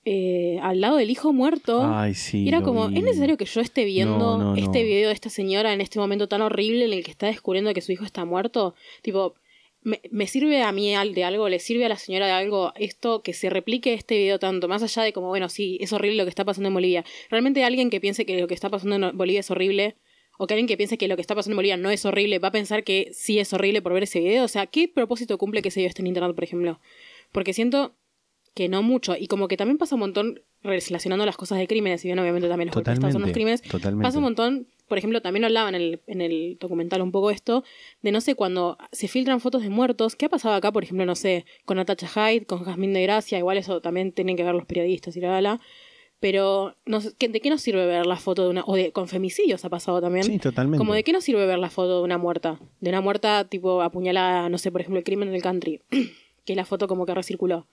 [0.06, 1.82] eh, al lado del hijo muerto.
[1.84, 2.44] Ay, sí.
[2.44, 3.00] y era como, vi.
[3.00, 4.86] ¿es necesario que yo esté viendo No, no, este no.
[4.86, 7.82] video de esta señora en este momento tan horrible en el que está descubriendo que
[7.82, 8.76] su hijo está muerto?
[9.02, 9.34] Tipo,
[9.82, 11.50] ¿me, me sirve a mí de algo?
[11.50, 14.68] ¿Le sirve a la señora de algo esto que se replique este video tanto?
[14.68, 17.04] Más allá de como, bueno, sí, es horrible lo que está pasando en Bolivia.
[17.32, 19.96] Realmente alguien que piense que lo que está pasando en Bolivia es horrible
[20.38, 22.40] o que alguien que piense que lo que está pasando en Bolivia no es horrible
[22.40, 24.44] va a pensar que sí es horrible por ver ese video.
[24.44, 26.80] O sea, ¿qué propósito cumple que ese video esté en internet, por ejemplo?
[27.32, 27.96] Porque siento
[28.56, 29.16] que no mucho.
[29.20, 32.48] Y como que también pasa un montón relacionando las cosas de crímenes, si bien obviamente
[32.50, 33.62] también los Estado son los crímenes.
[33.62, 34.02] totalmente.
[34.04, 37.64] Pasa un montón, por ejemplo, también hablaba en el, en el documental un poco esto,
[38.02, 41.06] de no sé, cuando se filtran fotos de muertos, ¿qué ha pasado acá, por ejemplo,
[41.06, 43.38] no sé, con Natacha Hyde, con Jazmín de Gracia?
[43.38, 45.60] Igual eso también tienen que ver los periodistas y la la.
[46.20, 48.64] Pero, no sé, ¿qué- ¿de qué nos sirve ver la foto de una...
[48.66, 50.24] o de, con femicidios ha pasado también.
[50.24, 50.78] Sí, totalmente.
[50.80, 52.60] Como de qué nos sirve ver la foto de una muerta.
[52.80, 55.82] De una muerta tipo apuñalada, no sé, por ejemplo, el crimen del country.
[56.46, 57.68] que es la foto como que recirculó.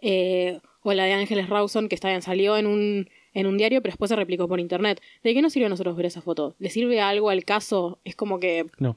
[0.00, 3.92] Eh, o la de Ángeles Rawson, que está salió en un, en un diario, pero
[3.92, 5.00] después se replicó por internet.
[5.24, 6.54] ¿De qué nos sirve a nosotros ver esa foto?
[6.60, 7.98] ¿Le sirve algo al caso?
[8.04, 8.96] Es como que No.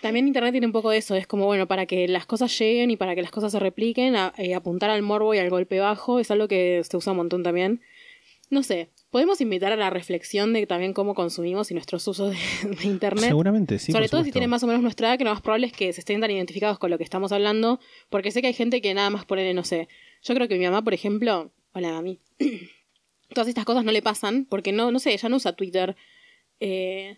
[0.00, 2.90] también Internet tiene un poco de eso, es como, bueno, para que las cosas lleguen
[2.92, 5.80] y para que las cosas se repliquen, a- eh, apuntar al morbo y al golpe
[5.80, 7.80] bajo es algo que se usa un montón también.
[8.50, 12.68] No sé, podemos invitar a la reflexión de también cómo consumimos y nuestros usos de,
[12.76, 13.24] de Internet.
[13.30, 13.90] Seguramente, sí.
[13.92, 15.90] Sobre todo si tienen más o menos nuestra edad, que lo más probable es que
[15.94, 17.80] se estén tan identificados con lo que estamos hablando,
[18.10, 19.88] porque sé que hay gente que nada más pone, no sé,
[20.22, 22.20] yo creo que mi mamá, por ejemplo, hola mami,
[23.34, 25.96] todas estas cosas no le pasan, porque no, no sé, ella no usa Twitter,
[26.60, 27.16] eh,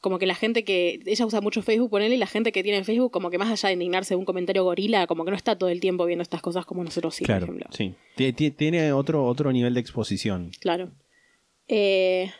[0.00, 2.82] como que la gente que, ella usa mucho Facebook, ponele, y la gente que tiene
[2.84, 5.58] Facebook, como que más allá de indignarse de un comentario gorila, como que no está
[5.58, 7.76] todo el tiempo viendo estas cosas como nosotros sí, Claro, por ejemplo.
[7.76, 7.94] sí.
[8.16, 10.52] Tie- tie- Tiene otro, otro nivel de exposición.
[10.60, 10.90] Claro.
[11.72, 12.30] Eh,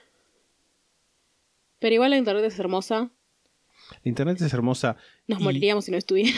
[1.79, 3.11] pero igual la internet es hermosa,
[4.03, 4.97] La Internet es hermosa.
[5.27, 6.31] nos y- moriríamos si no estuviera.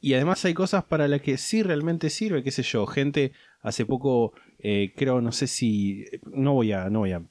[0.00, 2.86] Y además hay cosas para las que sí realmente sirve, qué sé yo.
[2.86, 3.32] Gente,
[3.62, 6.04] hace poco, eh, creo, no sé si.
[6.30, 6.88] No voy a.
[6.88, 7.22] No voy a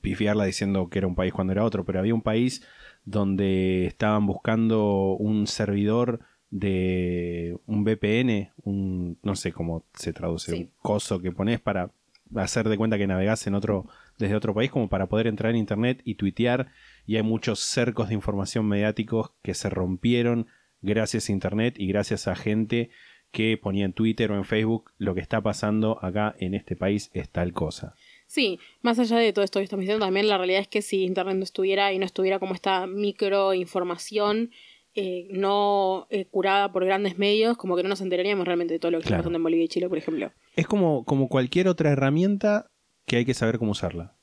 [0.00, 2.66] pifiarla diciendo que era un país cuando era otro, pero había un país
[3.04, 10.58] donde estaban buscando un servidor de un VPN, un no sé cómo se traduce, Sí.
[10.62, 11.92] un coso que pones para
[12.34, 13.86] hacer de cuenta que navegás en otro
[14.22, 16.68] desde otro país como para poder entrar en internet y tuitear
[17.06, 20.46] y hay muchos cercos de información mediáticos que se rompieron
[20.80, 22.90] gracias a internet y gracias a gente
[23.30, 27.10] que ponía en Twitter o en Facebook lo que está pasando acá en este país
[27.14, 27.94] es tal cosa.
[28.26, 31.04] Sí, más allá de todo esto que estamos diciendo, también la realidad es que si
[31.04, 34.50] Internet no estuviera y no estuviera como esta microinformación
[34.94, 38.90] eh, no eh, curada por grandes medios, como que no nos enteraríamos realmente de todo
[38.90, 39.16] lo que Claro.
[39.16, 40.32] está pasando en Bolivia y Chile, por ejemplo.
[40.54, 42.70] Es como, como cualquier otra herramienta
[43.12, 44.14] que hay que saber cómo usarla,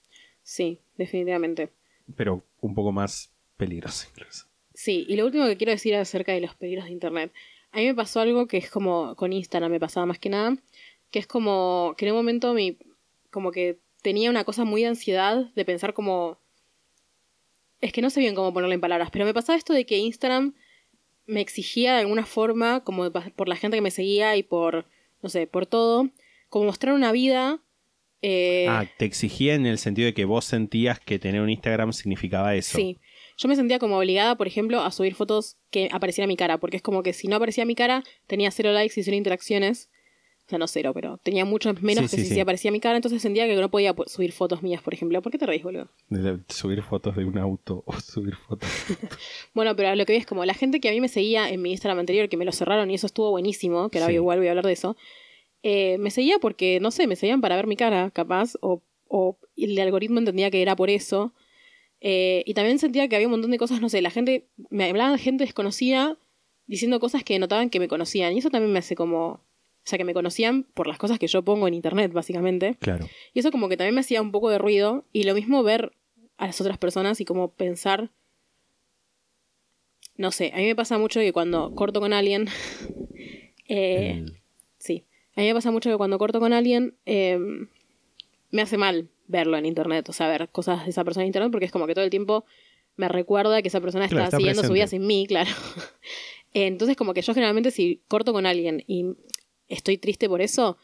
[0.42, 1.70] Sí, definitivamente.
[2.16, 4.48] pero un poco más peligrosa incluso.
[4.74, 7.32] Sí, y lo último que quiero decir acerca de los peligros de Internet.
[7.72, 10.58] A mí me pasó algo que es como con Instagram, me pasaba más que nada,
[11.12, 12.78] que es como que en un momento mi,
[13.30, 16.40] como que tenía una cosa muy de ansiedad de pensar como...
[17.82, 19.98] Es que no sé bien cómo ponerlo en palabras, pero me pasaba esto de que
[20.00, 20.56] Instagram
[21.28, 24.86] me exigía de alguna forma, como por la gente que me seguía y por,
[25.22, 26.10] no sé, por todo,
[26.50, 27.60] como mostrar una vida...
[28.22, 31.94] eh, ah, te exigía en el sentido de que vos sentías que tener un Instagram
[31.94, 32.78] significaba eso.
[32.78, 32.98] Sí.
[33.38, 36.78] yo me sentía como obligada, por ejemplo, a subir fotos que apareciera mi cara, porque
[36.78, 39.90] es como que si no aparecía mi cara, tenía cero likes y cero interacciones.
[40.46, 42.40] O sea, no cero, pero tenía mucho menos Sí, que sí, si sí.
[42.40, 45.22] aparecía mi cara, entonces sentía que no podía subir fotos mías, por ejemplo.
[45.22, 45.90] ¿Por qué te reís, boludo?
[46.10, 48.68] De subir fotos de un auto o subir fotos.
[49.54, 51.62] Bueno, pero lo que vi es como la gente que a mí me seguía en
[51.62, 54.48] mi Instagram anterior, que me lo cerraron y eso estuvo buenísimo, que ahora igual voy
[54.48, 54.98] a hablar de eso,
[55.64, 59.38] eh, me seguía porque, no sé, me seguían para ver mi cara, capaz, o, o
[59.58, 61.34] el algoritmo entendía que era por eso.
[62.02, 64.86] Eh, y también sentía que había un montón de cosas, no sé, la gente, me
[64.90, 66.18] hablaban gente desconocida
[66.66, 68.34] diciendo cosas que notaban que me conocían.
[68.34, 69.42] Y eso también me hace como, o
[69.84, 72.76] sea, que me conocían por las cosas que yo pongo en internet, básicamente.
[72.80, 73.08] Claro.
[73.34, 75.06] Y eso como que también me hacía un poco de ruido.
[75.12, 75.94] Y lo mismo ver
[76.38, 78.12] a las otras personas y como pensar.
[80.16, 82.48] No sé, a mí me pasa mucho que cuando corto con alguien.
[83.68, 84.39] eh, El-.
[85.40, 86.98] A mí me pasa mucho que cuando corto con alguien.
[87.06, 87.40] eh,
[88.52, 90.10] me hace mal verlo en internet.
[90.10, 91.50] O sea, ver cosas de esa persona en internet.
[91.50, 92.44] Porque es como que todo el tiempo
[92.98, 95.50] me recuerda que esa persona Claro, está, está siguiendo su vida sin mí, claro.
[96.54, 99.16] Entonces, como que yo generalmente si corto con alguien y
[99.70, 100.78] estoy triste por eso,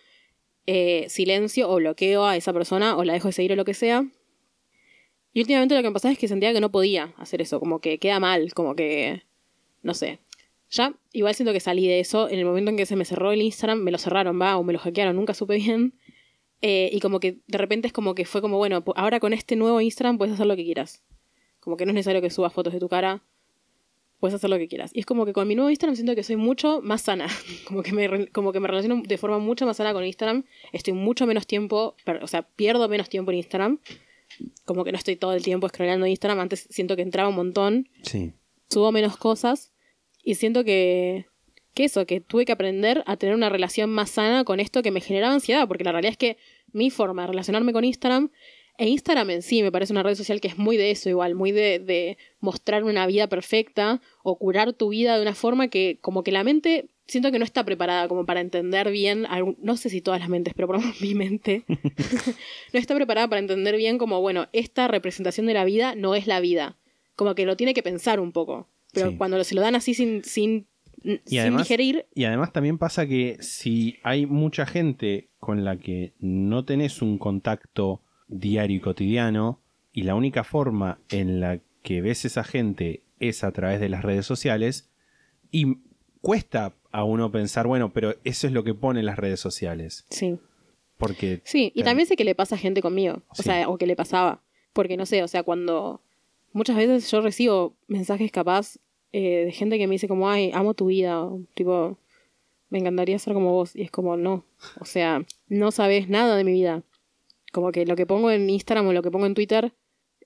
[0.67, 3.73] eh, silencio o bloqueo a esa persona o la dejo de seguir o lo que
[3.73, 4.07] sea.
[5.33, 7.81] Y últimamente lo que me pasaba es que sentía que no podía hacer eso, como
[7.81, 9.23] que queda mal, como que,
[9.83, 10.19] no sé.
[10.69, 12.27] Ya, igual siento que salí de eso.
[12.29, 14.63] En el momento en que se me cerró el Instagram, me lo cerraron, va, o
[14.63, 15.93] me lo hackearon, nunca supe bien.
[16.61, 19.55] Eh, y como que de repente es como que fue como, bueno, ahora con este
[19.55, 21.03] nuevo Instagram puedes hacer lo que quieras.
[21.59, 23.21] Como que no es necesario que subas fotos de tu cara,
[24.19, 24.91] puedes hacer lo que quieras.
[24.93, 27.27] Y es como que con mi nuevo Instagram siento que soy mucho más sana.
[27.67, 30.43] Como que me, como que me relaciono de forma mucho más sana con Instagram.
[30.71, 33.79] Estoy mucho menos tiempo, per- o sea, pierdo menos tiempo en Instagram.
[34.65, 36.39] Como que no estoy todo el tiempo scrollando Instagram.
[36.39, 38.33] Antes siento que entraba un montón Sí.
[38.69, 39.71] subo menos cosas
[40.25, 41.27] y siento que,
[41.73, 44.91] que eso, que tuve que aprender a tener una relación más sana con esto que
[44.91, 46.37] me generaba ansiedad, porque la realidad es que
[46.73, 48.31] mi forma de relacionarme con Instagram,
[48.77, 51.33] e Instagram en sí me parece una red social que es muy de eso igual,
[51.35, 55.97] muy de, de mostrar una vida perfecta o curar tu vida de una forma que
[56.01, 59.77] como que la mente siento que no está preparada como para entender bien, algún- no
[59.77, 61.63] sé si todas las mentes, pero por lo menos mi mente
[62.73, 66.27] no está preparada para entender bien como, bueno, esta representación de la vida no es
[66.27, 66.77] la vida.
[67.15, 68.67] Como que lo tiene que pensar un poco.
[68.95, 69.17] Pero Sí.
[69.17, 70.65] cuando se lo dan así sin, sin,
[71.25, 76.13] sin además- digerir, Y además también pasa que si hay mucha gente con la que
[76.19, 79.61] no tenés un contacto diario y cotidiano,
[79.93, 84.01] y la única forma en la que ves esa gente es a través de las
[84.03, 84.89] redes sociales,
[85.51, 85.77] y
[86.21, 90.05] cuesta a uno pensar, bueno, pero eso es lo que ponen las redes sociales.
[90.09, 90.39] sí.
[90.97, 93.21] Porque Sí, y también sé que le pasa a gente conmigo.
[93.27, 94.41] O sea, o que le pasaba.
[94.71, 96.01] Porque no sé, o sea, cuando.
[96.53, 98.77] Muchas veces yo recibo mensajes capaz
[99.17, 101.23] eh, de gente que me dice como, ay, amo tu vida.
[101.23, 101.97] o tipo,
[102.69, 103.75] me encantaría ser como vos.
[103.75, 104.43] Y es como, no.
[104.79, 106.83] O sea, no sabes nada de mi vida.
[107.53, 109.71] Como que lo que pongo en Instagram o lo que pongo en Twitter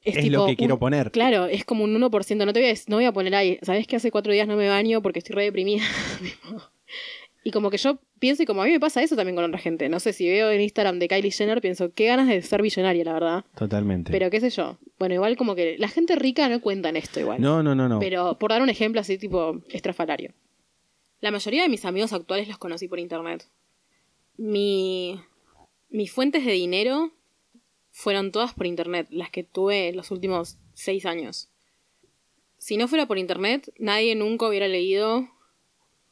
[0.02, 1.12] es, Es tipo lo que un- quiero poner.
[1.12, 2.46] Claro, es como un 1%.
[2.46, 3.60] No te voy a, no voy a poner ahí.
[3.62, 5.84] ¿Sabes que hace cuatro días no me baño porque estoy re deprimida?
[7.50, 9.58] y como que yo pienso, y como a mí me pasa eso también con otra
[9.58, 9.90] gente.
[9.90, 13.04] No sé, si veo en Instagram de Kylie Jenner, pienso, qué ganas de ser billonaria,
[13.04, 13.46] la verdad.
[13.58, 14.12] Totalmente.
[14.12, 14.78] Pero qué sé yo.
[15.00, 17.42] Bueno, igual como que la gente rica no cuenta en esto igual.
[17.42, 18.00] no, no, no, no.
[18.00, 20.34] Pero por dar un ejemplo así tipo estrafalario.
[21.22, 23.46] La mayoría de mis amigos actuales los conocí por internet.
[24.38, 25.20] Mi,
[25.90, 27.12] mis fuentes de dinero
[27.90, 31.50] fueron todas por internet, las que tuve los últimos seis años.
[32.60, 35.28] Si no fuera por internet, nadie nunca hubiera leído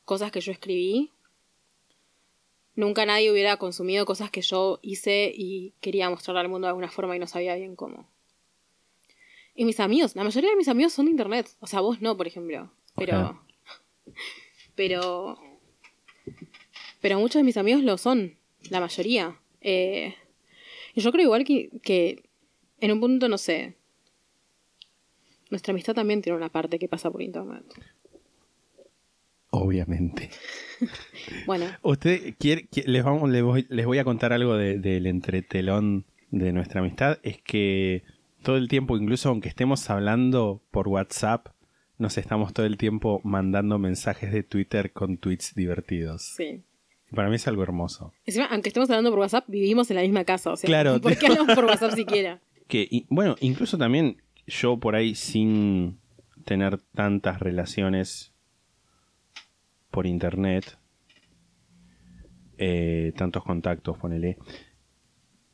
[0.04, 1.12] cosas que yo escribí.
[2.78, 6.92] Nunca nadie hubiera consumido cosas que yo hice y quería mostrarle al mundo de alguna
[6.92, 8.08] forma y no sabía bien cómo.
[9.56, 11.50] Y mis amigos, la mayoría de mis amigos son de internet.
[11.60, 12.72] O sea, vos no, por ejemplo.
[12.96, 13.42] Pero.
[14.76, 15.40] Pero.
[17.02, 18.38] Pero muchos de mis amigos lo son.
[18.70, 19.40] La mayoría.
[19.62, 20.14] Eh,
[20.94, 22.30] y yo creo igual que, que.
[22.80, 23.76] En un punto, no sé.
[25.50, 27.66] Nuestra amistad también tiene una parte que pasa por internet.
[29.58, 30.30] Obviamente.
[31.46, 35.08] Bueno, Usted quiere, qui- les, vamos, les, voy, les voy a contar algo de- del
[35.08, 37.18] entretelón de nuestra amistad.
[37.24, 38.04] Es que
[38.44, 41.48] todo el tiempo, incluso aunque estemos hablando por WhatsApp,
[41.98, 46.22] nos estamos todo el tiempo mandando mensajes de Twitter con tweets divertidos.
[46.36, 46.62] sí.
[47.16, 48.12] Para mí es algo hermoso.
[48.26, 50.52] Encima, aunque estemos hablando por WhatsApp, vivimos en la misma casa.
[50.52, 51.00] O sea, Claro.
[51.00, 52.42] ¿por qué hablamos por WhatsApp siquiera?
[52.68, 56.00] Que, y- bueno, incluso también yo por ahí sin
[56.44, 58.34] tener tantas relaciones
[59.92, 60.78] por internet,
[62.58, 64.38] eh, tantos contactos, ponele.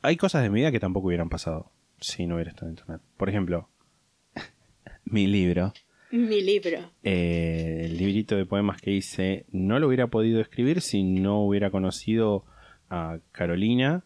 [0.02, 1.70] Hay cosas de mi vida que tampoco hubieran pasado
[2.00, 3.00] si no hubiera estado en internet.
[3.16, 3.68] Por ejemplo,
[5.04, 5.72] mi libro,
[6.10, 6.78] Mi libro.
[7.02, 11.70] eh, el librito de poemas que hice, no lo hubiera podido escribir si no hubiera
[11.70, 12.44] conocido
[12.90, 14.04] a Carolina,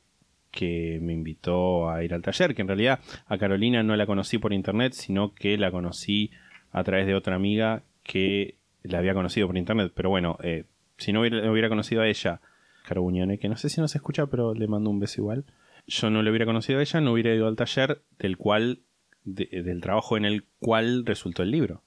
[0.50, 4.38] que me invitó a ir al taller, que en realidad a Carolina no la conocí
[4.38, 6.30] por internet, sino que la conocí
[6.70, 9.92] a través de otra amiga que la había conocido por internet.
[9.94, 10.64] Pero bueno, eh,
[10.96, 12.40] si no hubiera, hubiera conocido a ella,
[12.86, 15.44] Caro Buñone, que no sé si nos escucha, pero le mando un beso igual.
[15.86, 18.80] Yo no le hubiera conocido a ella, no hubiera ido al taller del cual,
[19.24, 21.82] de- del trabajo en el cual resultó el libro.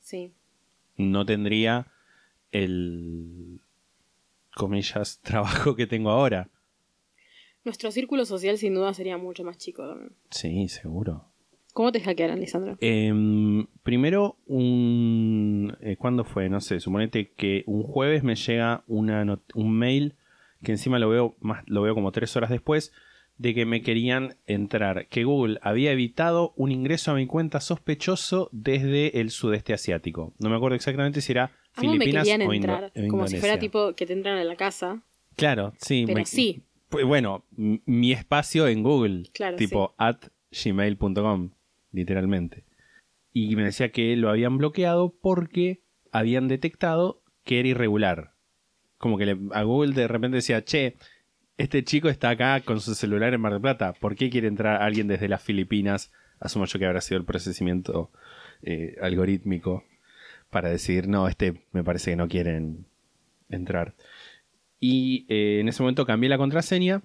[0.00, 0.32] Sí.
[0.96, 1.86] No tendría
[2.52, 3.60] el,
[4.54, 6.48] comillas, trabajo que tengo ahora.
[7.64, 10.12] Nuestro círculo social sin duda sería mucho más chico también.
[10.30, 11.26] Sí, seguro.
[11.72, 12.76] ¿Cómo te hackearon, Lisandro?
[12.80, 15.76] Em, primero, un.
[15.80, 16.48] eh, ¿Cuándo fue?
[16.48, 20.16] No sé, suponete que un jueves me llega una un mail
[20.62, 22.92] que encima lo veo, más, lo veo como tres horas después
[23.38, 28.50] de que me querían entrar, que Google había evitado un ingreso a mi cuenta sospechoso
[28.52, 30.34] desde el sudeste asiático.
[30.38, 33.58] No me acuerdo exactamente si era me Filipinas querían o, entrar, o como si fuera
[33.58, 35.02] tipo que te entran a la casa.
[35.36, 36.04] Claro, sí.
[36.06, 36.62] Pero me- sí.
[36.90, 41.50] Pues bueno, mi espacio en Google, Claro, tipo at gmail.com,
[41.92, 42.64] literalmente.
[43.32, 48.32] Y me decía que lo habían bloqueado porque habían detectado que era irregular.
[48.98, 50.96] Como que le- a Google de repente decía, che,
[51.56, 54.82] este chico está acá con su celular en Mar del Plata, ¿por qué quiere entrar
[54.82, 56.12] alguien desde las Filipinas?
[56.40, 58.10] Asumo yo que habrá sido el procesamiento
[58.62, 59.84] eh, algorítmico
[60.50, 62.86] para decir, no, este me parece que no quieren
[63.50, 63.94] entrar.
[64.80, 67.02] Y eh, en ese momento cambié la contraseña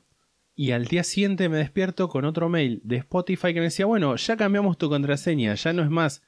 [0.56, 4.15] y al día siguiente me despierto con otro mail de Spotify que me decía, bueno,
[4.15, 6.23] ya cambiamos tu contraseña, ya no es más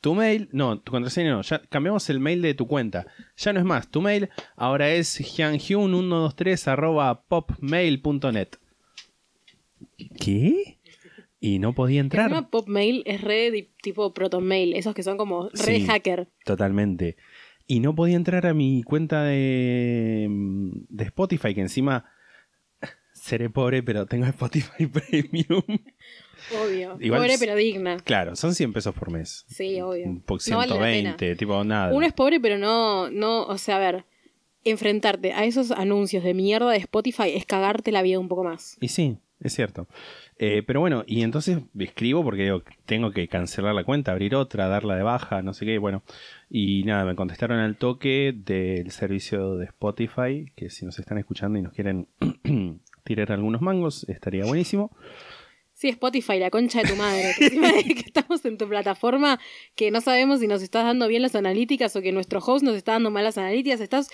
[0.00, 3.58] tu mail, no, tu contraseña no, ya cambiamos el mail de tu cuenta, ya no
[3.58, 8.48] es más tu mail, ahora es hyunhyun123 arroba popmail.net.
[10.20, 10.78] ¿Qué?
[11.40, 12.28] Y no podía El entrar.
[12.28, 15.86] tema Popmail es re di- tipo protomail, esos que son como re Sí.
[15.86, 16.28] hacker.
[16.44, 17.16] Totalmente.
[17.66, 22.06] Y no podía entrar a mi cuenta de, de Spotify, que encima
[23.26, 25.62] seré pobre, pero tengo Spotify Premium.
[26.64, 26.96] Obvio.
[27.00, 27.96] Igual Pobre es- pero digna.
[28.04, 29.44] Claro, son 100 pesos por mes.
[29.48, 30.04] Sí, obvio.
[30.06, 31.92] Un poco No vale la 120, tipo nada.
[31.94, 34.04] Uno es pobre, pero no, no, o sea, a ver,
[34.64, 38.76] enfrentarte a esos anuncios de mierda de Spotify es cagarte la vida un poco más.
[38.80, 39.88] Y sí, es cierto.
[40.38, 44.68] Eh, pero bueno, y entonces escribo porque digo, tengo que cancelar la cuenta, abrir otra,
[44.68, 46.02] darla de baja, no sé qué, bueno.
[46.50, 51.58] Y nada, me contestaron al toque del servicio de Spotify, que si nos están escuchando
[51.58, 52.06] y nos quieren
[53.06, 54.90] tirar algunos mangos, estaría buenísimo.
[55.76, 57.34] Sí, Spotify, la concha de tu madre.
[57.38, 59.38] Que estamos en tu plataforma,
[59.74, 62.76] que no sabemos si nos estás dando bien las analíticas o que nuestro host nos
[62.76, 63.80] está dando malas analíticas.
[63.80, 64.08] Estás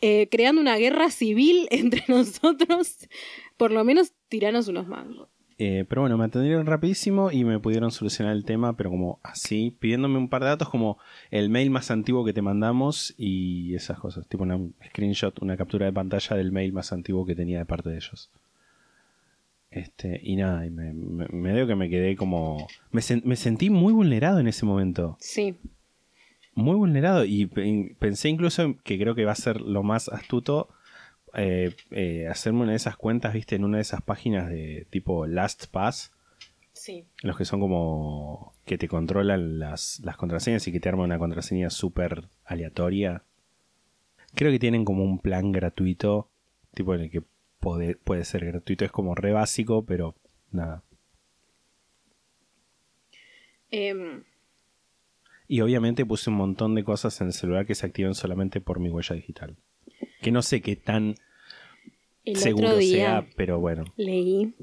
[0.00, 3.08] eh, creando una guerra civil entre nosotros.
[3.56, 5.29] Por lo menos tiranos unos mangos.
[5.62, 9.76] Eh, pero bueno, me atendieron rapidísimo y me pudieron solucionar el tema, pero como así,
[9.78, 10.96] pidiéndome un par de datos como
[11.30, 15.58] el mail más antiguo que te mandamos y esas cosas, tipo una un screenshot, una
[15.58, 18.30] captura de pantalla del mail más antiguo que tenía de parte de ellos.
[19.70, 22.66] Este, y nada, y me, me, que me quedé como...
[22.90, 25.56] Me, sen- me sentí muy vulnerado en ese momento, Sí.
[26.54, 30.70] muy vulnerado y pe- pensé incluso que creo que va a ser lo más astuto
[31.34, 35.26] eh, eh, hacerme una de esas cuentas, viste, en una de esas páginas de tipo
[35.26, 36.12] LastPass.
[36.72, 37.04] Sí.
[37.22, 41.18] Los que son como que te controlan las, las contraseñas y que te arman una
[41.18, 43.24] contraseña súper aleatoria.
[44.34, 46.28] Creo que tienen como un plan gratuito,
[46.74, 47.22] tipo en el que
[47.58, 50.14] puede, puede ser gratuito, es como re básico, pero
[50.52, 50.82] nada.
[53.70, 54.24] Em,
[55.48, 58.78] Y obviamente puse un montón de cosas en el celular que se activan solamente por
[58.80, 59.56] mi huella digital.
[60.22, 61.14] Que no sé qué tan
[62.24, 63.84] el seguro sea, pero bueno.
[63.96, 64.54] leí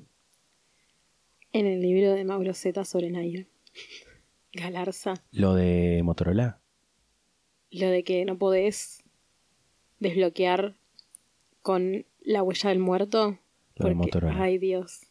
[1.53, 3.47] en el libro de Mauro Zeta sobre Nair
[4.53, 6.59] Galarza Lo de Motorola.
[7.71, 9.03] lo de que no podés
[9.99, 10.75] desbloquear
[11.61, 13.39] con la huella del muerto.
[13.75, 14.41] Lo de Motorola.
[14.41, 15.01] Ay, Dios.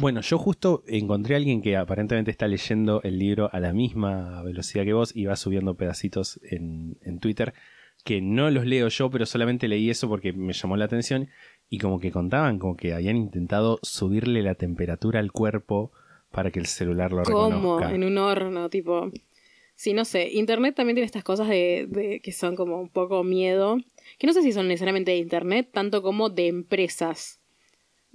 [0.00, 4.42] Bueno, yo justo encontré a alguien que aparentemente está leyendo el libro a la misma
[4.42, 7.54] velocidad que vos y va subiendo pedacitos en, en Twitter,
[8.04, 11.28] que no los leo yo, pero solamente leí eso porque me llamó la atención
[11.70, 15.90] y como que contaban, como que habían intentado subirle la temperatura al cuerpo
[16.30, 17.78] para que el celular lo ¿Cómo?
[17.78, 17.94] reconozca.
[17.94, 19.10] En un horno, tipo.
[19.76, 20.28] Sí, no sé.
[20.32, 23.78] Internet también tiene estas cosas de, de- que son como un poco miedo.
[24.18, 27.40] Que no sé si son necesariamente de Internet, tanto como de empresas.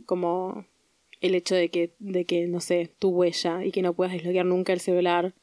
[0.05, 0.65] Como
[1.21, 4.45] el hecho de que, de que no sé, tu huella y que no puedas desbloquear
[4.45, 5.33] nunca el celular.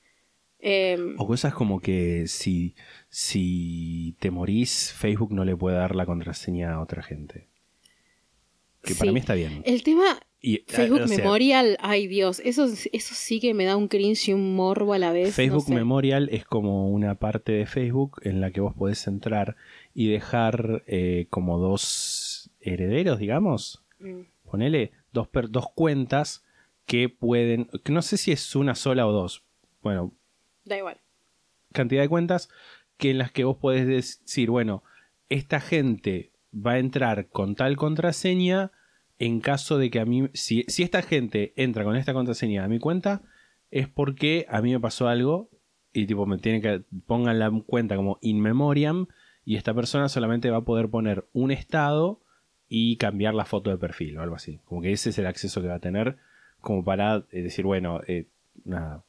[0.58, 2.74] Em, O cosas como que si,
[3.20, 7.48] si te morís, Facebook no le puede dar la contraseña a otra gente.
[8.82, 9.62] Que para mí está bien.
[9.64, 10.04] El tema
[10.42, 14.28] Y, Facebook o sea, Memorial, ay Dios, eso, eso sí que me da un cringe
[14.28, 15.28] y un morbo a la vez.
[15.28, 15.74] no Facebook sé.
[15.74, 19.56] Memorial es como una parte de Facebook en la que vos podés entrar
[19.94, 23.82] y dejar eh, como dos herederos, digamos.
[23.98, 24.20] Mm.
[24.44, 26.44] Ponele dos, per- dos cuentas
[26.84, 29.42] que pueden, que no sé si es una sola o dos.
[29.82, 30.12] bueno,
[30.66, 30.98] Da igual.
[31.72, 32.50] cantidad de cuentas
[32.96, 34.82] que en las que vos podés decir, bueno,
[35.28, 38.72] esta gente va a entrar con tal contraseña
[39.18, 42.68] en caso de que a mí, si, si esta gente entra con esta contraseña a
[42.68, 43.22] mi cuenta,
[43.70, 45.50] es porque a mí me pasó algo
[45.92, 49.06] y tipo me tienen que pongan la cuenta como in memoriam
[49.44, 52.20] y esta persona solamente va a poder poner un estado
[52.68, 54.60] y cambiar la foto de perfil o algo así.
[54.64, 56.16] Como que ese es el acceso que va a tener
[56.60, 58.26] como para eh, decir, bueno, eh,
[58.64, 59.04] nada,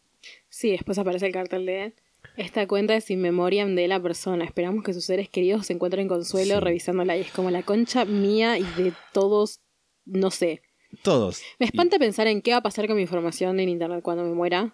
[0.49, 1.93] Sí, después aparece el cartel de
[2.37, 4.45] esta cuenta es in memoriam de la persona.
[4.45, 6.59] Esperamos que sus seres queridos se encuentren consuelo Sí.
[6.61, 9.59] revisándola y es como la concha mía y de todos,
[10.05, 10.61] no sé.
[11.03, 11.41] todos.
[11.59, 14.33] Me espanta pensar en qué va a pasar con mi información en internet cuando me
[14.33, 14.73] muera.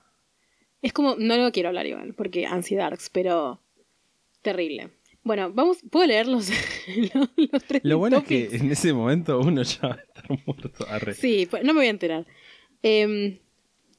[0.81, 3.61] Es como, no lo quiero hablar igual, porque ansidarks, pero
[4.41, 4.91] terrible.
[5.23, 6.49] Bueno, vamos, ¿puedo leer los,
[7.13, 10.25] los, los tres Lo bueno es que en ese momento uno ya va a estar
[10.45, 10.85] muerto.
[10.89, 11.13] Arre.
[11.15, 12.27] Sí, pues, no me voy a enterar.
[12.83, 13.39] Em,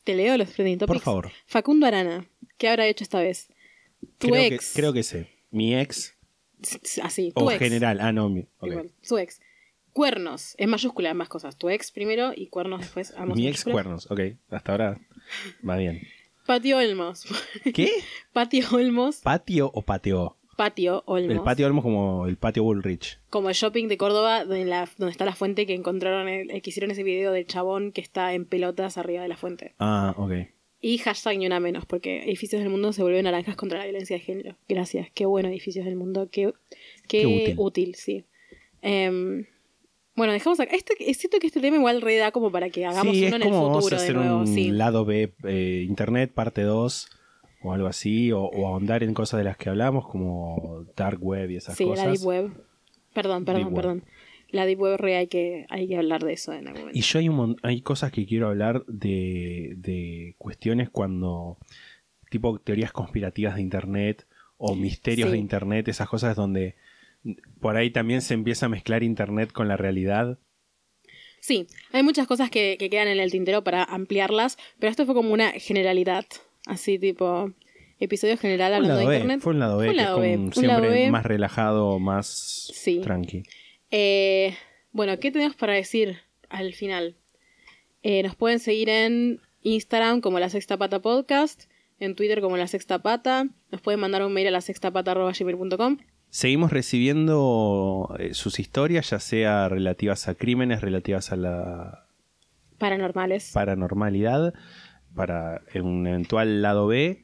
[0.04, 0.96] Te leo los trending topics.
[0.98, 1.32] Por favor.
[1.46, 2.26] Facundo Arana,
[2.58, 3.48] ¿qué habrá hecho esta vez?
[4.18, 4.72] Tu creo, ex.
[4.72, 5.28] Que, creo que sé.
[5.50, 6.14] Mi ex
[7.02, 7.58] Así, tu o ex.
[7.58, 7.98] general.
[8.00, 8.46] Ah, no, mi.
[8.62, 9.40] Igual, su ex.
[9.92, 11.56] Cuernos, en mayúscula ambas cosas.
[11.56, 13.12] Tu ex primero y cuernos después.
[13.16, 14.10] ambos Mi ex cuernos.
[14.10, 14.20] Ok,
[14.50, 15.00] hasta ahora
[15.68, 16.02] va bien.
[16.46, 17.26] Patio Olmos.
[17.74, 17.90] ¿Qué?
[18.32, 19.16] Patio Olmos.
[19.18, 20.36] ¿Patio o patio?
[20.56, 21.32] Patio Olmos.
[21.36, 23.18] El patio Olmos como el patio Bullrich.
[23.30, 26.70] Como el shopping de Córdoba, donde, la- donde está la fuente que encontraron, el- que
[26.70, 29.74] hicieron ese video del chabón que está en pelotas arriba de la fuente.
[29.78, 30.32] Ah, ok.
[30.86, 34.16] Y hashtag ni una menos, porque edificios del mundo se vuelven naranjas contra la violencia
[34.16, 34.56] de género.
[34.68, 36.52] Gracias, qué bueno edificios del mundo, qué,
[37.08, 37.54] qué, Qué útil.
[37.56, 37.94] útil.
[37.94, 38.24] sí.
[38.82, 39.46] Em,
[40.14, 40.76] bueno, dejamos acá.
[40.76, 43.32] Este, siento que este tema igual re da como para que hagamos sí, uno es
[43.34, 44.38] en el como vamos futuro a de hacer nuevo.
[44.40, 44.70] un sí.
[44.72, 47.08] lado B, eh, Internet, parte 2
[47.62, 51.50] o algo así, o, o ahondar en cosas de las que hablamos, como Dark Web
[51.50, 52.04] y esas Sí, cosas.
[52.04, 52.50] la Deep Web.
[53.14, 54.02] Perdón, perdón, Deep Web.
[54.54, 56.98] La Deep Web re hay que, hay que hablar de eso en algún momento.
[56.98, 61.58] Y yo hay, un hay cosas que quiero hablar de, de cuestiones cuando,
[62.30, 64.26] tipo teorías conspirativas de Internet
[64.56, 65.32] o misterios Sí.
[65.32, 66.76] de Internet, esas cosas donde
[67.60, 70.38] por ahí también se empieza a mezclar Internet con la realidad.
[71.40, 75.14] Sí, hay muchas cosas que, que quedan en el tintero para ampliarlas, pero esto fue
[75.14, 76.24] como una generalidad,
[76.66, 77.50] así tipo
[78.00, 79.40] episodio general hablando lado de internet.
[79.40, 81.10] fue un lado B, Fue un que lado es B, como un lado siempre B.
[81.10, 83.00] más relajado, más Sí.
[83.02, 83.42] tranqui.
[83.96, 84.56] Eh,
[84.90, 86.18] bueno, ¿qué tenemos para decir
[86.48, 87.14] al final?
[88.02, 92.66] Eh, nos pueden seguir en Instagram como La Sexta Pata Podcast, en Twitter como La
[92.66, 95.98] Sexta Pata, nos pueden mandar un mail a la sextapata.gmail.com.
[96.28, 102.08] Seguimos recibiendo eh, sus historias, ya sea relativas a crímenes, relativas a la
[102.78, 103.52] Paranormales.
[103.52, 104.54] paranormalidad,
[105.14, 107.23] para un eventual lado B.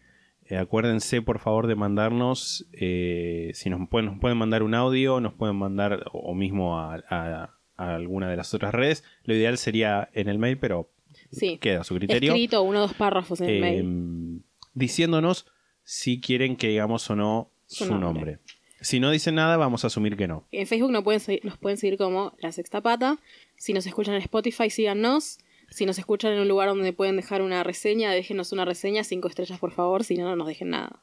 [0.50, 5.20] Eh, acuérdense por favor de mandarnos, eh, si nos pueden, nos pueden mandar un audio,
[5.20, 9.04] nos pueden mandar o mismo a, a- a alguna de las otras redes.
[9.24, 10.90] Lo ideal sería en el mail, pero
[11.32, 11.56] sí.
[11.58, 12.32] queda a su criterio.
[12.32, 14.42] Escrito uno o dos párrafos en el mail.
[14.74, 15.46] diciéndonos
[15.84, 18.32] si quieren que digamos o no Su su, nombre.
[18.32, 18.38] nombre.
[18.82, 20.46] Si no dicen nada, vamos a asumir que no.
[20.52, 23.18] En Facebook nos pueden, seguir, nos pueden seguir como La Sexta Pata.
[23.56, 25.38] Si nos escuchan en Spotify, síganos.
[25.70, 29.28] Si nos escuchan en un lugar donde pueden dejar una reseña, déjenos una reseña, cinco
[29.28, 31.02] estrellas por favor, si no, no nos dejen nada.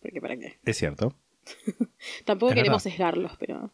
[0.00, 0.58] Porque para qué.
[0.64, 1.14] Es cierto.
[2.24, 2.90] Tampoco Es queremos verdad.
[2.96, 3.70] sesgarlos, pero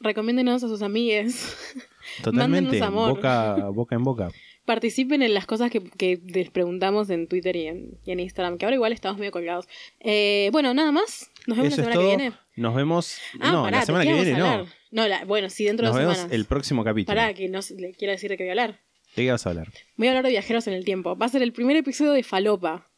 [0.00, 1.56] recomiéndenos a sus amigues.
[2.22, 2.82] Totalmente.
[2.82, 3.14] Amor.
[3.14, 4.30] Boca, boca en boca.
[4.66, 8.56] Participen en las cosas que, que les preguntamos en Twitter y en, y en Instagram,
[8.58, 9.66] que ahora igual estamos medio colgados.
[10.00, 11.30] Eh, bueno, nada más.
[11.46, 12.02] Nos vemos Eso la es semana todo.
[12.10, 12.36] que viene.
[12.56, 13.18] Nos vemos.
[13.40, 14.38] Ah, no, pará, la semana ¿de que viene
[14.90, 15.06] no.
[15.08, 16.34] la- bueno, sí, dentro Nos de dos vemos semanas.
[16.34, 17.14] el próximo capítulo.
[17.14, 18.80] Pará, que no le quiero decir de qué voy a hablar.
[19.16, 19.68] ¿De qué vas a hablar?
[19.96, 21.16] Voy a hablar de viajeros en el tiempo.
[21.16, 22.88] Va a ser el primer episodio de Falopa.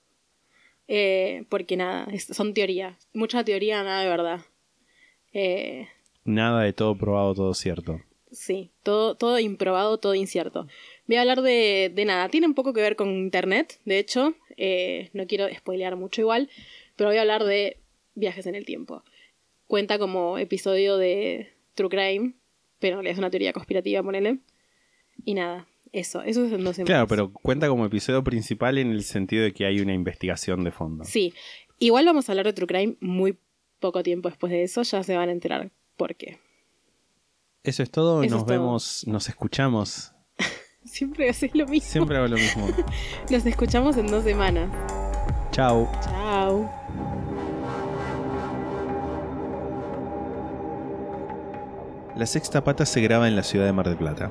[0.89, 2.97] Eh, porque nada, es- son teoría.
[3.13, 4.41] Mucha teoría, nada de verdad.
[5.33, 5.89] Eh,
[6.25, 8.01] Nada de todo probado, todo cierto.
[8.33, 10.67] sí, todo, todo improbado, todo incierto.
[11.07, 12.29] Voy a hablar de, de nada.
[12.29, 14.35] Tiene un poco que ver con internet, de hecho.
[14.57, 16.49] Eh, no quiero spoilear mucho igual.
[16.97, 17.79] Pero voy a hablar de
[18.15, 19.03] viajes en el tiempo.
[19.67, 22.33] Cuenta como episodio de True Crime.
[22.79, 24.39] Pero es una teoría conspirativa, ponele.
[25.25, 25.67] Y nada,
[25.99, 26.23] eso.
[26.23, 26.87] Eso es en dos semanas.
[26.87, 30.73] Claro, pero cuenta como episodio principal en el sentido de que hay una investigación de
[30.73, 31.05] fondo.
[31.05, 31.33] Sí,
[31.79, 33.39] igual vamos a hablar de True Crime muy
[33.81, 36.39] poco tiempo después de eso, ya se van a enterar por qué.
[37.63, 38.23] Eso es todo.
[38.23, 38.59] Eso nos es todo.
[38.59, 40.13] vemos, nos escuchamos.
[40.85, 41.91] Siempre haces lo mismo.
[41.91, 42.69] Siempre hago lo mismo.
[43.31, 44.71] Nos escuchamos en dos semanas.
[45.51, 45.91] Chao.
[46.01, 46.71] Chao.
[52.17, 54.31] La sexta pata se graba en la ciudad de Mar del Plata.